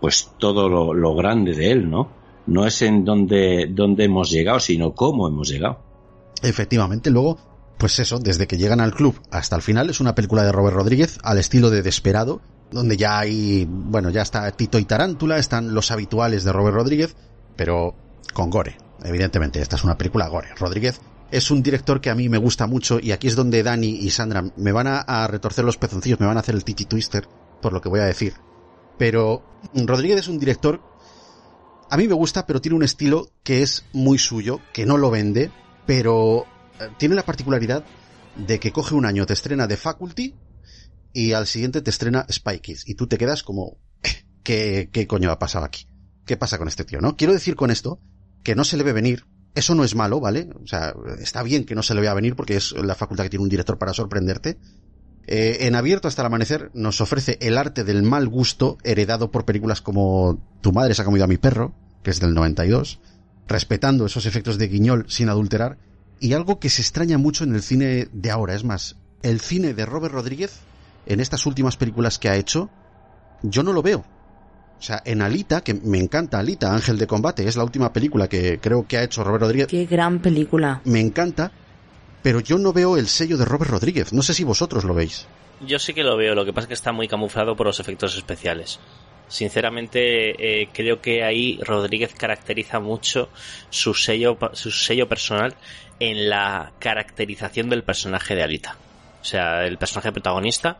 [0.00, 2.12] pues todo lo, lo grande de él, ¿no?
[2.46, 5.82] No es en donde, donde hemos llegado, sino cómo hemos llegado.
[6.42, 7.38] Efectivamente, luego,
[7.78, 10.76] pues eso, desde que llegan al club hasta el final, es una película de Robert
[10.76, 12.40] Rodríguez al estilo de Desperado,
[12.70, 17.16] donde ya hay, bueno, ya está Tito y Tarántula, están los habituales de Robert Rodríguez,
[17.56, 17.94] pero
[18.32, 18.76] con gore.
[19.02, 20.54] Evidentemente, esta es una película gore.
[20.56, 23.88] Rodríguez es un director que a mí me gusta mucho y aquí es donde Dani
[23.88, 26.84] y Sandra me van a, a retorcer los pezoncillos, me van a hacer el titi
[26.84, 27.26] twister
[27.60, 28.34] por lo que voy a decir.
[28.98, 29.42] Pero
[29.74, 30.80] Rodríguez es un director
[31.90, 35.10] a mí me gusta, pero tiene un estilo que es muy suyo, que no lo
[35.10, 35.50] vende,
[35.86, 36.44] pero
[36.98, 37.84] tiene la particularidad
[38.36, 40.34] de que coge un año, te estrena The Faculty
[41.12, 43.78] y al siguiente te estrena Spy Kids y tú te quedas como
[44.42, 45.86] ¿qué, qué coño ha pasado aquí?
[46.26, 47.16] ¿Qué pasa con este tío, no?
[47.16, 48.00] Quiero decir con esto
[48.42, 49.26] que no se le ve venir.
[49.54, 50.50] Eso no es malo, ¿vale?
[50.62, 53.30] O sea, está bien que no se le vea venir porque es la facultad que
[53.30, 54.58] tiene un director para sorprenderte.
[55.26, 59.44] Eh, en Abierto hasta el amanecer nos ofrece el arte del mal gusto heredado por
[59.44, 63.00] películas como Tu madre se ha comido a mi perro, que es del 92,
[63.46, 65.78] respetando esos efectos de guiñol sin adulterar,
[66.20, 68.54] y algo que se extraña mucho en el cine de ahora.
[68.54, 70.60] Es más, el cine de Robert Rodríguez,
[71.06, 72.70] en estas últimas películas que ha hecho,
[73.42, 74.04] yo no lo veo.
[74.78, 78.28] O sea, en Alita, que me encanta Alita, Ángel de Combate, es la última película
[78.28, 79.68] que creo que ha hecho Robert Rodríguez.
[79.68, 80.80] Qué gran película.
[80.84, 81.52] Me encanta,
[82.22, 84.12] pero yo no veo el sello de Robert Rodríguez.
[84.12, 85.26] No sé si vosotros lo veis.
[85.66, 87.80] Yo sí que lo veo, lo que pasa es que está muy camuflado por los
[87.80, 88.80] efectos especiales.
[89.28, 93.30] Sinceramente, eh, creo que ahí Rodríguez caracteriza mucho
[93.70, 95.54] su sello, su sello personal
[96.00, 98.76] en la caracterización del personaje de Alita.
[99.20, 100.78] O sea, el personaje protagonista,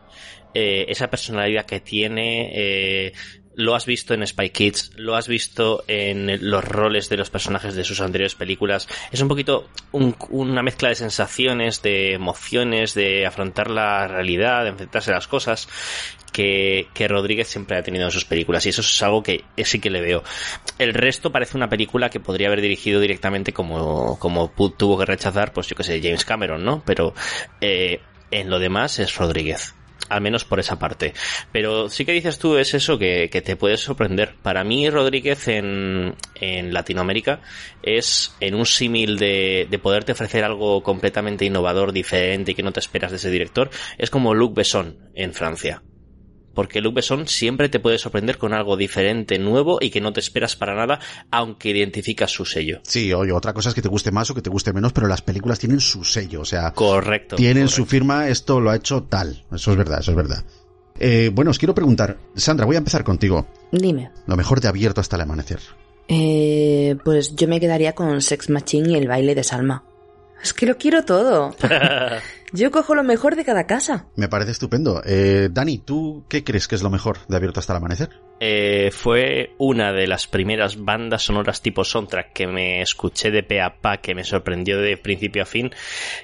[0.53, 3.13] eh, esa personalidad que tiene, eh,
[3.55, 7.75] lo has visto en Spy Kids, lo has visto en los roles de los personajes
[7.75, 8.87] de sus anteriores películas.
[9.11, 14.69] Es un poquito un- una mezcla de sensaciones, de emociones, de afrontar la realidad, de
[14.69, 15.67] enfrentarse a las cosas
[16.33, 19.79] que, que Rodríguez siempre ha tenido en sus películas y eso es algo que sí
[19.79, 20.21] que le veo.
[20.77, 25.53] El resto parece una película que podría haber dirigido directamente como, como tuvo que rechazar,
[25.53, 26.83] pues yo que sé, James Cameron, ¿no?
[26.85, 27.13] Pero
[27.61, 28.01] eh,
[28.31, 29.75] en lo demás es Rodríguez.
[30.09, 31.13] Al menos por esa parte.
[31.51, 34.35] Pero sí que dices tú, es eso que, te puede sorprender.
[34.41, 37.41] Para mí, Rodríguez en, en Latinoamérica
[37.81, 42.79] es en un símil de poderte ofrecer algo completamente innovador, diferente y que no te
[42.79, 43.69] esperas de ese director.
[43.97, 45.81] Es como Luc Besson en Francia.
[46.55, 50.21] Porque Luc Besson siempre te puede sorprender con algo diferente, nuevo y que no te
[50.21, 50.99] esperas para nada,
[51.29, 52.79] aunque identificas su sello.
[52.83, 55.07] Sí, oye, otra cosa es que te guste más o que te guste menos, pero
[55.07, 57.35] las películas tienen su sello, o sea, Correcto.
[57.35, 59.43] tienen su firma, esto lo ha hecho tal.
[59.53, 60.43] Eso es verdad, eso es verdad.
[60.97, 63.45] Eh, bueno, os quiero preguntar, Sandra, voy a empezar contigo.
[63.71, 64.11] Dime.
[64.27, 65.59] Lo mejor de abierto hasta el amanecer.
[66.07, 69.83] Eh, pues yo me quedaría con Sex Machine y el baile de Salma.
[70.45, 71.55] Es que lo quiero todo.
[72.53, 74.05] Yo cojo lo mejor de cada casa.
[74.15, 75.01] Me parece estupendo.
[75.03, 78.09] Eh, Dani, ¿tú qué crees que es lo mejor de abierto hasta el amanecer?
[78.39, 83.59] Eh, fue una de las primeras bandas sonoras tipo soundtrack que me escuché de pe
[83.59, 85.71] a pa, que me sorprendió de principio a fin,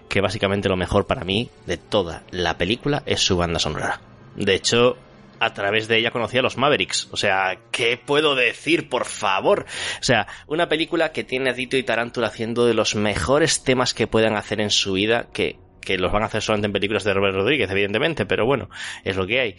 [0.08, 4.02] que básicamente lo mejor para mí de toda la película es su banda sonora.
[4.36, 4.98] De hecho,
[5.42, 7.10] a través de ella conocí a los Mavericks.
[7.12, 9.66] O sea, ¿qué puedo decir, por favor?
[10.00, 13.96] O sea, una película que tiene a Dito y Tarántula haciendo de los mejores temas
[13.96, 17.04] que puedan hacer en su vida, que, que los van a hacer solamente en películas
[17.04, 18.70] de Robert Rodríguez, evidentemente, pero bueno,
[19.04, 19.56] es lo que hay.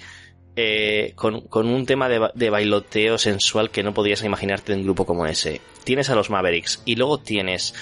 [0.54, 4.84] Eh, con, con un tema de, de bailoteo sensual que no podrías imaginarte en un
[4.84, 5.60] grupo como ese.
[5.82, 7.74] Tienes a los Mavericks y luego tienes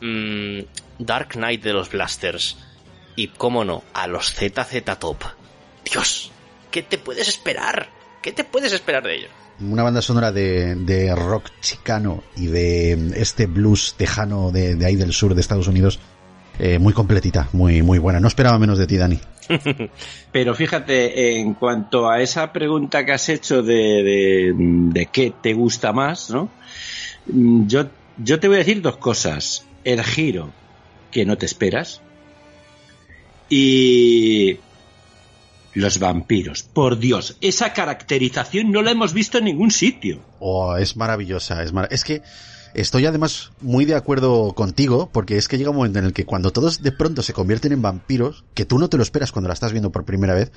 [0.00, 0.58] mm,
[0.98, 2.58] Dark Knight de los Blasters
[3.14, 5.22] y, cómo no, a los ZZ Top.
[5.84, 6.32] Dios,
[6.74, 7.88] ¿qué te puedes esperar?
[8.20, 9.30] ¿Qué te puedes esperar de ellos?
[9.60, 14.96] Una banda sonora de, de rock chicano y de este blues tejano de, de ahí
[14.96, 16.00] del sur de Estados Unidos.
[16.58, 18.18] eh, muy completita, muy, muy buena.
[18.18, 19.20] No esperaba menos de ti, Dani.
[20.32, 25.52] Pero fíjate, en cuanto a esa pregunta que has hecho de, de, de qué te
[25.52, 26.48] gusta más, ¿no?
[27.26, 27.86] Mm, Yo,
[28.18, 29.64] yo te voy a decir dos cosas.
[29.84, 30.50] El giro
[31.12, 32.00] que no te esperas
[33.48, 34.58] y
[35.74, 36.62] los vampiros.
[36.62, 40.20] Por Dios, esa caracterización no la hemos visto en ningún sitio.
[40.40, 41.62] Oh, es maravillosa.
[41.62, 42.22] Es, mar- es que
[42.74, 46.24] estoy además muy de acuerdo contigo, porque es que llega un momento en el que
[46.26, 49.48] cuando todos de pronto se convierten en vampiros, que tú no te lo esperas cuando
[49.48, 50.52] la estás viendo por primera vez,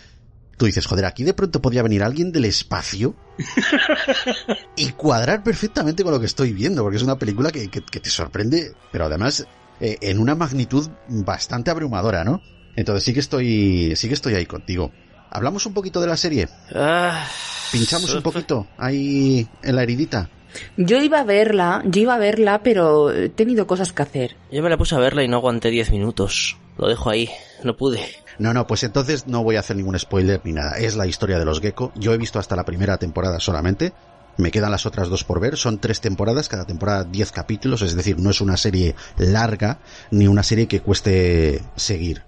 [0.57, 3.13] tú dices, joder, aquí de pronto podría venir alguien del espacio
[4.75, 7.99] y cuadrar perfectamente con lo que estoy viendo, porque es una película que, que- que
[7.99, 9.45] te sorprende, pero además
[9.79, 12.41] eh, en una magnitud bastante abrumadora, ¿no?
[12.75, 14.91] Entonces sí que estoy, sí que estoy ahí contigo.
[15.29, 16.47] Hablamos un poquito de la serie.
[16.73, 17.27] Ah,
[17.71, 20.29] Pinchamos un poquito ahí en la heridita.
[20.77, 24.37] Yo iba a verla, yo iba a verla, pero he tenido cosas que hacer.
[24.51, 26.57] Yo me la puse a verla y no aguanté 10 minutos.
[26.77, 27.29] Lo dejo ahí,
[27.63, 28.01] no pude.
[28.39, 30.77] No, no, pues entonces no voy a hacer ningún spoiler ni nada.
[30.77, 31.91] Es la historia de los Gecko.
[31.95, 33.93] Yo he visto hasta la primera temporada solamente.
[34.37, 35.57] Me quedan las otras dos por ver.
[35.57, 37.81] Son tres temporadas, cada temporada 10 capítulos.
[37.81, 39.79] Es decir, no es una serie larga
[40.11, 42.23] ni una serie que cueste seguir.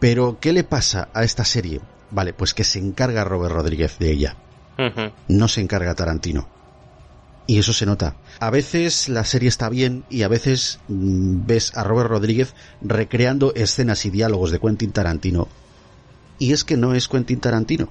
[0.00, 1.80] Pero, ¿qué le pasa a esta serie?
[2.10, 4.36] Vale, pues que se encarga Robert Rodríguez de ella.
[5.26, 6.48] No se encarga Tarantino.
[7.48, 8.14] Y eso se nota.
[8.40, 13.54] A veces la serie está bien y a veces mm, ves a Robert Rodríguez recreando
[13.54, 15.48] escenas y diálogos de Quentin Tarantino.
[16.38, 17.90] Y es que no es Quentin Tarantino.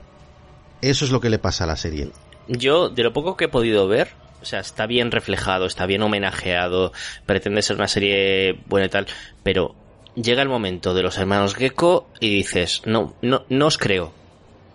[0.81, 2.11] Eso es lo que le pasa a la serie.
[2.47, 4.09] Yo, de lo poco que he podido ver,
[4.41, 6.93] o sea, está bien reflejado, está bien homenajeado,
[7.25, 9.07] pretende ser una serie buena y tal,
[9.43, 9.75] pero
[10.21, 14.11] llega el momento de los hermanos Gecko y dices, no, no, no os creo.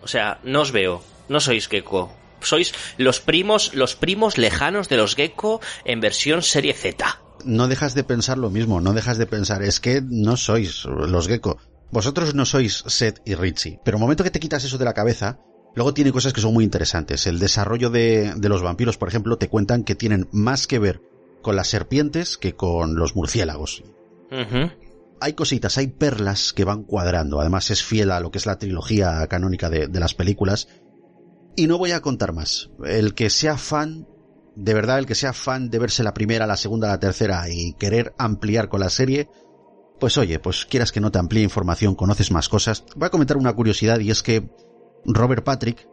[0.02, 2.12] O sea, no os veo, no sois Gecko.
[2.40, 7.20] Sois los primos, los primos lejanos de los Gecko en versión serie Z.
[7.44, 11.28] No dejas de pensar lo mismo, no dejas de pensar, es que no sois los
[11.28, 11.58] Gecko.
[11.90, 13.78] Vosotros no sois Seth y Richie.
[13.84, 15.38] Pero el momento que te quitas eso de la cabeza,
[15.74, 17.26] luego tiene cosas que son muy interesantes.
[17.26, 21.00] El desarrollo de, de los vampiros, por ejemplo, te cuentan que tienen más que ver
[21.42, 23.82] con las serpientes que con los murciélagos.
[24.30, 24.70] Ujú.
[25.22, 27.40] Hay cositas, hay perlas que van cuadrando.
[27.40, 30.68] Además es fiel a lo que es la trilogía canónica de, las películas.
[31.56, 32.70] Y no voy a contar más.
[32.84, 34.08] El que sea fan,
[34.56, 37.74] de verdad, el que sea fan de verse la primera, la segunda, la tercera y
[37.74, 39.28] querer ampliar con la serie,
[40.00, 42.84] pues oye, pues quieras que no te amplíe información, conoces más cosas.
[42.96, 44.50] Voy a comentar una curiosidad y es que
[45.04, 45.86] Robert Patrick,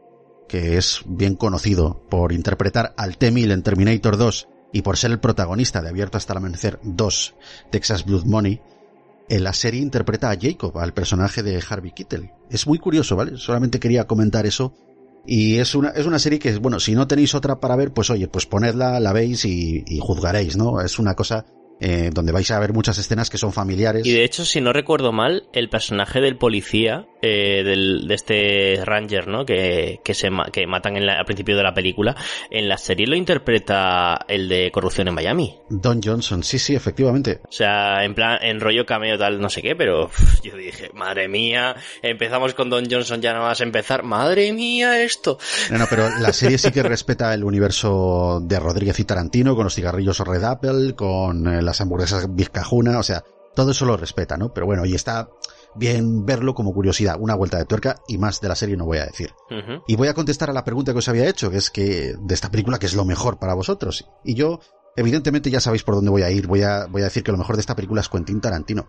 [0.48, 5.20] que es bien conocido por interpretar al T-1000 en Terminator 2 y por ser el
[5.20, 7.36] protagonista de Abierto hasta el Amanecer 2,
[7.70, 8.62] Texas Blood Money,
[9.30, 12.32] en la serie interpreta a Jacob, al personaje de Harvey Keitel.
[12.50, 13.38] Es muy curioso, ¿vale?
[13.38, 14.74] Solamente quería comentar eso.
[15.26, 18.10] Y es una, es una serie que, bueno, si no tenéis otra para ver, pues
[18.10, 20.82] oye, pues ponedla, la veis y juzgaréis, ¿no?
[20.82, 21.46] Es una cosa
[21.80, 24.06] eh, donde vais a ver muchas escenas que son familiares.
[24.06, 28.82] Y de hecho, si no recuerdo mal, el personaje del policía, eh, del, de este
[28.86, 29.46] Ranger, ¿no?
[29.46, 32.16] Que, que se que matan en la- al principio de la película,
[32.50, 35.56] en la serie lo interpreta el de Corrupción en Miami.
[35.70, 37.42] Don Johnson, sí, sí, efectivamente.
[37.48, 40.10] O sea, en plan, en rollo cameo tal, no sé qué, pero
[40.44, 45.02] yo dije, madre mía, empezamos con Don Johnson ya no vas a empezar, madre mía
[45.02, 45.38] esto.
[45.72, 49.66] No, no, pero la serie sí que respeta el universo de Rodríguez y Tarantino, con
[49.66, 53.24] los cigarrillos Red Apple, con eh, las hamburguesas Vizcajuna, o sea,
[53.56, 54.54] todo eso lo respeta, ¿no?
[54.54, 55.30] Pero bueno, y está
[55.76, 59.00] bien verlo como curiosidad, una vuelta de tuerca y más de la serie no voy
[59.00, 59.34] a decir.
[59.88, 62.34] Y voy a contestar a la pregunta que os había hecho, que es que de
[62.34, 64.08] esta película, que es lo mejor para vosotros?
[64.24, 64.60] Y yo,
[64.96, 67.38] evidentemente ya sabéis por dónde voy a ir, voy a, voy a decir que lo
[67.38, 68.88] mejor de esta película es Quentin Tarantino.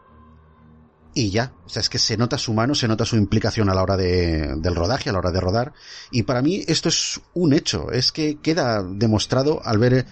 [1.12, 3.74] Y ya, o sea, es que se nota su mano, se nota su implicación a
[3.74, 5.72] la hora de, del rodaje, a la hora de rodar.
[6.12, 10.06] Y para mí esto es un hecho, es que queda demostrado al ver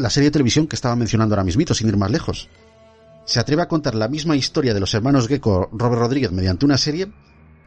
[0.00, 2.48] la serie de televisión que estaba mencionando ahora mismito, sin ir más lejos.
[3.24, 6.78] Se atreve a contar la misma historia de los hermanos Gecko Robert Rodríguez mediante una
[6.78, 7.10] serie,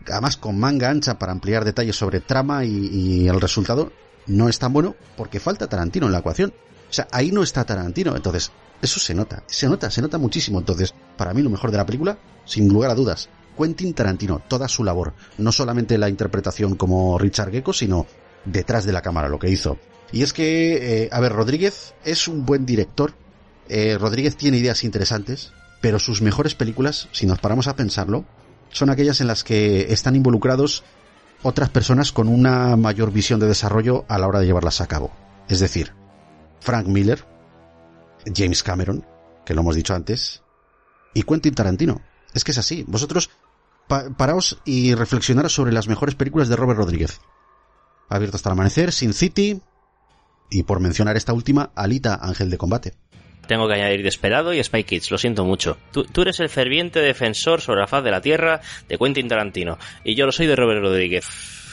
[0.09, 3.91] además con manga ancha para ampliar detalles sobre trama y, y el resultado,
[4.27, 6.53] no es tan bueno porque falta Tarantino en la ecuación.
[6.89, 8.51] O sea, ahí no está Tarantino, entonces
[8.81, 10.59] eso se nota, se nota, se nota muchísimo.
[10.59, 14.67] Entonces, para mí lo mejor de la película, sin lugar a dudas, Quentin Tarantino, toda
[14.67, 18.05] su labor, no solamente la interpretación como Richard Gecko, sino
[18.45, 19.77] detrás de la cámara, lo que hizo.
[20.13, 23.13] Y es que, eh, a ver, Rodríguez es un buen director,
[23.67, 28.23] eh, Rodríguez tiene ideas interesantes, pero sus mejores películas, si nos paramos a pensarlo,
[28.69, 30.83] son aquellas en las que están involucrados
[31.41, 35.11] otras personas con una mayor visión de desarrollo a la hora de llevarlas a cabo.
[35.49, 35.91] Es decir,
[36.61, 37.25] Frank Miller,
[38.33, 39.05] James Cameron,
[39.45, 40.43] que lo hemos dicho antes,
[41.13, 42.01] y Quentin Tarantino.
[42.33, 42.85] Es que es así.
[42.87, 43.29] Vosotros
[43.87, 47.19] pa- paraos y reflexionaros sobre las mejores películas de Robert Rodríguez.
[48.09, 49.61] Abierto hasta el amanecer, Sin City
[50.53, 52.93] y por mencionar esta última, Alita, Ángel de Combate.
[53.47, 55.77] Tengo que añadir Desperado y Spy Kids, lo siento mucho.
[55.91, 59.77] Tú, tú eres el ferviente defensor sobre la faz de la tierra de Quentin Tarantino,
[60.03, 61.25] y yo lo soy de Robert Rodríguez.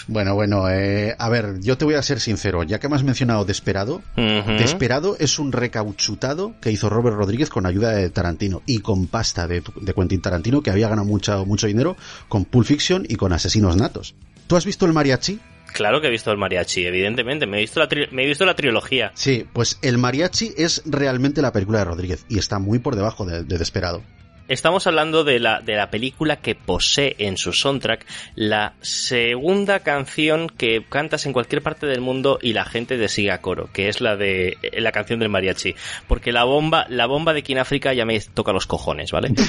[0.09, 3.05] Bueno, bueno, eh, a ver, yo te voy a ser sincero, ya que me has
[3.05, 4.03] mencionado Desperado.
[4.17, 9.47] Desperado es un recauchutado que hizo Robert Rodríguez con ayuda de Tarantino y con pasta
[9.47, 11.97] de, de Quentin Tarantino, que había ganado mucho, mucho dinero
[12.29, 14.17] con Pulp Fiction y con Asesinos Natos.
[14.49, 15.39] ¿Tú has visto el mariachi?
[15.73, 17.47] Claro que he visto el mariachi, evidentemente.
[17.47, 19.13] Me he visto la, tri- me he visto la trilogía.
[19.15, 23.25] Sí, pues el mariachi es realmente la película de Rodríguez y está muy por debajo
[23.25, 24.03] de, de Desperado.
[24.49, 30.49] Estamos hablando de la, de la película que posee en su soundtrack la segunda canción
[30.49, 33.89] que cantas en cualquier parte del mundo y la gente te sigue a coro, que
[33.89, 35.77] es la de eh, la canción del mariachi.
[36.09, 39.31] Porque la bomba, la bomba de King África ya me toca los cojones, ¿vale?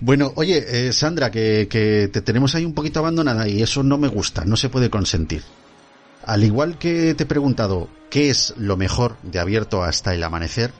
[0.00, 3.98] Bueno, oye, eh, Sandra, que, que te tenemos ahí un poquito abandonada y eso no
[3.98, 5.42] me gusta, no se puede consentir.
[6.24, 10.70] Al igual que te he preguntado qué es lo mejor de abierto hasta el amanecer,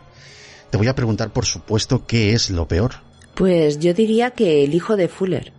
[0.71, 2.97] te voy a preguntar, por supuesto, qué es lo peor.
[3.35, 5.53] Pues yo diría que el hijo de Fuller.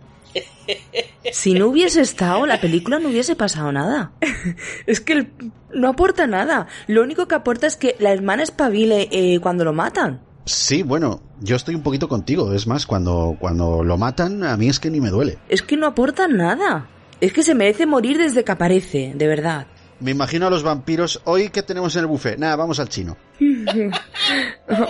[1.32, 4.12] Si no hubiese estado, la película no hubiese pasado nada.
[4.86, 5.32] Es que el-
[5.74, 6.66] no aporta nada.
[6.86, 10.20] Lo único que aporta es que la hermana espabile eh, cuando lo matan.
[10.44, 12.52] Sí, bueno, yo estoy un poquito contigo.
[12.54, 15.38] Es más, cuando, cuando lo matan, a mí es que ni me duele.
[15.48, 16.88] Es que no aporta nada.
[17.20, 19.66] Es que se merece morir desde que aparece, de verdad.
[20.00, 21.20] Me imagino a los vampiros.
[21.24, 22.38] Hoy, ¿qué tenemos en el buffet?
[22.38, 23.18] Nada, vamos al chino.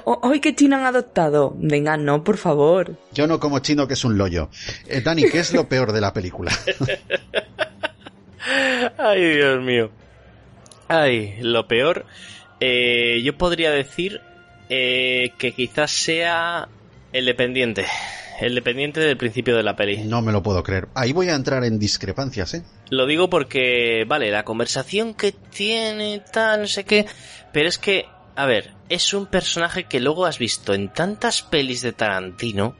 [0.05, 1.55] Hoy que China han adoptado.
[1.59, 2.97] Venga, no, por favor.
[3.13, 4.49] Yo no como chino, que es un loyo.
[4.87, 6.53] Eh, Dani, ¿qué es lo peor de la película?
[8.99, 9.91] Ay, Dios mío.
[10.89, 12.05] Ay, lo peor.
[12.61, 14.21] eh, yo podría decir
[14.71, 16.69] eh, que quizás sea
[17.13, 17.87] el dependiente.
[18.41, 19.99] El dependiente del principio de la peli.
[19.99, 20.89] No me lo puedo creer.
[20.95, 22.65] Ahí voy a entrar en discrepancias, ¿eh?
[22.89, 27.05] Lo digo porque, vale, la conversación que tiene, tal, no sé qué.
[27.53, 28.07] Pero es que,
[28.37, 32.77] a ver, es un personaje que luego has visto en tantas pelis de Tarantino.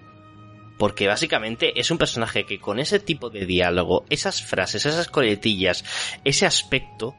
[0.79, 5.85] Porque básicamente es un personaje que con ese tipo de diálogo, esas frases, esas coletillas,
[6.25, 7.15] ese aspecto,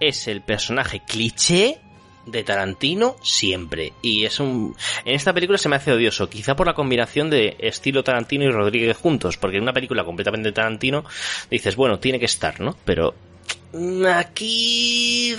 [0.00, 1.80] es el personaje cliché
[2.26, 3.92] de Tarantino siempre.
[4.02, 4.76] Y es un.
[5.04, 8.50] En esta película se me hace odioso, quizá por la combinación de estilo Tarantino y
[8.50, 11.04] Rodríguez juntos, porque en una película completamente Tarantino
[11.50, 12.76] dices, bueno, tiene que estar, ¿no?
[12.84, 13.14] Pero.
[14.14, 15.34] Aquí.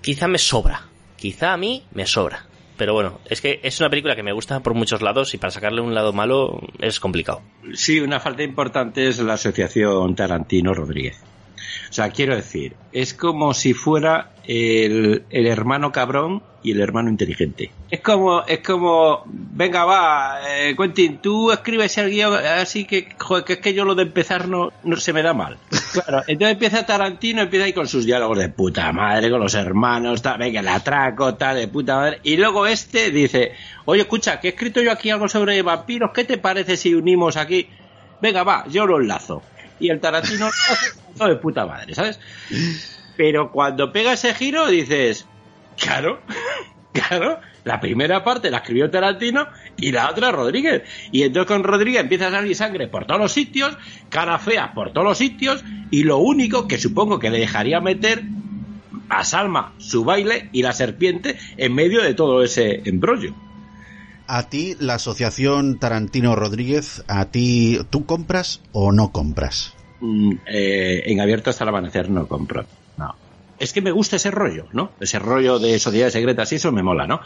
[0.00, 0.88] Quizá me sobra.
[1.16, 2.46] Quizá a mí me sobra.
[2.76, 5.52] Pero bueno, es que es una película que me gusta por muchos lados y para
[5.52, 7.40] sacarle un lado malo es complicado.
[7.72, 11.22] Sí, una falta importante es la asociación Tarantino-Rodríguez.
[11.94, 17.08] O sea, quiero decir, es como si fuera el, el hermano cabrón y el hermano
[17.08, 17.70] inteligente.
[17.88, 23.44] Es como, es como, venga, va, eh, Quentin, tú escribes el guion así que, joder,
[23.44, 25.56] que es que yo lo de empezar no, no se me da mal.
[25.92, 30.20] Claro, entonces empieza Tarantino, empieza ahí con sus diálogos de puta madre, con los hermanos,
[30.20, 32.18] tal, venga, el atraco, tal, de puta madre.
[32.24, 33.52] Y luego este dice,
[33.84, 37.36] oye, escucha, que he escrito yo aquí algo sobre vampiros, ¿qué te parece si unimos
[37.36, 37.68] aquí?
[38.20, 39.42] Venga, va, yo lo enlazo.
[39.84, 40.46] Y el Tarantino
[41.18, 42.18] lo hace de puta madre, ¿sabes?
[43.18, 45.26] Pero cuando pega ese giro dices,
[45.76, 46.22] claro,
[46.94, 49.46] claro, la primera parte la escribió Tarantino
[49.76, 50.84] y la otra Rodríguez.
[51.12, 53.76] Y entonces con Rodríguez empieza a salir sangre por todos los sitios,
[54.08, 58.22] cara fea por todos los sitios, y lo único que supongo que le dejaría meter
[59.10, 63.34] a Salma su baile y la serpiente en medio de todo ese embrollo.
[64.28, 69.73] A ti, la asociación Tarantino Rodríguez, ¿a ti tú compras o no compras?
[70.04, 72.66] Mm, eh, en abierto hasta el amanecer no compro.
[72.98, 73.14] No.
[73.58, 74.90] Es que me gusta ese rollo, ¿no?
[75.00, 77.20] Ese rollo de sociedades secretas y eso me mola, ¿no?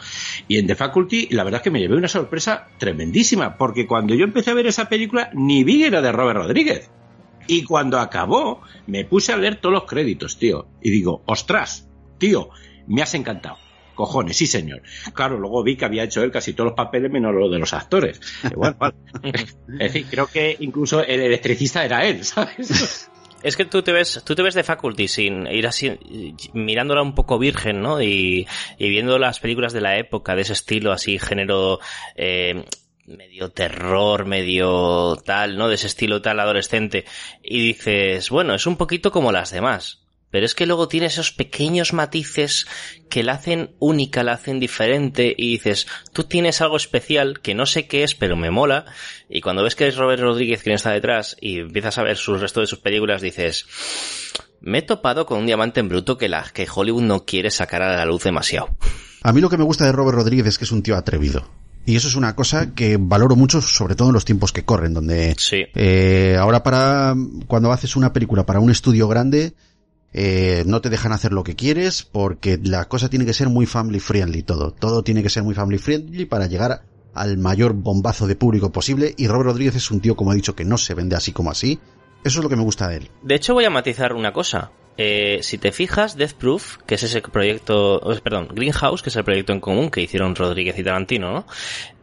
[0.47, 4.15] Y en The Faculty, la verdad es que me llevé una sorpresa tremendísima, porque cuando
[4.15, 6.89] yo empecé a ver esa película, ni vi que era de Robert Rodríguez.
[7.47, 10.67] Y cuando acabó, me puse a leer todos los créditos, tío.
[10.81, 12.49] Y digo, ostras, tío,
[12.87, 13.57] me has encantado.
[13.99, 14.81] Cojones, sí señor.
[15.13, 17.73] Claro, luego vi que había hecho él casi todos los papeles menos los de los
[17.73, 18.21] actores.
[18.49, 18.95] Igual, vale.
[19.73, 23.09] Es decir, creo que incluso el electricista era él, ¿sabes?
[23.43, 25.97] Es que tú te ves, tú te ves de Faculty sin ir así,
[26.53, 28.01] mirándola un poco virgen, ¿no?
[28.01, 28.47] Y,
[28.77, 31.79] y viendo las películas de la época, de ese estilo así, género,
[32.15, 32.65] eh,
[33.05, 35.69] medio terror, medio tal, ¿no?
[35.69, 37.05] De ese estilo tal adolescente.
[37.41, 40.05] Y dices, bueno, es un poquito como las demás.
[40.31, 42.67] Pero es que luego tiene esos pequeños matices
[43.09, 47.65] que la hacen única, la hacen diferente y dices, tú tienes algo especial que no
[47.65, 48.85] sé qué es, pero me mola.
[49.27, 52.35] Y cuando ves que es Robert Rodríguez quien está detrás y empiezas a ver su
[52.35, 53.65] resto de sus películas, dices,
[54.61, 57.81] me he topado con un diamante en bruto que, la, que Hollywood no quiere sacar
[57.81, 58.69] a la luz demasiado.
[59.23, 61.49] A mí lo que me gusta de Robert Rodríguez es que es un tío atrevido.
[61.85, 64.93] Y eso es una cosa que valoro mucho, sobre todo en los tiempos que corren,
[64.93, 65.63] donde Sí.
[65.73, 67.15] eh, ahora para
[67.47, 69.53] cuando haces una película para un estudio grande,
[70.13, 73.65] eh, no te dejan hacer lo que quieres porque la cosa tiene que ser muy
[73.65, 74.71] family friendly todo.
[74.71, 76.83] Todo tiene que ser muy family friendly para llegar
[77.13, 80.55] al mayor bombazo de público posible y Robert Rodríguez es un tío, como he dicho,
[80.55, 81.79] que no se vende así como así.
[82.23, 83.11] Eso es lo que me gusta de él.
[83.23, 84.71] De hecho, voy a matizar una cosa.
[84.97, 89.23] Eh, si te fijas, Death Proof, que es ese proyecto, perdón, Greenhouse, que es el
[89.23, 91.45] proyecto en común que hicieron Rodríguez y Tarantino, ¿no?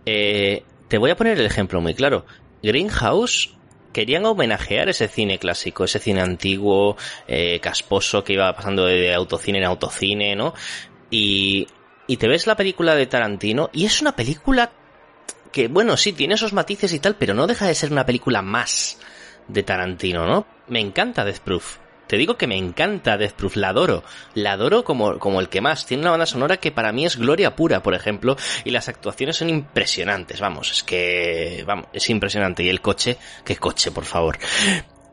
[0.07, 2.24] Eh, te voy a poner el ejemplo muy claro.
[2.62, 3.56] Greenhouse
[3.97, 9.56] querían homenajear ese cine clásico, ese cine antiguo, eh, casposo, que iba pasando de autocine
[9.56, 10.52] en autocine, ¿no?
[11.10, 11.66] Y,
[12.06, 14.70] y te ves la película de Tarantino y es una película
[15.51, 18.43] que, bueno, sí, tiene esos matices y tal, pero no deja de ser una película
[18.43, 18.98] más
[19.48, 20.47] de Tarantino, ¿no?
[20.68, 21.78] Me encanta Death Proof.
[22.07, 24.05] Te digo que me encanta Death Proof, la adoro.
[24.35, 25.87] La adoro como, como el que más.
[25.87, 29.37] Tiene una banda sonora que para mí es gloria pura, por ejemplo, y las actuaciones
[29.37, 32.62] son impresionantes, vamos, es que, vamos, es impresionante.
[32.62, 34.39] Y el coche, qué coche, por favor.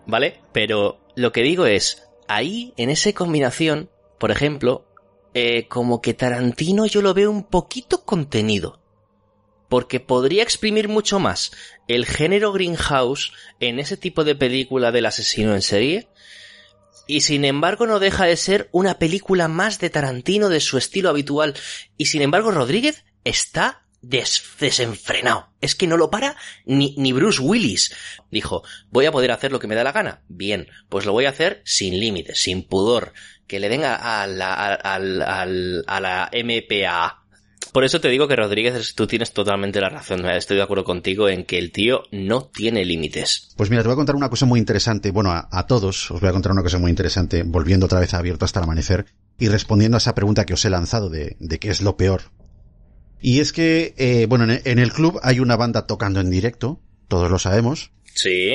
[0.06, 0.42] ¿Vale?
[0.52, 3.90] Pero lo que digo es, ahí, en esa combinación,
[4.20, 4.86] por ejemplo,
[5.34, 8.84] eh, como que Tarantino yo lo veo un poquito contenido
[9.74, 11.52] porque podría exprimir mucho más
[11.88, 16.08] el género Greenhouse en ese tipo de película del asesino en serie
[17.08, 21.10] y sin embargo no deja de ser una película más de Tarantino de su estilo
[21.10, 21.54] habitual
[21.98, 25.50] y sin embargo Rodríguez está des- desenfrenado.
[25.62, 26.36] Es que no lo para
[26.66, 27.94] ni, ni Bruce Willis.
[28.32, 30.24] Dijo, voy a poder hacer lo que me da la gana.
[30.28, 33.14] Bien, pues lo voy a hacer sin límites, sin pudor.
[33.48, 37.23] Que le den a, a la, a la MPA.
[37.72, 40.26] Por eso te digo que Rodríguez, tú tienes totalmente la razón.
[40.28, 43.50] Estoy de acuerdo contigo en que el tío no tiene límites.
[43.58, 45.10] Pues mira, te voy a contar una cosa muy interesante.
[45.12, 48.14] Bueno, a, a todos os voy a contar una cosa muy interesante, volviendo otra vez
[48.14, 49.06] a abierto hasta el amanecer
[49.40, 52.22] y respondiendo a esa pregunta que os he lanzado de, de qué es lo peor.
[53.20, 56.30] Y es que, eh, bueno, en el, en el club hay una banda tocando en
[56.30, 58.52] directo, todos lo sabemos, Sí.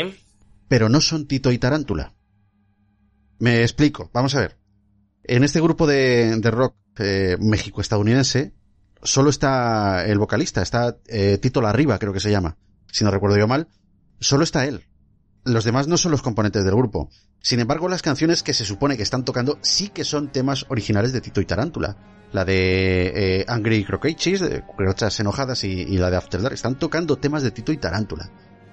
[0.68, 2.14] pero no son Tito y Tarántula.
[3.40, 4.58] Me explico, vamos a ver.
[5.24, 8.52] En este grupo de, de rock eh, México-estadounidense,
[9.02, 12.56] solo está el vocalista, está eh, Tito Larriba, creo que se llama,
[12.90, 13.68] si no recuerdo yo mal,
[14.20, 14.84] solo está él.
[15.44, 17.10] Los demás no son los componentes del grupo.
[17.40, 21.12] Sin embargo, las canciones que se supone que están tocando sí que son temas originales
[21.12, 21.96] de Tito y Tarántula.
[22.32, 26.54] La de eh, Angry Croquet Cheese, de Cucarachas Enojadas y, y la de After Dark.
[26.54, 28.30] Están tocando temas de Tito y Tarántula.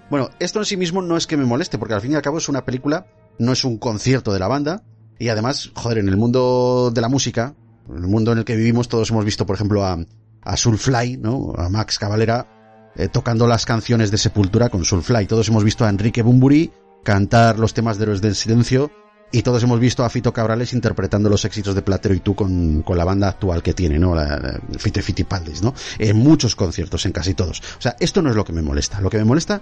[0.10, 2.22] Bueno, esto en sí mismo no es que me moleste, porque al fin y al
[2.22, 3.08] cabo es una película,
[3.40, 4.84] no es un concierto de la banda,
[5.18, 7.56] y además, joder, en el mundo de la música,
[7.90, 9.98] en el mundo en el que vivimos, todos hemos visto, por ejemplo, a,
[10.42, 11.54] a Soulfly, ¿no?
[11.58, 12.48] A Max Cavalera
[12.96, 15.28] eh, tocando las canciones de Sepultura con Soulfly.
[15.28, 16.72] Todos hemos visto a Enrique Bumburi
[17.04, 18.90] cantar los temas de Héroes del Silencio
[19.32, 22.84] Y todos hemos visto a Fito Cabrales interpretando los éxitos de Platero y tú con,
[22.84, 24.16] con la banda actual que tiene, ¿no?
[24.16, 25.74] La, la Fito y Fitipaldis, ¿no?
[26.00, 27.60] En muchos conciertos, en casi todos.
[27.78, 29.02] O sea, esto no es lo que me molesta.
[29.02, 29.62] Lo que me molesta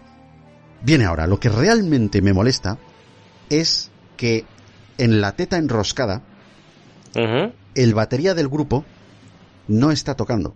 [0.83, 1.25] viene ahora.
[1.27, 2.77] Lo que realmente me molesta
[3.49, 4.45] es que
[4.97, 6.21] en la teta enroscada
[7.75, 8.85] el batería del grupo
[9.67, 10.55] no está tocando.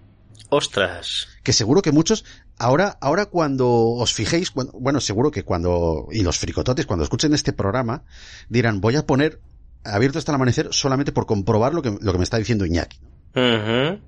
[0.49, 1.27] Ostras.
[1.44, 2.23] Que seguro que muchos,
[2.57, 7.34] ahora, ahora cuando os fijéis, cuando- bueno, seguro que cuando, y los fricototes, cuando escuchen
[7.34, 8.03] este programa,
[8.49, 9.41] dirán, voy a poner
[9.84, 12.99] abierto hasta el amanecer solamente por comprobar lo que, lo que me está diciendo Iñaki.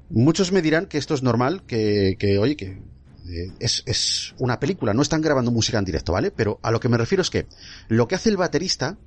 [0.09, 2.81] Muchos me dirán que esto es normal, que, que oye, que
[3.27, 6.31] eh, es, es una película, no están grabando música en directo, ¿vale?
[6.31, 7.47] Pero a lo que me refiero es que
[7.89, 8.97] lo que hace el baterista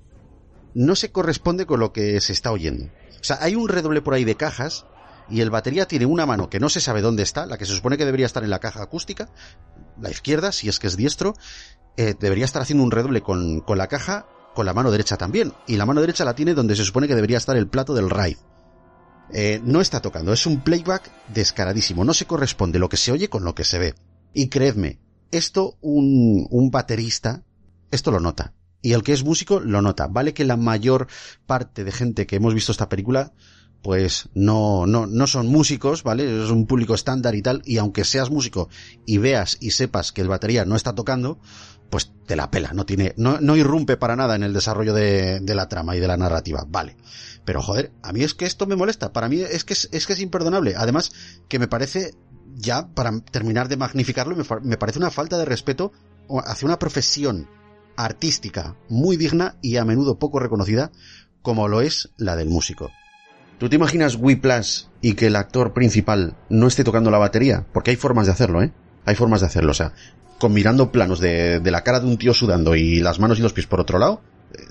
[0.74, 2.86] no se corresponde con lo que se está oyendo.
[3.20, 4.86] O sea, hay un redoble por ahí de cajas
[5.28, 7.74] y el batería tiene una mano que no se sabe dónde está, la que se
[7.74, 9.28] supone que debería estar en la caja acústica,
[10.00, 11.34] la izquierda, si es que es diestro,
[11.96, 15.52] eh, debería estar haciendo un redoble con, con la caja, con la mano derecha también.
[15.66, 18.10] Y la mano derecha la tiene donde se supone que debería estar el plato del
[18.10, 18.36] raid.
[19.32, 23.28] Eh, no está tocando, es un playback descaradísimo, no se corresponde lo que se oye
[23.28, 23.94] con lo que se ve.
[24.34, 25.00] Y creedme,
[25.30, 27.42] esto un, un baterista,
[27.90, 28.52] esto lo nota.
[28.82, 30.08] Y el que es músico lo nota.
[30.08, 31.06] Vale que la mayor
[31.46, 33.32] parte de gente que hemos visto esta película,
[33.80, 36.44] pues no, no, no son músicos, ¿vale?
[36.44, 38.68] Es un público estándar y tal, y aunque seas músico
[39.06, 41.38] y veas y sepas que el batería no está tocando,
[41.90, 45.40] pues te la pela, no tiene, no, no irrumpe para nada en el desarrollo de,
[45.40, 46.96] de la trama y de la narrativa, vale.
[47.44, 50.06] Pero joder, a mí es que esto me molesta, para mí es que es, es
[50.06, 50.74] que es imperdonable.
[50.76, 51.12] Además,
[51.48, 52.14] que me parece,
[52.54, 55.92] ya para terminar de magnificarlo, me, me parece una falta de respeto
[56.46, 57.48] hacia una profesión
[57.96, 60.90] artística muy digna y a menudo poco reconocida,
[61.42, 62.90] como lo es la del músico.
[63.58, 67.66] ¿Tú te imaginas Whiplash y que el actor principal no esté tocando la batería?
[67.72, 68.72] Porque hay formas de hacerlo, ¿eh?
[69.04, 69.92] Hay formas de hacerlo, o sea,
[70.38, 73.42] con mirando planos de, de la cara de un tío sudando y las manos y
[73.42, 74.20] los pies por otro lado,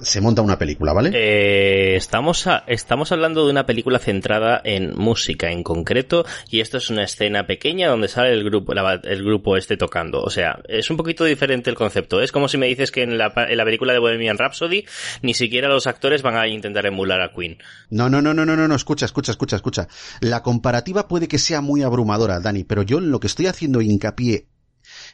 [0.02, 1.12] se monta una película, ¿vale?
[1.14, 6.78] Eh, estamos, a- estamos hablando de una película centrada en música en concreto y esto
[6.78, 10.22] es una escena pequeña donde sale el grupo, la el grupo este tocando.
[10.22, 12.22] O sea, es un poquito diferente el concepto.
[12.22, 14.86] Es como si me dices que en la, en la película de Bohemian Rhapsody
[15.22, 17.58] ni siquiera los actores van a intentar emular a Queen.
[17.90, 19.88] No, no, no, no, no, no, no, escucha, escucha, escucha, escucha.
[20.20, 23.82] La comparativa puede que sea muy abrumadora, Dani, pero yo en lo que estoy haciendo
[23.82, 24.48] hincapié,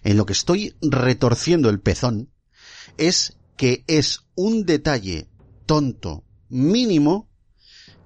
[0.04, 2.30] en lo que estoy retorciendo el pezón,
[2.98, 5.28] es que es un detalle
[5.66, 7.30] tonto, mínimo,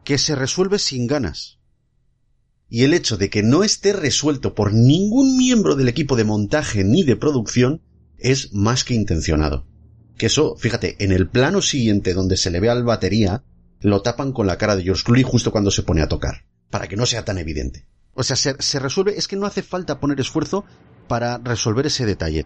[0.03, 1.59] que se resuelve sin ganas.
[2.69, 6.83] Y el hecho de que no esté resuelto por ningún miembro del equipo de montaje
[6.83, 7.81] ni de producción
[8.17, 9.67] es más que intencionado.
[10.17, 13.43] Que eso, fíjate, en el plano siguiente donde se le ve al batería,
[13.81, 16.87] lo tapan con la cara de George Clooney justo cuando se pone a tocar, para
[16.87, 17.87] que no sea tan evidente.
[18.13, 20.63] O sea, se, se resuelve, es que no hace falta poner esfuerzo
[21.07, 22.45] para resolver ese detalle.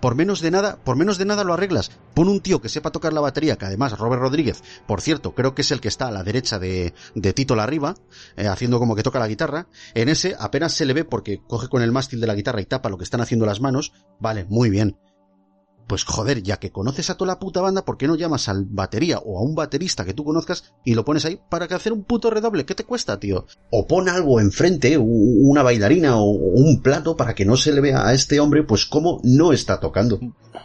[0.00, 1.90] Por menos de nada, por menos de nada lo arreglas.
[2.14, 5.54] Pon un tío que sepa tocar la batería, que además Robert Rodríguez, por cierto, creo
[5.54, 7.94] que es el que está a la derecha de, de Tito la arriba,
[8.36, 9.66] eh, haciendo como que toca la guitarra.
[9.94, 12.66] En ese apenas se le ve porque coge con el mástil de la guitarra y
[12.66, 13.92] tapa lo que están haciendo las manos.
[14.20, 14.96] Vale, muy bien.
[15.88, 18.66] Pues joder, ya que conoces a toda la puta banda, ¿por qué no llamas al
[18.68, 21.92] batería o a un baterista que tú conozcas y lo pones ahí para que hacer
[21.94, 22.66] un puto redoble?
[22.66, 23.46] ¿Qué te cuesta, tío?
[23.70, 28.06] O pon algo enfrente, una bailarina o un plato para que no se le vea
[28.06, 30.20] a este hombre, pues cómo no está tocando.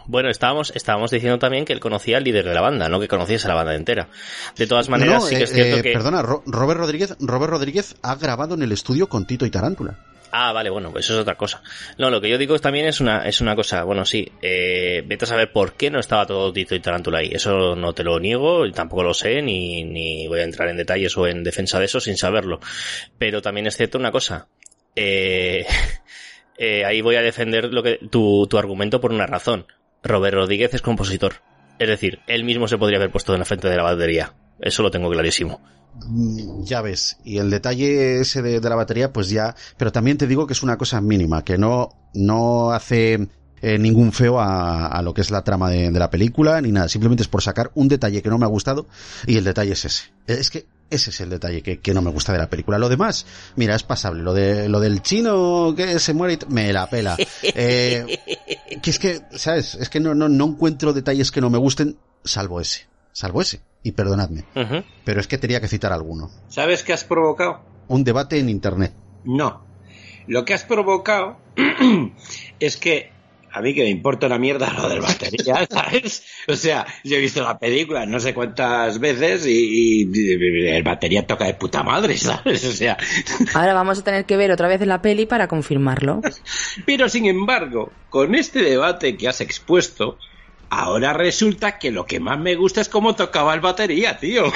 [0.06, 3.08] Bueno, estábamos, estábamos diciendo también que él conocía al líder de la banda, no que
[3.08, 4.10] conociese a la banda entera.
[4.58, 5.92] De todas maneras, No, sí que es eh, cierto eh, que...
[5.94, 10.04] Perdona, Ro- Robert Rodríguez, Robert Rodríguez ha grabado en el estudio con Tito y Tarántula.
[10.36, 11.62] Ah, vale, bueno, pues eso es otra cosa.
[11.96, 15.26] No, lo que yo digo también es una, es una cosa, bueno, sí, eh, vete
[15.26, 17.30] a saber por qué no estaba todo Tito y Tarántula ahí.
[17.32, 20.76] Eso no te lo niego, y tampoco lo sé, ni, ni voy a entrar en
[20.76, 22.58] detalles o en defensa de eso sin saberlo.
[23.16, 24.48] Pero también es cierto una cosa.
[24.96, 25.66] Eh,
[26.58, 29.68] eh, ahí voy a defender lo que, tu, tu argumento por una razón.
[30.02, 31.42] Robert Rodríguez es compositor.
[31.78, 34.34] Es decir, él mismo se podría haber puesto en la frente de la batería.
[34.60, 35.62] Eso lo tengo clarísimo.
[36.06, 40.26] Mm, Ya ves, y el detalle ese de, la batería, pues ya, pero también te
[40.26, 43.28] digo que es una cosa mínima, que no, no hace
[43.62, 47.22] eh, ningún feo a, lo que es la trama de, la película, ni nada, simplemente
[47.22, 48.86] es por sacar un detalle que no me ha gustado,
[49.26, 50.04] y el detalle es ese.
[50.26, 52.78] Es que ese es el detalle que, que no me gusta de la película.
[52.78, 53.26] Lo demás,
[53.56, 54.22] mira, es pasable.
[54.22, 57.16] Lo de, lo del chino que se muere y me la pela.
[57.42, 58.20] Eh,
[58.82, 59.74] que es que, ¿sabes?
[59.74, 62.86] Es que no, no, no encuentro detalles que no me gusten, salvo ese.
[63.12, 63.60] Salvo ese.
[63.84, 64.44] Y perdonadme.
[65.04, 66.30] Pero es que tenía que citar alguno.
[66.48, 67.60] ¿Sabes qué has provocado?
[67.86, 68.92] Un debate en internet.
[69.24, 69.62] No.
[70.26, 71.36] Lo que has provocado
[72.58, 73.12] es que
[73.52, 76.24] a mí que me importa una mierda lo del batería, ¿sabes?
[76.48, 81.24] O sea, yo he visto la película no sé cuántas veces y, y el batería
[81.26, 82.64] toca de puta madre, ¿sabes?
[82.64, 82.96] O sea,
[83.54, 86.20] Ahora vamos a tener que ver otra vez la peli para confirmarlo.
[86.84, 90.18] pero sin embargo, con este debate que has expuesto,
[90.70, 94.44] Ahora resulta que lo que más me gusta es cómo tocaba el batería, tío.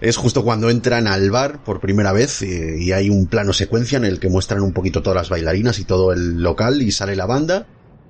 [0.00, 3.96] Es justo cuando entran al bar por primera vez eh, y hay un plano secuencia
[3.96, 7.16] en el que muestran un poquito todas las bailarinas y todo el local y sale
[7.16, 7.66] la banda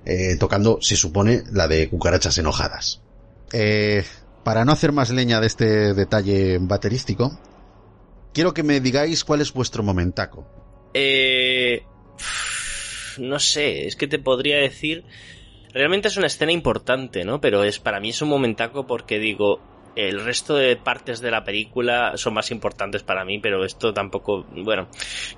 [0.07, 3.01] eh, tocando, se supone, la de cucarachas enojadas.
[3.53, 4.05] Eh,
[4.43, 7.39] para no hacer más leña de este detalle baterístico,
[8.35, 10.47] quiero que me digáis cuál es vuestro momentaco.
[10.93, 11.83] Eh,
[13.19, 15.05] no sé, es que te podría decir.
[15.73, 17.41] Realmente es una escena importante, ¿no?
[17.41, 19.61] Pero es para mí es un momentaco porque digo,
[19.97, 24.45] el resto de partes de la película son más importantes para mí, pero esto tampoco,
[24.51, 24.89] bueno,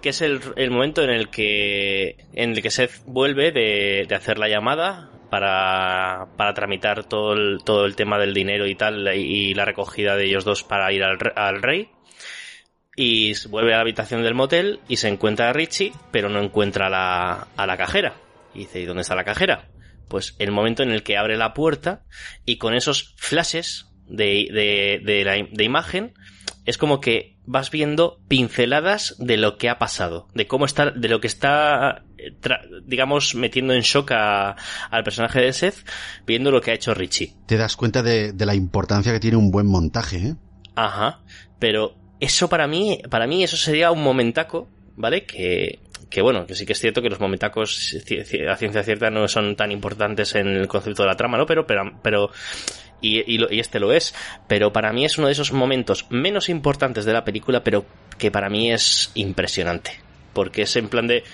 [0.00, 4.38] que es el, el momento en el que en el que Seth vuelve de, hacer
[4.38, 9.54] la llamada para, para tramitar todo el, todo el tema del dinero y tal y,
[9.54, 11.88] la recogida de ellos dos para ir al, al rey
[12.96, 16.86] y vuelve a la habitación del motel y se encuentra a Richie, pero no encuentra
[16.86, 18.14] a la, a la cajera.
[18.54, 19.68] Y dice, ¿y dónde está la cajera?
[20.08, 22.04] Pues el momento en el que abre la puerta
[22.46, 26.14] y con esos flashes de, de, de, la, de imagen
[26.64, 31.08] es como que vas viendo pinceladas de lo que ha pasado, de cómo está, de
[31.08, 32.04] lo que está,
[32.84, 34.56] digamos, metiendo en shock a,
[34.90, 35.88] al personaje de Seth,
[36.26, 37.34] viendo lo que ha hecho Richie.
[37.46, 40.34] Te das cuenta de, de la importancia que tiene un buen montaje, ¿eh?
[40.74, 41.20] Ajá,
[41.58, 45.24] pero eso para mí, para mí eso sería un momentaco, ¿vale?
[45.24, 47.96] Que, que bueno, que sí que es cierto que los momentacos
[48.48, 51.46] a ciencia cierta no son tan importantes en el concepto de la trama, ¿no?
[51.46, 52.30] Pero, pero, pero
[53.00, 54.14] y, y, y, este lo es,
[54.48, 57.84] pero para mí es uno de esos momentos menos importantes de la película, pero
[58.18, 60.00] que para mí es impresionante,
[60.32, 61.24] porque es en plan de,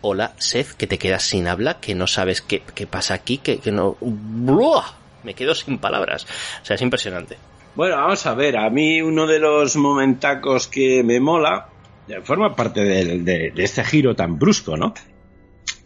[0.00, 3.58] hola, Seth, que te quedas sin habla, que no sabes qué, qué pasa aquí, que,
[3.58, 3.96] que no...
[4.00, 4.92] ¡Buah!
[5.24, 6.26] Me quedo sin palabras,
[6.62, 7.38] o sea, es impresionante.
[7.74, 11.68] Bueno, vamos a ver, a mí uno de los momentacos que me mola
[12.22, 14.94] forma parte de este giro tan brusco, ¿no?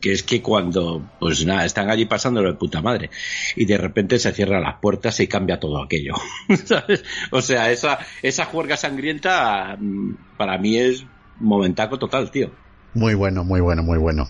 [0.01, 3.11] que es que cuando, pues nada, están allí pasándolo de puta madre
[3.57, 6.15] y de repente se cierran las puertas y cambia todo aquello,
[6.65, 7.05] ¿sabes?
[7.31, 11.05] O sea, esa, esa juerga sangrienta mm, para mí es
[11.41, 12.51] momentaco total, tío.
[12.95, 14.29] Muy bueno, muy bueno, muy bueno.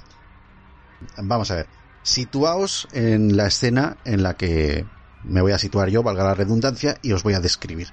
[1.17, 1.67] Vamos a ver,
[2.03, 4.85] situaos en la escena en la que
[5.29, 7.89] me voy a situar yo, valga la redundancia, y os voy a describir.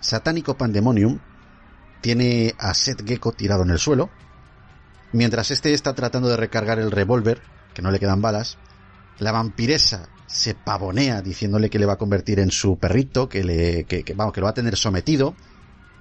[0.00, 1.18] Satánico Pandemonium
[2.00, 4.10] tiene a Seth Gecko tirado en el suelo,
[5.12, 7.40] Mientras este está tratando de recargar el revólver,
[7.74, 8.58] que no le quedan balas,
[9.18, 13.84] la vampiresa se pavonea diciéndole que le va a convertir en su perrito, que le,
[13.84, 15.34] que, que, vamos, que lo va a tener sometido,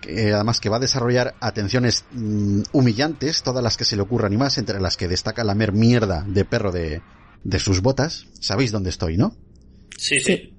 [0.02, 4.34] que además que va a desarrollar atenciones mmm, humillantes, todas las que se le ocurran
[4.34, 7.02] y más, entre las que destaca lamer mierda de perro de,
[7.44, 8.28] de sus botas.
[8.42, 9.38] Sabéis dónde estoy, ¿no?
[9.98, 10.57] Sí, sí.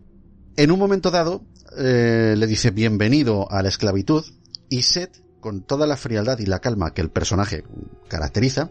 [0.59, 1.43] En un momento dado,
[1.77, 4.25] eh, le dice bienvenido a la esclavitud
[4.69, 7.63] y Seth con toda la frialdad y la calma que el personaje
[8.09, 8.69] caracteriza,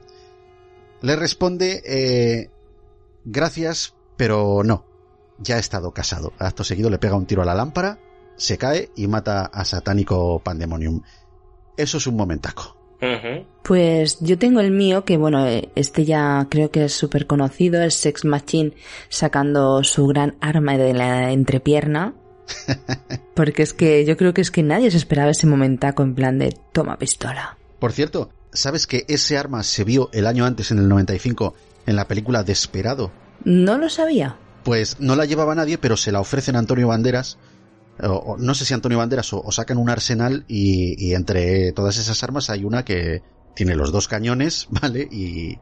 [1.02, 2.52] le responde eh,
[3.24, 4.86] gracias, pero no.
[5.40, 6.34] Ya he estado casado.
[6.40, 8.00] Acto seguido le pega un tiro a la lámpara,
[8.36, 11.04] se cae y mata a Satánico Pandemonium.
[11.78, 12.77] Eso es un momentaco.
[13.02, 13.46] Uh -huh.
[13.64, 15.46] Pues yo tengo el mío, que bueno,
[15.76, 18.74] este ya creo que es súper conocido, el Sex Machine
[19.10, 22.14] sacando su gran arma de la entrepierna.
[23.36, 26.40] Porque es que yo creo que es que nadie se esperaba ese momentaco en plan
[26.40, 27.58] de toma pistola.
[27.80, 31.54] Por cierto, ¿sabes que ese arma se vio el año antes, en el 95,
[31.86, 33.12] en la película Desperado?
[33.44, 34.38] No lo sabía.
[34.64, 37.38] Pues no la llevaba nadie, pero se la ofrecen a Antonio Banderas.
[38.04, 41.98] O, no sé si Antonio Banderas o, o sacan un arsenal y, y, entre todas
[41.98, 43.22] esas armas hay una que
[43.56, 45.08] tiene los dos cañones, ¿vale?
[45.12, 45.58] Y...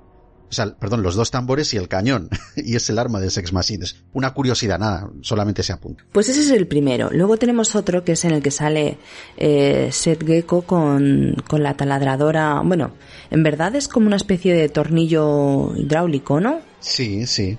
[0.47, 2.29] O sea, perdón, los dos tambores y el cañón.
[2.55, 4.03] y es el arma de Sex Machines.
[4.13, 6.05] Una curiosidad, nada, solamente se apunta.
[6.11, 7.09] Pues ese es el primero.
[7.11, 8.99] Luego tenemos otro que es en el que sale
[9.37, 12.61] eh, Seth Gecko con, con la taladradora.
[12.63, 12.91] Bueno,
[13.31, 16.61] en verdad es como una especie de tornillo hidráulico, ¿no?
[16.79, 17.57] Sí, sí.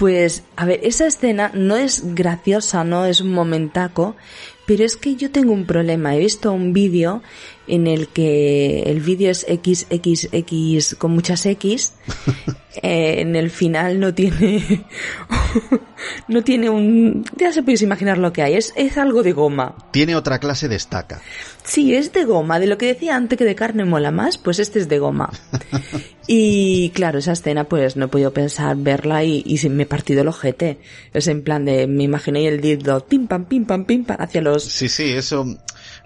[0.00, 4.16] Pues, a ver, esa escena no es graciosa, no es un momentaco,
[4.70, 6.14] pero es que yo tengo un problema.
[6.14, 7.22] He visto un vídeo
[7.66, 11.94] en el que el vídeo es XXX con muchas X.
[12.82, 14.84] eh, en el final no tiene.
[16.28, 17.24] no tiene un.
[17.36, 18.54] Ya se podéis imaginar lo que hay.
[18.54, 19.74] Es, es algo de goma.
[19.90, 21.20] Tiene otra clase de estaca.
[21.64, 22.58] Sí, es de goma.
[22.58, 25.30] De lo que decía antes que de carne mola más, pues este es de goma.
[26.26, 30.22] y claro, esa escena, pues no he podido pensar verla y, y me he partido
[30.22, 30.78] el ojete.
[31.12, 31.86] Es en plan de.
[31.86, 34.59] Me imaginé el dildo pim pam, pim pam, pim pam hacia los.
[34.60, 35.46] Sí, sí, eso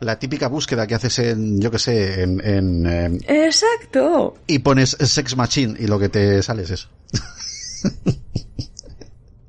[0.00, 2.40] la típica búsqueda que haces en, yo que sé, en...
[2.44, 4.36] en eh, Exacto.
[4.46, 6.88] Y pones Sex Machine y lo que te sale es eso.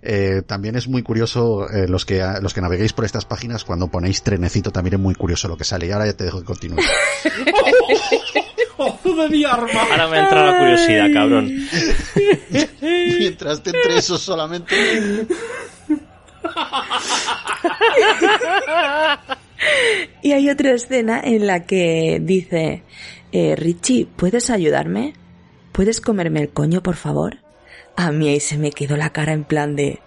[0.02, 3.88] eh, también es muy curioso eh, los que los que naveguéis por estas páginas cuando
[3.88, 6.46] ponéis trenecito también es muy curioso lo que sale y ahora ya te dejo que
[6.46, 6.78] continúe
[9.16, 9.82] de mi arma!
[9.92, 11.48] Ahora me entra la curiosidad, cabrón.
[12.82, 15.28] Mientras te entre eso solamente.
[20.22, 22.84] Y hay otra escena en la que dice,
[23.32, 25.14] eh, Richie, ¿puedes ayudarme?
[25.72, 27.38] ¿Puedes comerme el coño, por favor?
[27.96, 30.00] A mí ahí se me quedó la cara en plan de,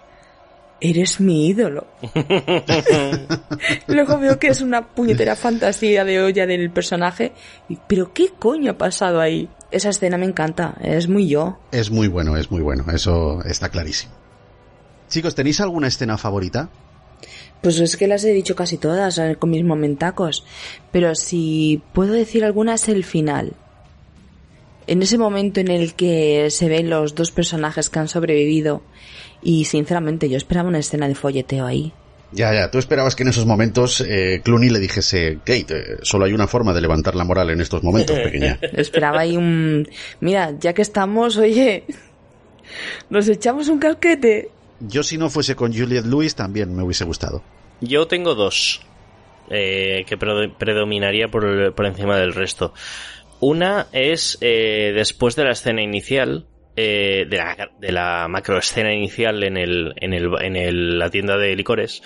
[0.81, 1.87] eres mi ídolo.
[3.87, 7.33] Luego veo que es una puñetera fantasía de olla del personaje.
[7.67, 9.49] y, Pero ¿qué coño ha pasado ahí?
[9.71, 11.59] Esa escena me encanta, es muy yo.
[11.71, 14.18] Es muy bueno, es muy bueno, eso está clarísimo.
[15.09, 16.69] Chicos, ¿tenéis alguna escena favorita?
[17.61, 20.45] Pues es que las he dicho casi todas eh, con mis momentacos.
[20.91, 23.53] Pero si puedo decir alguna es el final.
[24.87, 28.81] En ese momento en el que se ven los dos personajes que han sobrevivido.
[29.41, 31.93] Y sinceramente yo esperaba una escena de folleteo ahí.
[32.31, 36.25] Ya, ya, tú esperabas que en esos momentos eh, Clooney le dijese, Kate, eh, solo
[36.25, 38.59] hay una forma de levantar la moral en estos momentos, pequeña.
[38.61, 39.87] Esperaba ahí un...
[40.19, 41.85] Mira, ya que estamos, oye,
[43.09, 44.51] nos echamos un casquete.
[44.79, 47.43] Yo si no fuese con Juliette Lewis también me hubiese gustado.
[47.81, 48.81] Yo tengo dos
[49.49, 52.73] eh, que predo- predominaría por encima del resto.
[53.41, 56.45] Una es eh, después de la escena inicial,
[56.75, 61.37] eh, de, la, de la macroescena inicial en, el, en, el, en el- la tienda
[61.37, 62.01] de licores,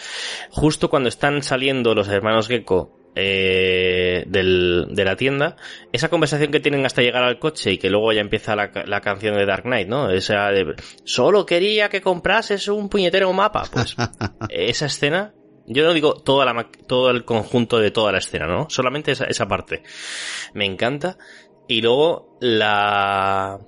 [0.52, 5.56] justo cuando están saliendo los hermanos Gecko eh, del, de la tienda,
[5.91, 9.02] esa conversación que tienen hasta llegar al coche y que luego ya empieza la, la
[9.02, 10.10] canción de Dark Knight, ¿no?
[10.10, 13.95] Esa de, solo quería que comprases un puñetero mapa, pues
[14.49, 15.34] esa escena,
[15.65, 18.69] yo no digo toda la, todo el conjunto de toda la escena, ¿no?
[18.69, 19.84] Solamente esa, esa parte.
[20.53, 21.18] Me encanta.
[21.68, 23.60] Y luego la,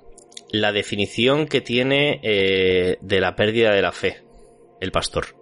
[0.50, 4.22] la definición que tiene eh, de la pérdida de la fe,
[4.80, 5.36] el pastor.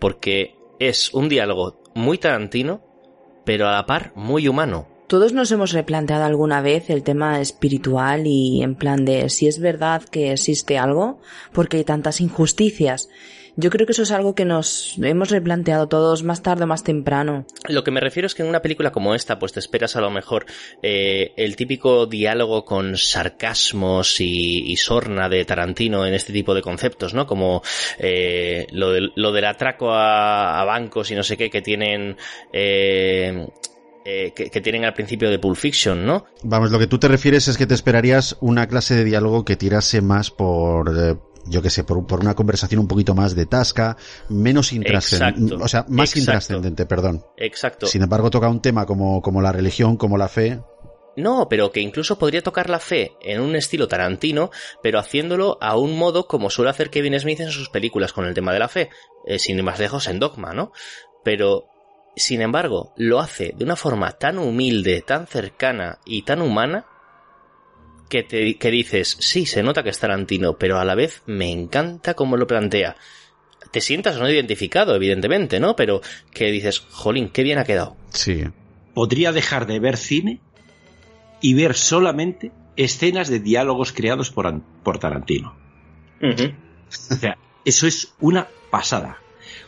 [0.00, 2.85] Porque es un diálogo muy tarantino,
[3.46, 4.88] pero a la par muy humano.
[5.06, 9.60] Todos nos hemos replanteado alguna vez el tema espiritual y en plan de si es
[9.60, 11.20] verdad que existe algo,
[11.52, 13.08] porque hay tantas injusticias.
[13.58, 16.84] Yo creo que eso es algo que nos hemos replanteado todos más tarde o más
[16.84, 17.46] temprano.
[17.68, 20.02] Lo que me refiero es que en una película como esta, pues te esperas a
[20.02, 20.44] lo mejor
[20.82, 26.60] eh, el típico diálogo con sarcasmos y, y sorna de Tarantino en este tipo de
[26.60, 27.26] conceptos, ¿no?
[27.26, 27.62] Como
[27.98, 32.16] eh, lo, del, lo del atraco a, a bancos y no sé qué que tienen...
[32.52, 33.46] eh,
[34.08, 36.26] eh, que, que tienen al principio de Pulp Fiction, ¿no?
[36.44, 39.56] Vamos, lo que tú te refieres es que te esperarías una clase de diálogo que
[39.56, 41.16] tirase más por, eh,
[41.48, 43.96] yo que sé, por, por una conversación un poquito más de tasca,
[44.28, 46.18] menos intrascendente, o sea, más exacto.
[46.18, 47.24] intrascendente, perdón.
[47.36, 47.86] Exacto.
[47.86, 50.60] Sin embargo, toca un tema como, como la religión, como la fe.
[51.16, 54.50] No, pero que incluso podría tocar la fe en un estilo tarantino,
[54.82, 58.34] pero haciéndolo a un modo como suele hacer Kevin Smith en sus películas con el
[58.34, 58.90] tema de la fe,
[59.26, 60.72] eh, sin ir más lejos en Dogma, ¿no?
[61.24, 61.68] Pero,
[62.16, 66.84] sin embargo, lo hace de una forma tan humilde, tan cercana y tan humana,
[68.08, 71.50] que, te, que dices, sí, se nota que es tarantino, pero a la vez me
[71.50, 72.96] encanta cómo lo plantea.
[73.70, 75.76] Te sientas o no identificado, evidentemente, ¿no?
[75.76, 76.00] Pero
[76.32, 77.96] que dices, jolín, qué bien ha quedado.
[78.10, 78.44] Sí.
[78.94, 80.40] Podría dejar de ver cine
[81.40, 85.56] y ver solamente escenas de diálogos creados por, por Tarantino.
[86.22, 89.18] O sea, eso es una pasada.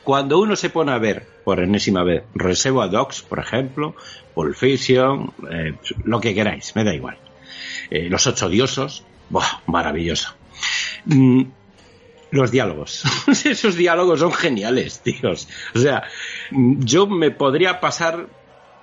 [0.05, 3.95] Cuando uno se pone a ver, por enésima vez, Reservoir Dogs, por ejemplo,
[4.35, 5.75] Pulp Fiction, eh,
[6.05, 7.19] lo que queráis, me da igual.
[7.91, 9.63] Eh, Los Ocho Diosos, ¡buah!
[9.67, 10.35] maravilloso.
[11.07, 11.43] Mm,
[12.31, 13.05] los diálogos.
[13.45, 15.49] Esos diálogos son geniales, tíos.
[15.75, 16.05] O sea,
[16.51, 18.29] mm, yo me podría pasar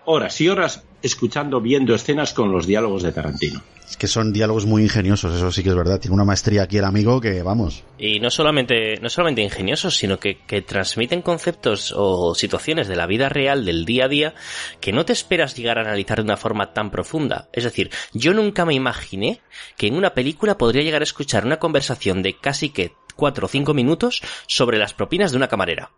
[0.06, 3.62] horas y horas escuchando, viendo escenas con los diálogos de Tarantino.
[3.88, 6.00] Es que son diálogos muy ingeniosos, eso sí que es verdad.
[6.00, 7.84] Tiene una maestría aquí el amigo que, vamos.
[8.00, 13.06] Y no solamente, no solamente ingeniosos, sino que, que transmiten conceptos o situaciones de la
[13.06, 14.34] vida real, del día a día,
[14.82, 17.50] que no te esperas llegar a analizar de una forma tan profunda.
[17.54, 19.42] Es decir, yo nunca me imaginé
[19.78, 23.50] que en una película podría llegar a escuchar una conversación de casi que cuatro o
[23.50, 25.92] cinco minutos sobre las propinas de una camarera.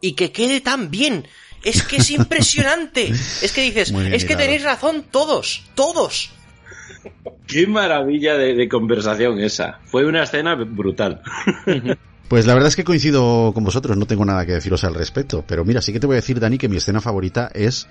[0.00, 1.28] Y que quede tan bien.
[1.62, 3.08] Es que es impresionante.
[3.08, 6.30] es que dices, es que tenéis razón todos, todos.
[7.46, 9.80] Qué maravilla de, de conversación esa.
[9.86, 11.20] Fue una escena brutal.
[12.28, 15.44] Pues la verdad es que coincido con vosotros, no tengo nada que deciros al respecto.
[15.46, 17.88] Pero mira, sí que te voy a decir, Dani, que mi escena favorita es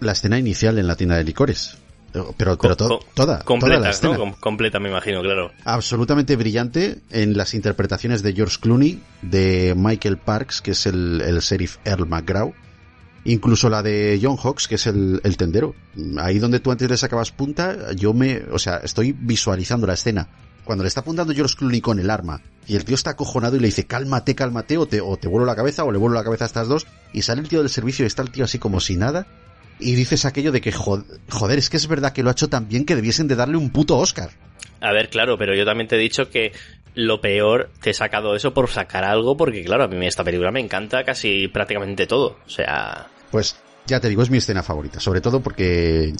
[0.00, 1.76] la escena inicial en la tienda de licores.
[2.12, 4.14] Pero, pero to- toda, toda la Completa, escena.
[4.14, 4.18] ¿no?
[4.18, 5.52] Com- completa, me imagino, claro.
[5.64, 11.38] absolutamente brillante en las interpretaciones de George Clooney, de Michael Parks, que es el, el
[11.38, 12.52] sheriff Earl McGraw,
[13.24, 15.74] incluso la de John Hawks, que es el, el tendero.
[16.18, 20.28] Ahí donde tú antes le sacabas punta, yo me, o sea, estoy visualizando la escena.
[20.64, 23.60] Cuando le está apuntando George Clooney con el arma y el tío está acojonado y
[23.60, 26.22] le dice cálmate, cálmate o te, o te vuelo la cabeza o le vuelo la
[26.22, 28.58] cabeza a estas dos y sale el tío del servicio y está el tío así
[28.58, 29.26] como si nada
[29.80, 32.48] y dices aquello de que jod- joder, es que es verdad que lo ha hecho
[32.48, 34.30] tan bien que debiesen de darle un puto Oscar.
[34.82, 36.52] A ver, claro, pero yo también te he dicho que
[36.94, 40.50] lo peor, te he sacado eso por sacar algo, porque claro, a mí esta película
[40.50, 42.38] me encanta casi prácticamente todo.
[42.46, 43.08] O sea.
[43.30, 43.56] Pues
[43.86, 45.00] ya te digo, es mi escena favorita.
[45.00, 46.14] Sobre todo porque,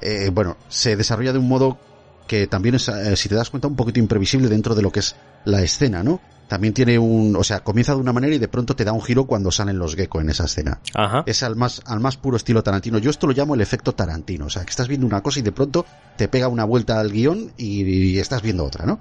[0.00, 1.78] eh, bueno, se desarrolla de un modo
[2.26, 5.00] que también es, eh, si te das cuenta, un poquito imprevisible dentro de lo que
[5.00, 6.20] es la escena, ¿no?
[6.48, 9.02] También tiene un, o sea, comienza de una manera y de pronto te da un
[9.02, 10.80] giro cuando salen los gecko en esa escena.
[10.94, 11.22] Ajá.
[11.26, 12.98] Es al más, al más puro estilo Tarantino.
[12.98, 14.46] Yo esto lo llamo el efecto Tarantino.
[14.46, 15.86] O sea, que estás viendo una cosa y de pronto
[16.16, 19.00] te pega una vuelta al guion y, y estás viendo otra, ¿no?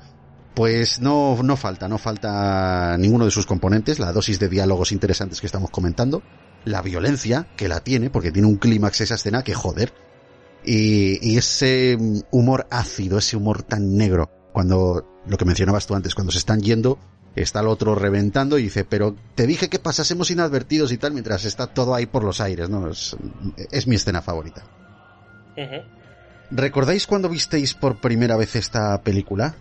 [0.53, 5.39] Pues no, no falta, no falta ninguno de sus componentes, la dosis de diálogos interesantes
[5.39, 6.21] que estamos comentando,
[6.65, 9.93] la violencia que la tiene, porque tiene un clímax esa escena que joder,
[10.65, 11.97] y, y ese
[12.31, 16.59] humor ácido, ese humor tan negro, cuando, lo que mencionabas tú antes, cuando se están
[16.61, 16.99] yendo,
[17.35, 21.45] está el otro reventando y dice, pero te dije que pasásemos inadvertidos y tal, mientras
[21.45, 22.89] está todo ahí por los aires, ¿no?
[22.89, 23.15] Es,
[23.71, 24.63] es mi escena favorita.
[26.49, 29.55] ¿Recordáis cuando visteis por primera vez esta película?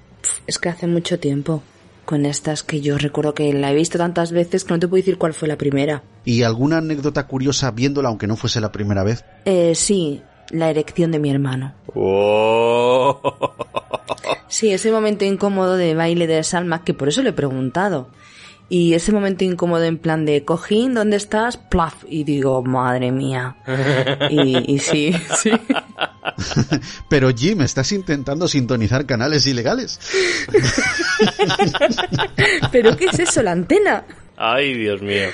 [0.47, 1.62] Es que hace mucho tiempo.
[2.05, 5.01] Con estas que yo recuerdo que la he visto tantas veces que no te puedo
[5.01, 6.02] decir cuál fue la primera.
[6.24, 9.24] ¿Y alguna anécdota curiosa viéndola aunque no fuese la primera vez?
[9.44, 10.20] Eh, sí,
[10.51, 11.72] la erección de mi hermano.
[11.94, 13.20] Oh.
[14.48, 18.09] Sí, ese momento incómodo de baile de Salma, que por eso le he preguntado.
[18.72, 21.56] Y ese momento incómodo en plan de cojín, ¿dónde estás?
[21.56, 22.05] Plaf.
[22.09, 23.56] Y digo, madre mía.
[24.30, 25.51] Y, y sí, sí.
[27.10, 29.98] Pero Jim, estás intentando sintonizar canales ilegales.
[32.70, 34.05] ¿Pero qué es eso, la antena?
[34.36, 35.30] Ay, Dios mío.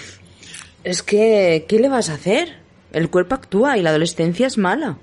[0.82, 2.56] Es que, ¿qué le vas a hacer?
[2.90, 4.96] El cuerpo actúa y la adolescencia es mala.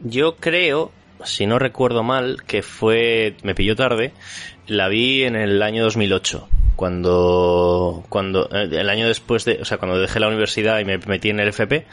[0.00, 0.90] Yo creo,
[1.22, 4.14] si no recuerdo mal, que fue, me pilló tarde,
[4.66, 9.78] la vi en el año 2008 cuando cuando eh, el año después de o sea
[9.78, 11.86] cuando dejé la universidad y me metí en el FP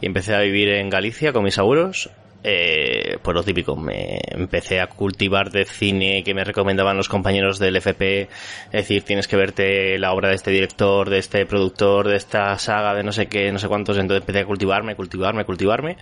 [0.00, 2.10] y empecé a vivir en Galicia con mis abuelos
[2.46, 7.58] eh, pues lo típico me empecé a cultivar de cine que me recomendaban los compañeros
[7.58, 12.06] del FP es decir tienes que verte la obra de este director de este productor
[12.06, 13.96] de esta saga de no sé qué no sé cuántos.
[13.96, 15.96] Entonces empecé a cultivarme cultivarme cultivarme.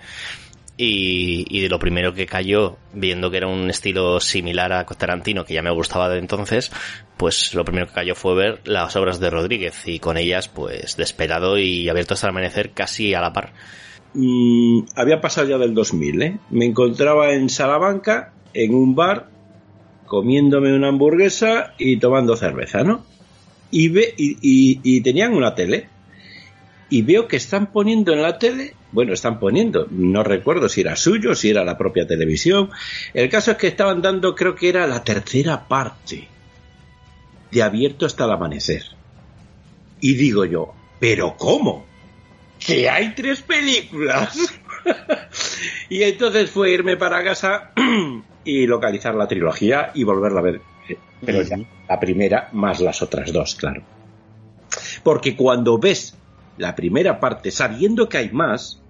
[0.77, 5.45] Y, y de lo primero que cayó, viendo que era un estilo similar a Tarantino,
[5.45, 6.73] que ya me gustaba de entonces,
[7.17, 10.97] pues lo primero que cayó fue ver las obras de Rodríguez y con ellas, pues
[10.97, 13.53] Desperado y Abierto hasta el amanecer casi a la par.
[14.15, 16.39] Mm, había pasado ya del 2000, ¿eh?
[16.51, 19.29] Me encontraba en Salamanca, en un bar,
[20.07, 23.05] comiéndome una hamburguesa y tomando cerveza, ¿no?
[23.71, 25.89] Y, ve, y, y, y tenían una tele.
[26.91, 30.97] Y veo que están poniendo en la tele bueno, están poniendo, no recuerdo si era
[30.97, 32.69] suyo, si era la propia televisión.
[33.15, 36.29] El caso es que estaban dando, creo que era la tercera parte
[37.53, 38.83] de Abierto hasta el amanecer.
[40.01, 41.85] Y digo yo, ¿pero cómo?
[42.59, 44.37] ¿Que hay tres películas?
[45.89, 47.73] y entonces fue irme para casa
[48.45, 50.61] y localizar la trilogía y volverla a ver.
[51.25, 51.57] Pero ya,
[51.89, 53.83] la primera más las otras dos, claro.
[55.05, 56.17] Porque cuando ves
[56.57, 58.83] la primera parte sabiendo que hay más,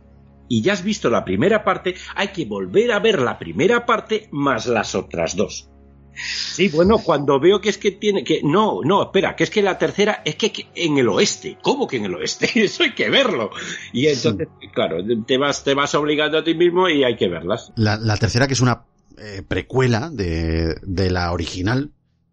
[0.49, 4.29] y ya has visto la primera parte, hay que volver a ver la primera parte
[4.31, 5.69] más las otras dos.
[6.15, 8.43] Sí, bueno, cuando veo que es que tiene que.
[8.43, 11.59] No, no, espera, que es que la tercera es que, que en el oeste.
[11.63, 12.51] ¿Cómo que en el oeste?
[12.55, 13.51] Eso hay que verlo.
[13.93, 14.69] Y entonces, sí.
[14.69, 17.73] claro, te vas, te vas obligando a ti mismo y hay que verlas.
[17.77, 18.85] La, la tercera, que es una
[19.19, 21.93] eh, precuela de, de, la original,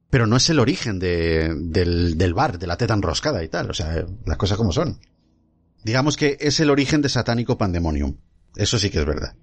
[0.10, 3.70] pero no es el origen de, del, del bar, de la teta enroscada y tal.
[3.70, 5.00] O sea, las cosas como son.
[5.84, 8.18] Digamos que es el origen de Satánico Pandemonium.
[8.56, 9.36] Eso sí que es verdad.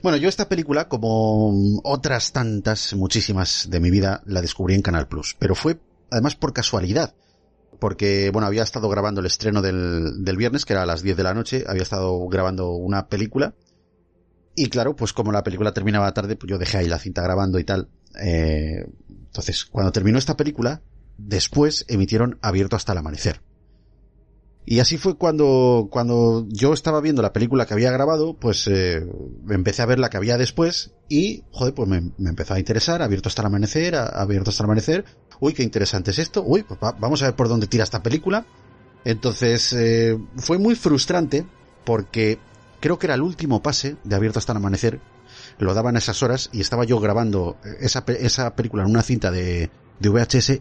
[0.00, 5.08] Bueno, yo esta película, como otras tantas, muchísimas de mi vida, la descubrí en Canal
[5.08, 5.36] Plus.
[5.38, 5.80] Pero fue,
[6.10, 7.14] además, por casualidad.
[7.80, 11.16] Porque, bueno, había estado grabando el estreno del, del viernes, que era a las 10
[11.16, 13.54] de la noche, había estado grabando una película.
[14.54, 17.58] Y claro, pues como la película terminaba tarde, pues yo dejé ahí la cinta grabando
[17.58, 17.88] y tal.
[18.20, 20.82] Eh, entonces, cuando terminó esta película,
[21.16, 23.40] después emitieron Abierto hasta el amanecer.
[24.70, 29.02] Y así fue cuando, cuando yo estaba viendo la película que había grabado, pues eh,
[29.48, 33.30] empecé a ver la que había después y, joder, pues me, empezó a interesar, abierto
[33.30, 35.06] hasta el amanecer, abierto hasta el amanecer.
[35.40, 36.42] Uy, qué interesante es esto.
[36.46, 38.44] Uy, pues va, vamos a ver por dónde tira esta película.
[39.06, 41.46] Entonces, eh, fue muy frustrante
[41.86, 42.38] porque
[42.78, 45.00] creo que era el último pase de abierto hasta el amanecer.
[45.58, 49.30] Lo daban a esas horas y estaba yo grabando esa, esa película en una cinta
[49.30, 50.60] de, de VHS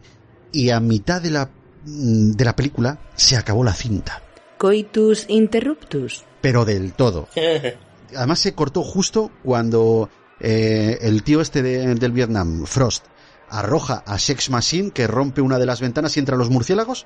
[0.53, 1.49] y a mitad de la
[1.85, 4.21] de la película se acabó la cinta.
[4.57, 6.23] Coitus interruptus.
[6.41, 7.27] Pero del todo.
[8.15, 10.09] Además se cortó justo cuando
[10.39, 13.05] eh, el tío este de, del Vietnam, Frost,
[13.49, 17.05] arroja a Sex Machine que rompe una de las ventanas y entra los murciélagos.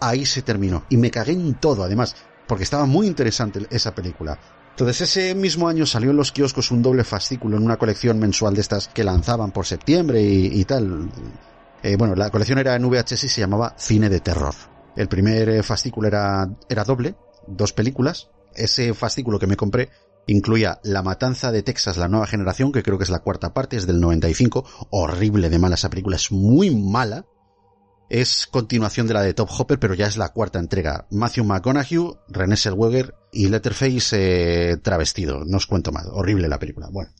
[0.00, 0.84] Ahí se terminó.
[0.88, 4.38] Y me cagué en todo, además, porque estaba muy interesante esa película.
[4.70, 8.54] Entonces ese mismo año salió en los kioscos un doble fascículo en una colección mensual
[8.54, 11.10] de estas que lanzaban por septiembre y, y tal
[11.82, 14.54] Eh, bueno, la colección era en VHS y se llamaba Cine de Terror.
[14.96, 18.30] El primer eh, fascículo era, era doble, dos películas.
[18.54, 19.90] Ese fascículo que me compré
[20.26, 23.76] incluía La Matanza de Texas, la nueva generación, que creo que es la cuarta parte,
[23.76, 24.64] es del 95.
[24.90, 27.26] Horrible de mala esa película, es muy mala.
[28.08, 31.06] Es continuación de la de Top Hopper, pero ya es la cuarta entrega.
[31.10, 35.44] Matthew McConaughey, René Zellweger y Letterface eh, travestido.
[35.46, 36.06] No os cuento más.
[36.12, 36.88] Horrible la película.
[36.92, 37.10] Bueno.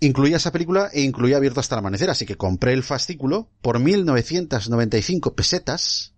[0.00, 3.78] Incluía esa película e incluía Abierto hasta el amanecer, así que compré el fascículo por
[3.78, 6.14] 1995 pesetas.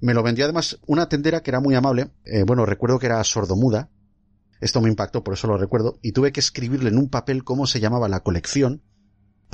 [0.00, 2.10] Me lo vendió además una tendera que era muy amable.
[2.26, 3.88] Eh, bueno, recuerdo que era sordomuda.
[4.60, 5.98] Esto me impactó, por eso lo recuerdo.
[6.02, 8.82] Y tuve que escribirle en un papel cómo se llamaba la colección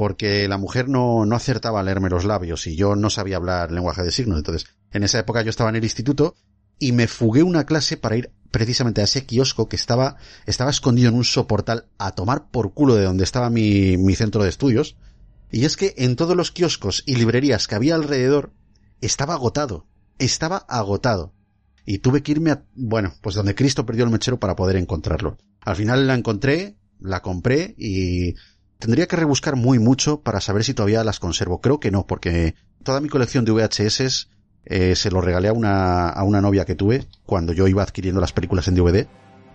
[0.01, 3.71] porque la mujer no, no acertaba a leerme los labios y yo no sabía hablar
[3.71, 4.39] lenguaje de signos.
[4.39, 6.37] Entonces, en esa época yo estaba en el instituto
[6.81, 10.17] y me fugué una clase para ir precisamente a ese kiosco que estaba,
[10.47, 14.43] estaba escondido en un soportal a tomar por culo de donde estaba mi, mi centro
[14.43, 14.97] de estudios.
[15.53, 18.53] Y es que en todos los kioscos y librerías que había alrededor
[19.01, 19.87] estaba agotado.
[20.19, 21.33] Estaba agotado.
[21.87, 25.39] Y tuve que irme a, bueno, pues donde Cristo perdió el mechero para poder encontrarlo.
[25.61, 28.35] Al final la encontré, la compré y
[28.81, 31.61] Tendría que rebuscar muy mucho para saber si todavía las conservo.
[31.61, 34.31] Creo que no, porque toda mi colección de VHS
[34.65, 38.21] eh, se lo regalé a una, a una novia que tuve cuando yo iba adquiriendo
[38.21, 39.07] las películas en DVD.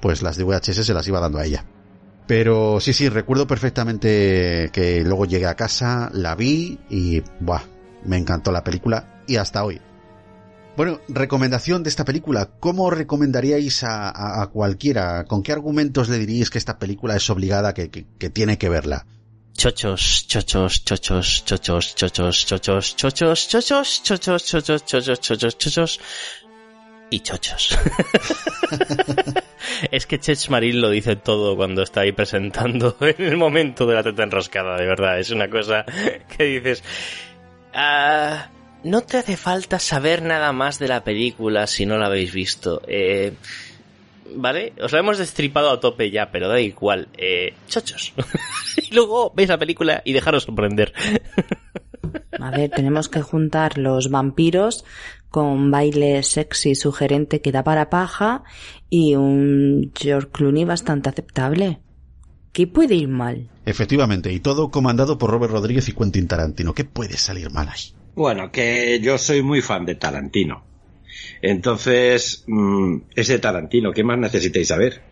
[0.02, 1.66] Pues las de VHS se las iba dando a ella.
[2.28, 7.62] Pero sí, sí, recuerdo perfectamente que luego llegué a casa, la vi y, buah,
[8.04, 9.80] me encantó la película y hasta hoy.
[10.76, 12.50] Bueno, recomendación de esta película.
[12.60, 15.24] ¿Cómo recomendaríais a, a, a cualquiera?
[15.26, 18.70] ¿Con qué argumentos le diríais que esta película es obligada, que, que, que tiene que
[18.70, 19.06] verla?
[19.66, 26.00] Chochos, chochos, chochos, chochos, chochos, chochos, chochos, chochos, chochos, chochos, chochos, chochos, chochos
[27.10, 27.76] y chochos.
[29.92, 33.96] es que Chech Marín lo dice todo cuando está ahí presentando en el momento de
[33.96, 35.20] la teta enroscada, de verdad.
[35.20, 35.84] Es una cosa
[36.38, 36.84] que dices...
[37.74, 38.52] Ah,
[38.84, 42.84] no te hace falta saber nada más de la película si no la habéis visto.
[42.88, 43.34] Eh,
[44.36, 44.74] ¿Vale?
[44.82, 47.08] Os la hemos destripado a tope ya, pero da igual.
[47.18, 48.14] Eh, chochos.
[48.90, 50.94] y luego veis la película y dejaros sorprender.
[52.40, 54.86] A ver, tenemos que juntar los vampiros
[55.30, 58.44] con baile sexy sugerente que da para paja
[58.90, 61.80] y un George Clooney bastante aceptable.
[62.52, 63.50] ¿Qué puede ir mal?
[63.66, 66.74] Efectivamente, y todo comandado por Robert Rodríguez y Quentin Tarantino.
[66.74, 67.92] ¿Qué puede salir mal ahí?
[68.16, 70.65] Bueno, que yo soy muy fan de Tarantino.
[71.48, 75.04] Entonces, mmm, ese Tarantino, ¿qué más necesitáis saber?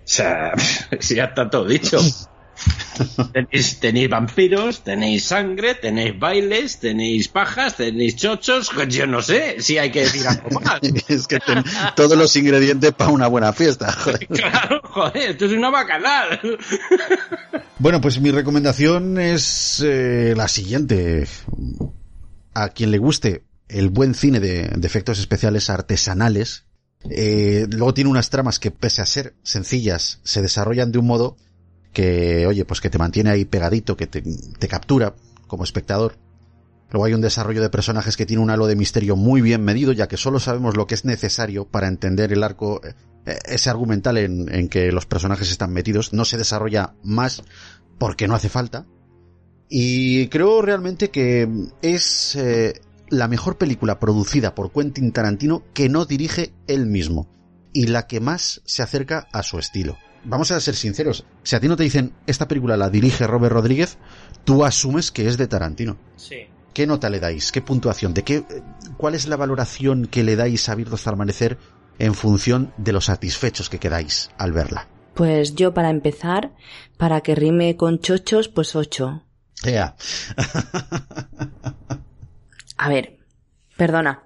[0.04, 0.52] sea,
[1.00, 1.98] si ya está todo dicho.
[3.32, 9.78] tenéis, tenéis, vampiros, tenéis sangre, tenéis bailes, tenéis pajas, tenéis chochos, yo no sé si
[9.78, 10.78] hay que decir algo más.
[11.08, 11.64] es que ten,
[11.96, 13.90] todos los ingredientes para una buena fiesta.
[13.90, 14.26] Joder.
[14.26, 16.38] Claro, joder, esto es una bacanal.
[17.78, 21.26] bueno, pues mi recomendación es eh, la siguiente.
[22.52, 26.64] A quien le guste el buen cine de, efectos especiales artesanales,
[27.10, 31.36] eh, luego tiene unas tramas que pese a ser sencillas, se desarrollan de un modo
[31.92, 34.22] que, oye, pues que te mantiene ahí pegadito, que te,
[34.68, 35.14] captura
[35.46, 36.16] como espectador.
[36.90, 39.92] Luego hay un desarrollo de personajes que tiene un halo de misterio muy bien medido,
[39.92, 42.80] ya que solo sabemos lo que es necesario para entender el arco,
[43.44, 46.14] ese argumental en, en que los personajes están metidos.
[46.14, 47.42] No se desarrolla más
[47.98, 48.86] porque no hace falta.
[49.68, 51.48] Y creo realmente que
[51.82, 52.80] es eh,
[53.10, 57.28] la mejor película producida por Quentin Tarantino que no dirige él mismo
[57.72, 59.98] y la que más se acerca a su estilo.
[60.24, 63.54] Vamos a ser sinceros, si a ti no te dicen esta película la dirige Robert
[63.54, 63.98] Rodríguez,
[64.44, 65.96] tú asumes que es de Tarantino.
[66.16, 66.48] Sí.
[66.74, 67.50] ¿Qué nota le dais?
[67.52, 68.14] ¿Qué puntuación?
[68.14, 68.44] ¿De qué,
[68.96, 71.58] ¿Cuál es la valoración que le dais a Virdo hasta amanecer
[71.98, 74.88] en función de lo satisfechos que quedáis al verla?
[75.14, 76.54] Pues yo para empezar,
[76.96, 79.24] para que rime con chochos, pues ocho.
[79.64, 79.96] Yeah.
[82.78, 83.18] A ver,
[83.76, 84.22] perdona.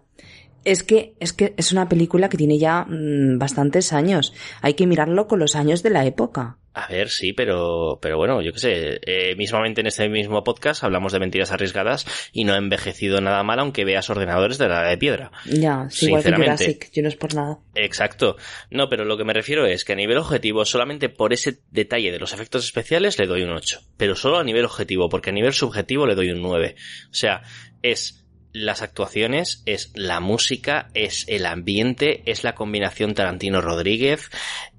[0.64, 4.32] Es que, es que es una película que tiene ya mmm, bastantes años.
[4.60, 6.58] Hay que mirarlo con los años de la época.
[6.74, 10.82] A ver, sí, pero, pero bueno, yo qué sé, eh, mismamente en este mismo podcast
[10.82, 14.80] hablamos de mentiras arriesgadas y no ha envejecido nada mal aunque veas ordenadores de la
[14.80, 15.32] edad de piedra.
[15.44, 17.58] Ya, sí, igual que Jurassic, yo no es por nada.
[17.74, 18.36] Exacto.
[18.70, 22.10] No, pero lo que me refiero es que a nivel objetivo, solamente por ese detalle
[22.10, 23.80] de los efectos especiales le doy un 8.
[23.98, 26.74] Pero solo a nivel objetivo, porque a nivel subjetivo le doy un 9.
[27.10, 27.42] O sea,
[27.82, 28.21] es
[28.52, 34.30] las actuaciones, es la música, es el ambiente, es la combinación Tarantino-Rodríguez,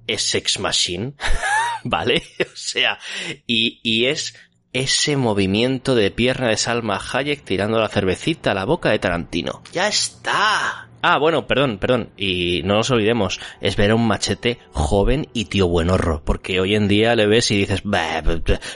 [0.06, 1.14] es Sex Machine,
[1.84, 2.22] ¿vale?
[2.40, 2.98] O sea,
[3.46, 4.34] y, y es
[4.72, 9.62] ese movimiento de pierna de Salma Hayek tirando la cervecita a la boca de Tarantino.
[9.72, 10.88] ¡Ya está!
[11.06, 12.08] Ah, bueno, perdón, perdón.
[12.16, 16.22] Y no nos olvidemos, es ver a un machete joven y tío buenorro.
[16.24, 18.22] Porque hoy en día le ves y dices, "Bah,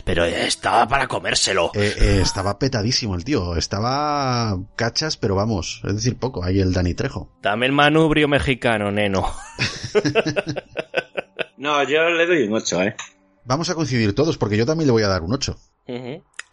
[0.05, 1.71] pero estaba para comérselo.
[1.73, 3.57] Eh, eh, estaba petadísimo el tío.
[3.57, 6.45] Estaba cachas, pero vamos, es decir, poco.
[6.45, 7.33] Ahí el Dani Trejo.
[7.41, 9.27] Dame el manubrio mexicano, neno.
[11.57, 12.97] No, yo le doy un 8, ¿eh?
[13.45, 15.59] Vamos a coincidir todos, porque yo también le voy a dar un 8.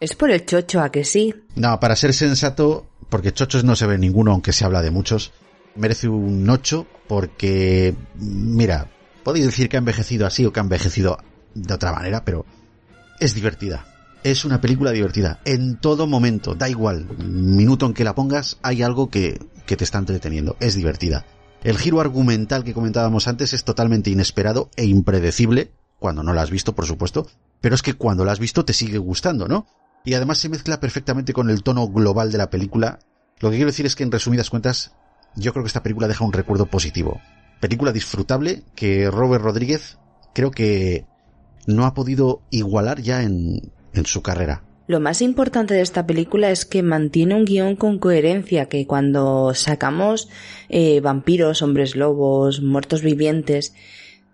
[0.00, 1.32] Es por el chocho, a que sí.
[1.54, 5.32] No, para ser sensato, porque chochos no se ve ninguno, aunque se habla de muchos,
[5.76, 8.90] merece un 8 porque, mira,
[9.22, 11.18] podéis decir que ha envejecido así o que ha envejecido
[11.54, 12.44] de otra manera, pero
[13.20, 13.86] es divertida.
[14.22, 15.40] Es una película divertida.
[15.44, 19.84] En todo momento, da igual, minuto en que la pongas, hay algo que, que te
[19.84, 20.56] está entreteniendo.
[20.58, 21.24] Es divertida.
[21.62, 26.50] El giro argumental que comentábamos antes es totalmente inesperado e impredecible, cuando no la has
[26.50, 27.26] visto, por supuesto,
[27.60, 29.66] pero es que cuando la has visto te sigue gustando, ¿no?
[30.04, 33.00] Y además se mezcla perfectamente con el tono global de la película.
[33.40, 34.92] Lo que quiero decir es que en resumidas cuentas,
[35.36, 37.20] yo creo que esta película deja un recuerdo positivo.
[37.60, 39.98] Película disfrutable que Robert Rodríguez
[40.34, 41.06] creo que
[41.66, 44.62] no ha podido igualar ya en, en su carrera.
[44.86, 49.52] Lo más importante de esta película es que mantiene un guion con coherencia, que cuando
[49.52, 50.28] sacamos
[50.68, 53.74] eh, vampiros, hombres lobos, muertos vivientes,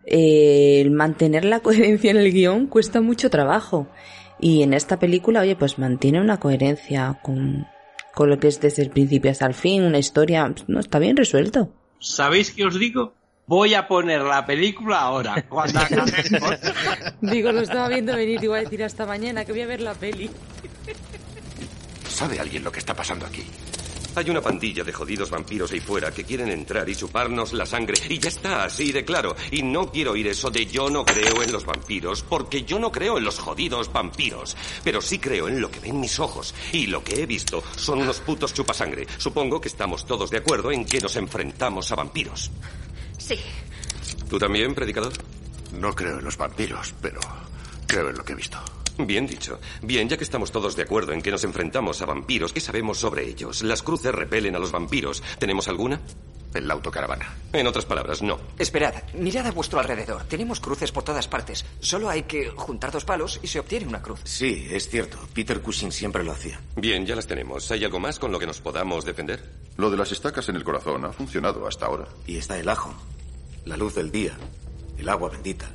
[0.05, 3.89] eh, mantener la coherencia en el guion cuesta mucho trabajo.
[4.41, 7.67] Y en esta película, oye, pues mantiene una coherencia con,
[8.15, 11.17] con lo que es desde el principio hasta el fin, una historia, no, está bien
[11.17, 11.73] resuelto.
[11.99, 13.15] ¿Sabéis qué os digo?
[13.47, 16.61] Voy a poner la película ahora, cuando acabemos.
[17.21, 19.95] Digo, lo estaba viendo venir, iba a decir hasta mañana que voy a ver la
[19.95, 20.31] peli.
[22.09, 23.45] ¿Sabe alguien lo que está pasando aquí?
[24.15, 27.95] Hay una pandilla de jodidos vampiros ahí fuera que quieren entrar y chuparnos la sangre.
[28.09, 29.35] Y ya está, así de claro.
[29.51, 32.93] Y no quiero oír eso de yo no creo en los vampiros, porque yo no
[32.93, 34.55] creo en los jodidos vampiros.
[34.85, 36.55] Pero sí creo en lo que ven mis ojos.
[36.73, 39.07] Y lo que he visto son unos putos chupasangre.
[39.17, 42.51] Supongo que estamos todos de acuerdo en que nos enfrentamos a vampiros.
[43.17, 43.39] Sí.
[44.29, 45.13] ¿Tú también, predicador?
[45.79, 47.21] No creo en los vampiros, pero
[47.87, 48.59] creo en lo que he visto.
[48.99, 49.59] Bien dicho.
[49.83, 52.99] Bien, ya que estamos todos de acuerdo en que nos enfrentamos a vampiros, ¿qué sabemos
[52.99, 53.63] sobre ellos?
[53.63, 55.23] ¿Las cruces repelen a los vampiros?
[55.39, 56.01] ¿Tenemos alguna?
[56.55, 57.35] En la autocaravana.
[57.55, 58.39] En otras palabras, no.
[58.59, 60.25] Esperad, mirad a vuestro alrededor.
[60.25, 61.65] Tenemos cruces por todas partes.
[61.81, 64.21] Solo hay que juntar dos palos y se obtiene una cruz.
[64.25, 65.17] Sí, es cierto.
[65.33, 66.61] Peter Cushing siempre lo hacía.
[66.77, 67.71] Bien, ya las tenemos.
[67.71, 69.43] ¿Hay algo más con lo que nos podamos defender?
[69.79, 72.07] Lo de las estacas en el corazón ha funcionado hasta ahora.
[72.27, 72.95] Y está el ajo,
[73.65, 74.37] la luz del día,
[74.99, 75.71] el agua bendita.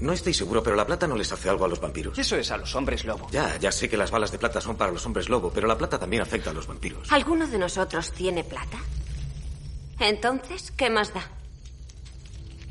[0.00, 2.18] No estoy seguro, pero la plata no les hace algo a los vampiros.
[2.18, 3.28] Eso es a los hombres lobo.
[3.30, 5.78] Ya, ya sé que las balas de plata son para los hombres lobo, pero la
[5.78, 7.10] plata también afecta a los vampiros.
[7.12, 8.78] ¿Alguno de nosotros tiene plata?
[10.00, 11.22] Entonces, ¿qué más da?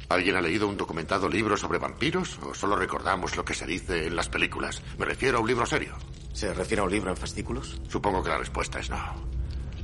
[0.09, 4.05] ¿Alguien ha leído un documentado libro sobre vampiros o solo recordamos lo que se dice
[4.07, 4.83] en las películas?
[4.99, 5.95] Me refiero a un libro serio.
[6.33, 7.79] ¿Se refiere a un libro en fascículos?
[7.87, 8.97] Supongo que la respuesta es no.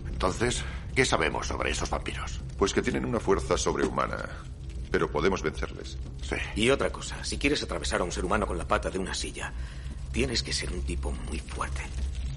[0.07, 0.63] Entonces,
[0.93, 2.41] ¿qué sabemos sobre esos vampiros?
[2.57, 4.29] Pues que tienen una fuerza sobrehumana.
[4.91, 5.97] Pero podemos vencerles.
[6.27, 6.35] Sí.
[6.55, 9.13] Y otra cosa, si quieres atravesar a un ser humano con la pata de una
[9.13, 9.53] silla,
[10.11, 11.81] tienes que ser un tipo muy fuerte.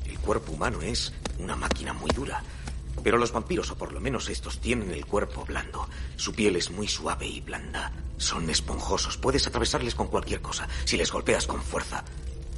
[0.06, 2.42] El cuerpo humano es una máquina muy dura.
[3.02, 5.88] Pero los vampiros, o por lo menos estos, tienen el cuerpo blando.
[6.16, 7.90] Su piel es muy suave y blanda.
[8.18, 9.16] Son esponjosos.
[9.16, 10.68] Puedes atravesarles con cualquier cosa.
[10.84, 12.04] Si les golpeas con fuerza,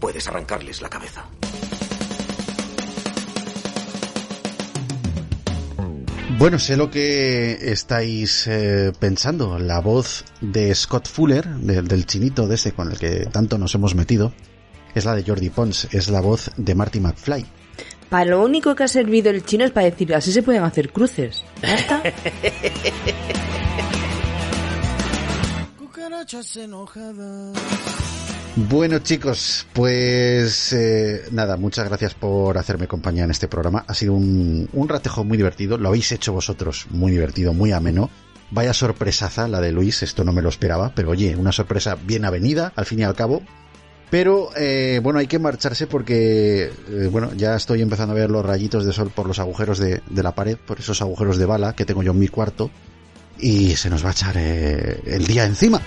[0.00, 1.24] puedes arrancarles la cabeza.
[6.38, 9.58] Bueno, sé lo que estáis eh, pensando.
[9.58, 13.74] La voz de Scott Fuller, de- del chinito de ese con el que tanto nos
[13.74, 14.32] hemos metido,
[14.94, 17.46] es la de Jordi Pons, es la voz de Marty McFly.
[18.08, 20.90] Para lo único que ha servido el chino es para decir, así se pueden hacer
[20.92, 21.42] cruces.
[21.62, 22.02] Ya está.
[25.78, 27.52] Cucarachas enojadas.
[28.56, 33.84] Bueno chicos, pues eh, nada, muchas gracias por hacerme compañía en este programa.
[33.88, 38.10] Ha sido un, un ratejo muy divertido, lo habéis hecho vosotros muy divertido, muy ameno.
[38.52, 42.24] Vaya sorpresaza la de Luis, esto no me lo esperaba, pero oye, una sorpresa bien
[42.24, 43.42] avenida, al fin y al cabo.
[44.08, 48.46] Pero eh, bueno, hay que marcharse porque eh, bueno, ya estoy empezando a ver los
[48.46, 51.72] rayitos de sol por los agujeros de, de la pared, por esos agujeros de bala
[51.72, 52.70] que tengo yo en mi cuarto.
[53.36, 55.82] Y se nos va a echar el día encima.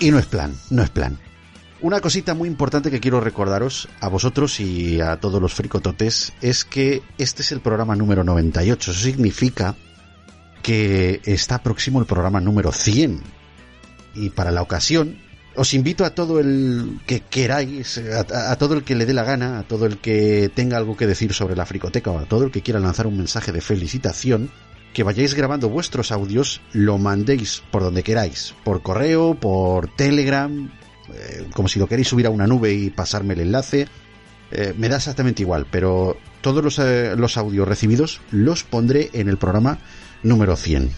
[0.00, 1.18] Y no es plan, no es plan.
[1.80, 6.64] Una cosita muy importante que quiero recordaros a vosotros y a todos los fricototes es
[6.64, 8.90] que este es el programa número 98.
[8.90, 9.74] Eso significa
[10.62, 13.20] que está próximo el programa número 100.
[14.14, 15.18] Y para la ocasión,
[15.56, 19.24] os invito a todo el que queráis, a, a todo el que le dé la
[19.24, 22.44] gana, a todo el que tenga algo que decir sobre la fricoteca o a todo
[22.44, 24.50] el que quiera lanzar un mensaje de felicitación,
[24.94, 30.70] que vayáis grabando vuestros audios, lo mandéis por donde queráis, por correo, por Telegram,
[31.12, 33.88] eh, como si lo queréis subir a una nube y pasarme el enlace,
[34.52, 39.28] eh, me da exactamente igual, pero todos los, eh, los audios recibidos los pondré en
[39.28, 39.78] el programa
[40.22, 40.90] número 100.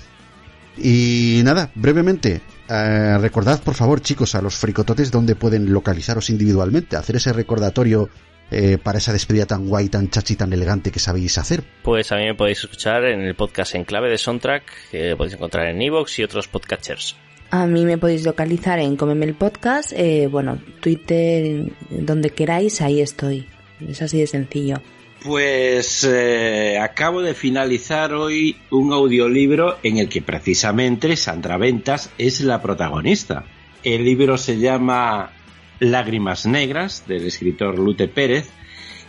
[0.77, 7.17] Y nada, brevemente, recordad por favor chicos a los fricototes donde pueden localizaros individualmente, hacer
[7.17, 8.11] ese recordatorio
[8.51, 11.65] eh, para esa despedida tan guay, tan chachi, tan elegante que sabéis hacer.
[11.83, 15.35] Pues a mí me podéis escuchar en el podcast en clave de Soundtrack, que podéis
[15.35, 17.17] encontrar en Evox y otros podcatchers.
[17.51, 23.01] A mí me podéis localizar en Comeme el Podcast, eh, bueno, Twitter, donde queráis, ahí
[23.01, 23.47] estoy.
[23.87, 24.81] Es así de sencillo.
[25.23, 32.41] Pues eh, acabo de finalizar hoy un audiolibro en el que precisamente Sandra Ventas es
[32.41, 33.45] la protagonista.
[33.83, 35.33] El libro se llama
[35.81, 38.49] Lágrimas Negras del escritor Lute Pérez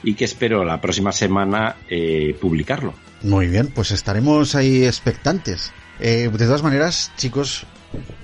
[0.04, 2.94] y que espero la próxima semana eh, publicarlo.
[3.24, 5.72] Muy bien, pues estaremos ahí expectantes.
[6.00, 7.66] Eh, de todas maneras, chicos,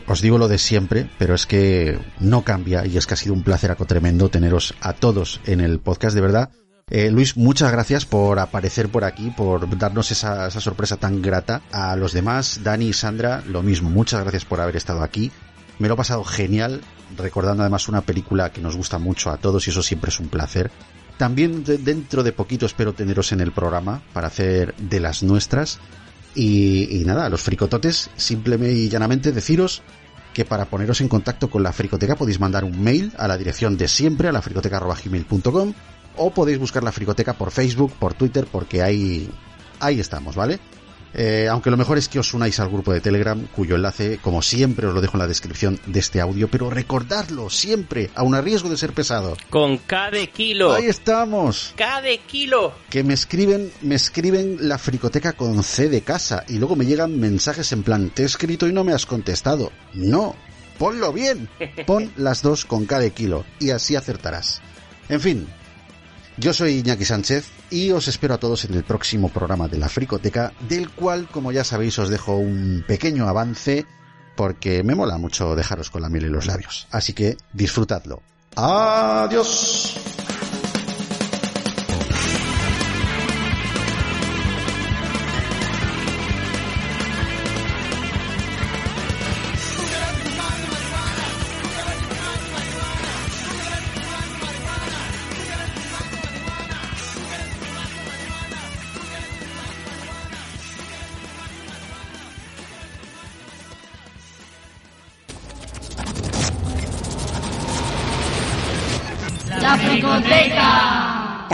[0.06, 3.34] os digo lo de siempre, pero es que no cambia y es que ha sido
[3.34, 6.50] un placer aco tremendo teneros a todos en el podcast, de verdad.
[6.90, 11.62] Eh, Luis, muchas gracias por aparecer por aquí, por darnos esa, esa sorpresa tan grata.
[11.72, 15.32] A los demás, Dani y Sandra, lo mismo, muchas gracias por haber estado aquí.
[15.80, 16.82] Me lo he pasado genial,
[17.18, 20.28] recordando además una película que nos gusta mucho a todos y eso siempre es un
[20.30, 20.72] placer.
[21.18, 25.80] También de- dentro de poquito espero teneros en el programa para hacer de las nuestras.
[26.36, 29.84] Y, nada, los fricototes, simplemente y llanamente deciros
[30.34, 33.78] que para poneros en contacto con la fricoteca podéis mandar un mail a la dirección
[33.78, 35.74] de siempre, a la fricoteca.gmail.com
[36.18, 39.30] o podéis buscar la fricoteca por Facebook, por Twitter, porque ahí,
[39.80, 40.60] ahí estamos, ¿vale?
[41.14, 44.42] Eh, aunque lo mejor es que os unáis al grupo de Telegram, cuyo enlace, como
[44.42, 48.42] siempre, os lo dejo en la descripción de este audio, pero recordadlo siempre, aun a
[48.42, 49.38] riesgo de ser pesado.
[49.50, 50.74] Con cada kilo.
[50.74, 51.74] Ahí estamos.
[51.76, 52.74] Cada kilo.
[52.90, 57.20] Que me escriben, me escriben la fricoteca con C de casa y luego me llegan
[57.20, 59.72] mensajes en plan, te he escrito y no me has contestado.
[59.94, 60.36] No,
[60.80, 61.48] ponlo bien.
[61.86, 64.62] Pon las dos con cada kilo y así acertarás.
[65.10, 65.48] En fin,
[66.38, 69.90] yo soy Iñaki Sánchez y os espero a todos en el próximo programa de la
[69.90, 73.88] Fricoteca, del cual, como ya sabéis, os dejo un pequeño avance
[74.36, 76.88] porque me mola mucho dejaros con la miel en los labios.
[76.92, 78.22] Así que disfrutadlo.
[78.56, 80.23] Adiós.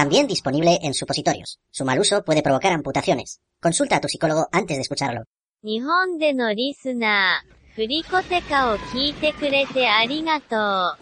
[0.08, 1.58] También disponible en supositorios.
[1.70, 3.40] Su mal uso puede provocar amputaciones.
[3.60, 5.24] Consulta a tu psicólogo antes de escucharlo.
[5.62, 10.96] 日本でのリスナー、フリコテカを聞いてくれてありがと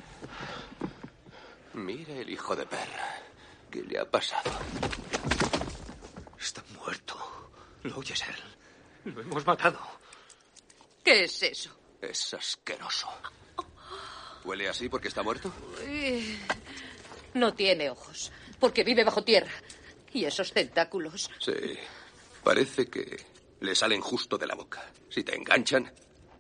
[1.75, 1.79] う。
[1.79, 2.83] Mira el hijo de perra.
[3.71, 4.51] ¿Qué le ha pasado?
[6.39, 7.17] Está muerto.
[7.83, 8.23] ¿Lo oyes
[9.05, 9.13] él?
[9.15, 9.79] Lo hemos matado.
[11.03, 11.71] ¿Qué es eso?
[12.01, 13.09] Es asqueroso.
[14.45, 15.53] ¿Huele así porque está muerto?
[15.81, 16.39] Eh,
[17.35, 19.52] No tiene ojos, porque vive bajo tierra.
[20.14, 21.30] Y esos tentáculos.
[21.40, 21.54] Sí.
[22.44, 23.18] Parece que
[23.60, 24.84] le salen justo de la boca.
[25.10, 25.92] Si te enganchan,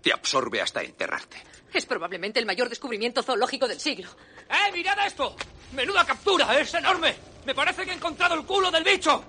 [0.02, 1.41] te absorbe hasta enterrarte.
[1.73, 4.10] Es probablemente el mayor descubrimiento zoológico del siglo.
[4.49, 5.35] ¡Eh, mirad esto!
[5.73, 6.57] ¡Menuda captura!
[6.60, 7.15] ¡Es enorme!
[7.45, 9.23] Me parece que he encontrado el culo del bicho.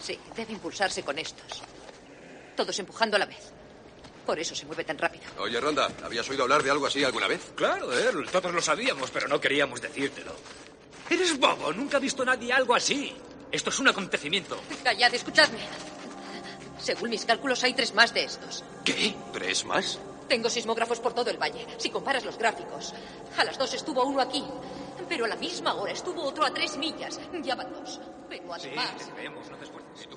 [0.00, 1.62] Sí, debe impulsarse con estos.
[2.56, 3.52] Todos empujando a la vez.
[4.24, 5.24] Por eso se mueve tan rápido.
[5.38, 7.52] Oye, Ronda, ¿habías oído hablar de algo así alguna vez?
[7.56, 10.34] Claro, Earl, todos lo sabíamos, pero no queríamos decírtelo.
[11.10, 13.14] Eres bobo, nunca he visto nadie algo así.
[13.50, 14.58] Esto es un acontecimiento.
[14.82, 15.58] Callad, escuchadme.
[16.78, 18.64] Según mis cálculos, hay tres más de estos.
[18.84, 19.14] ¿Qué?
[19.32, 19.98] ¿Tres más?
[20.28, 21.66] Tengo sismógrafos por todo el valle.
[21.76, 22.94] Si comparas los gráficos,
[23.36, 24.42] a las dos estuvo uno aquí,
[25.08, 27.20] pero a la misma hora estuvo otro a tres millas.
[27.42, 28.00] Ya van dos.
[28.28, 30.04] Pero además, vemos, no te esfuerces.
[30.04, 30.16] ¿Y tu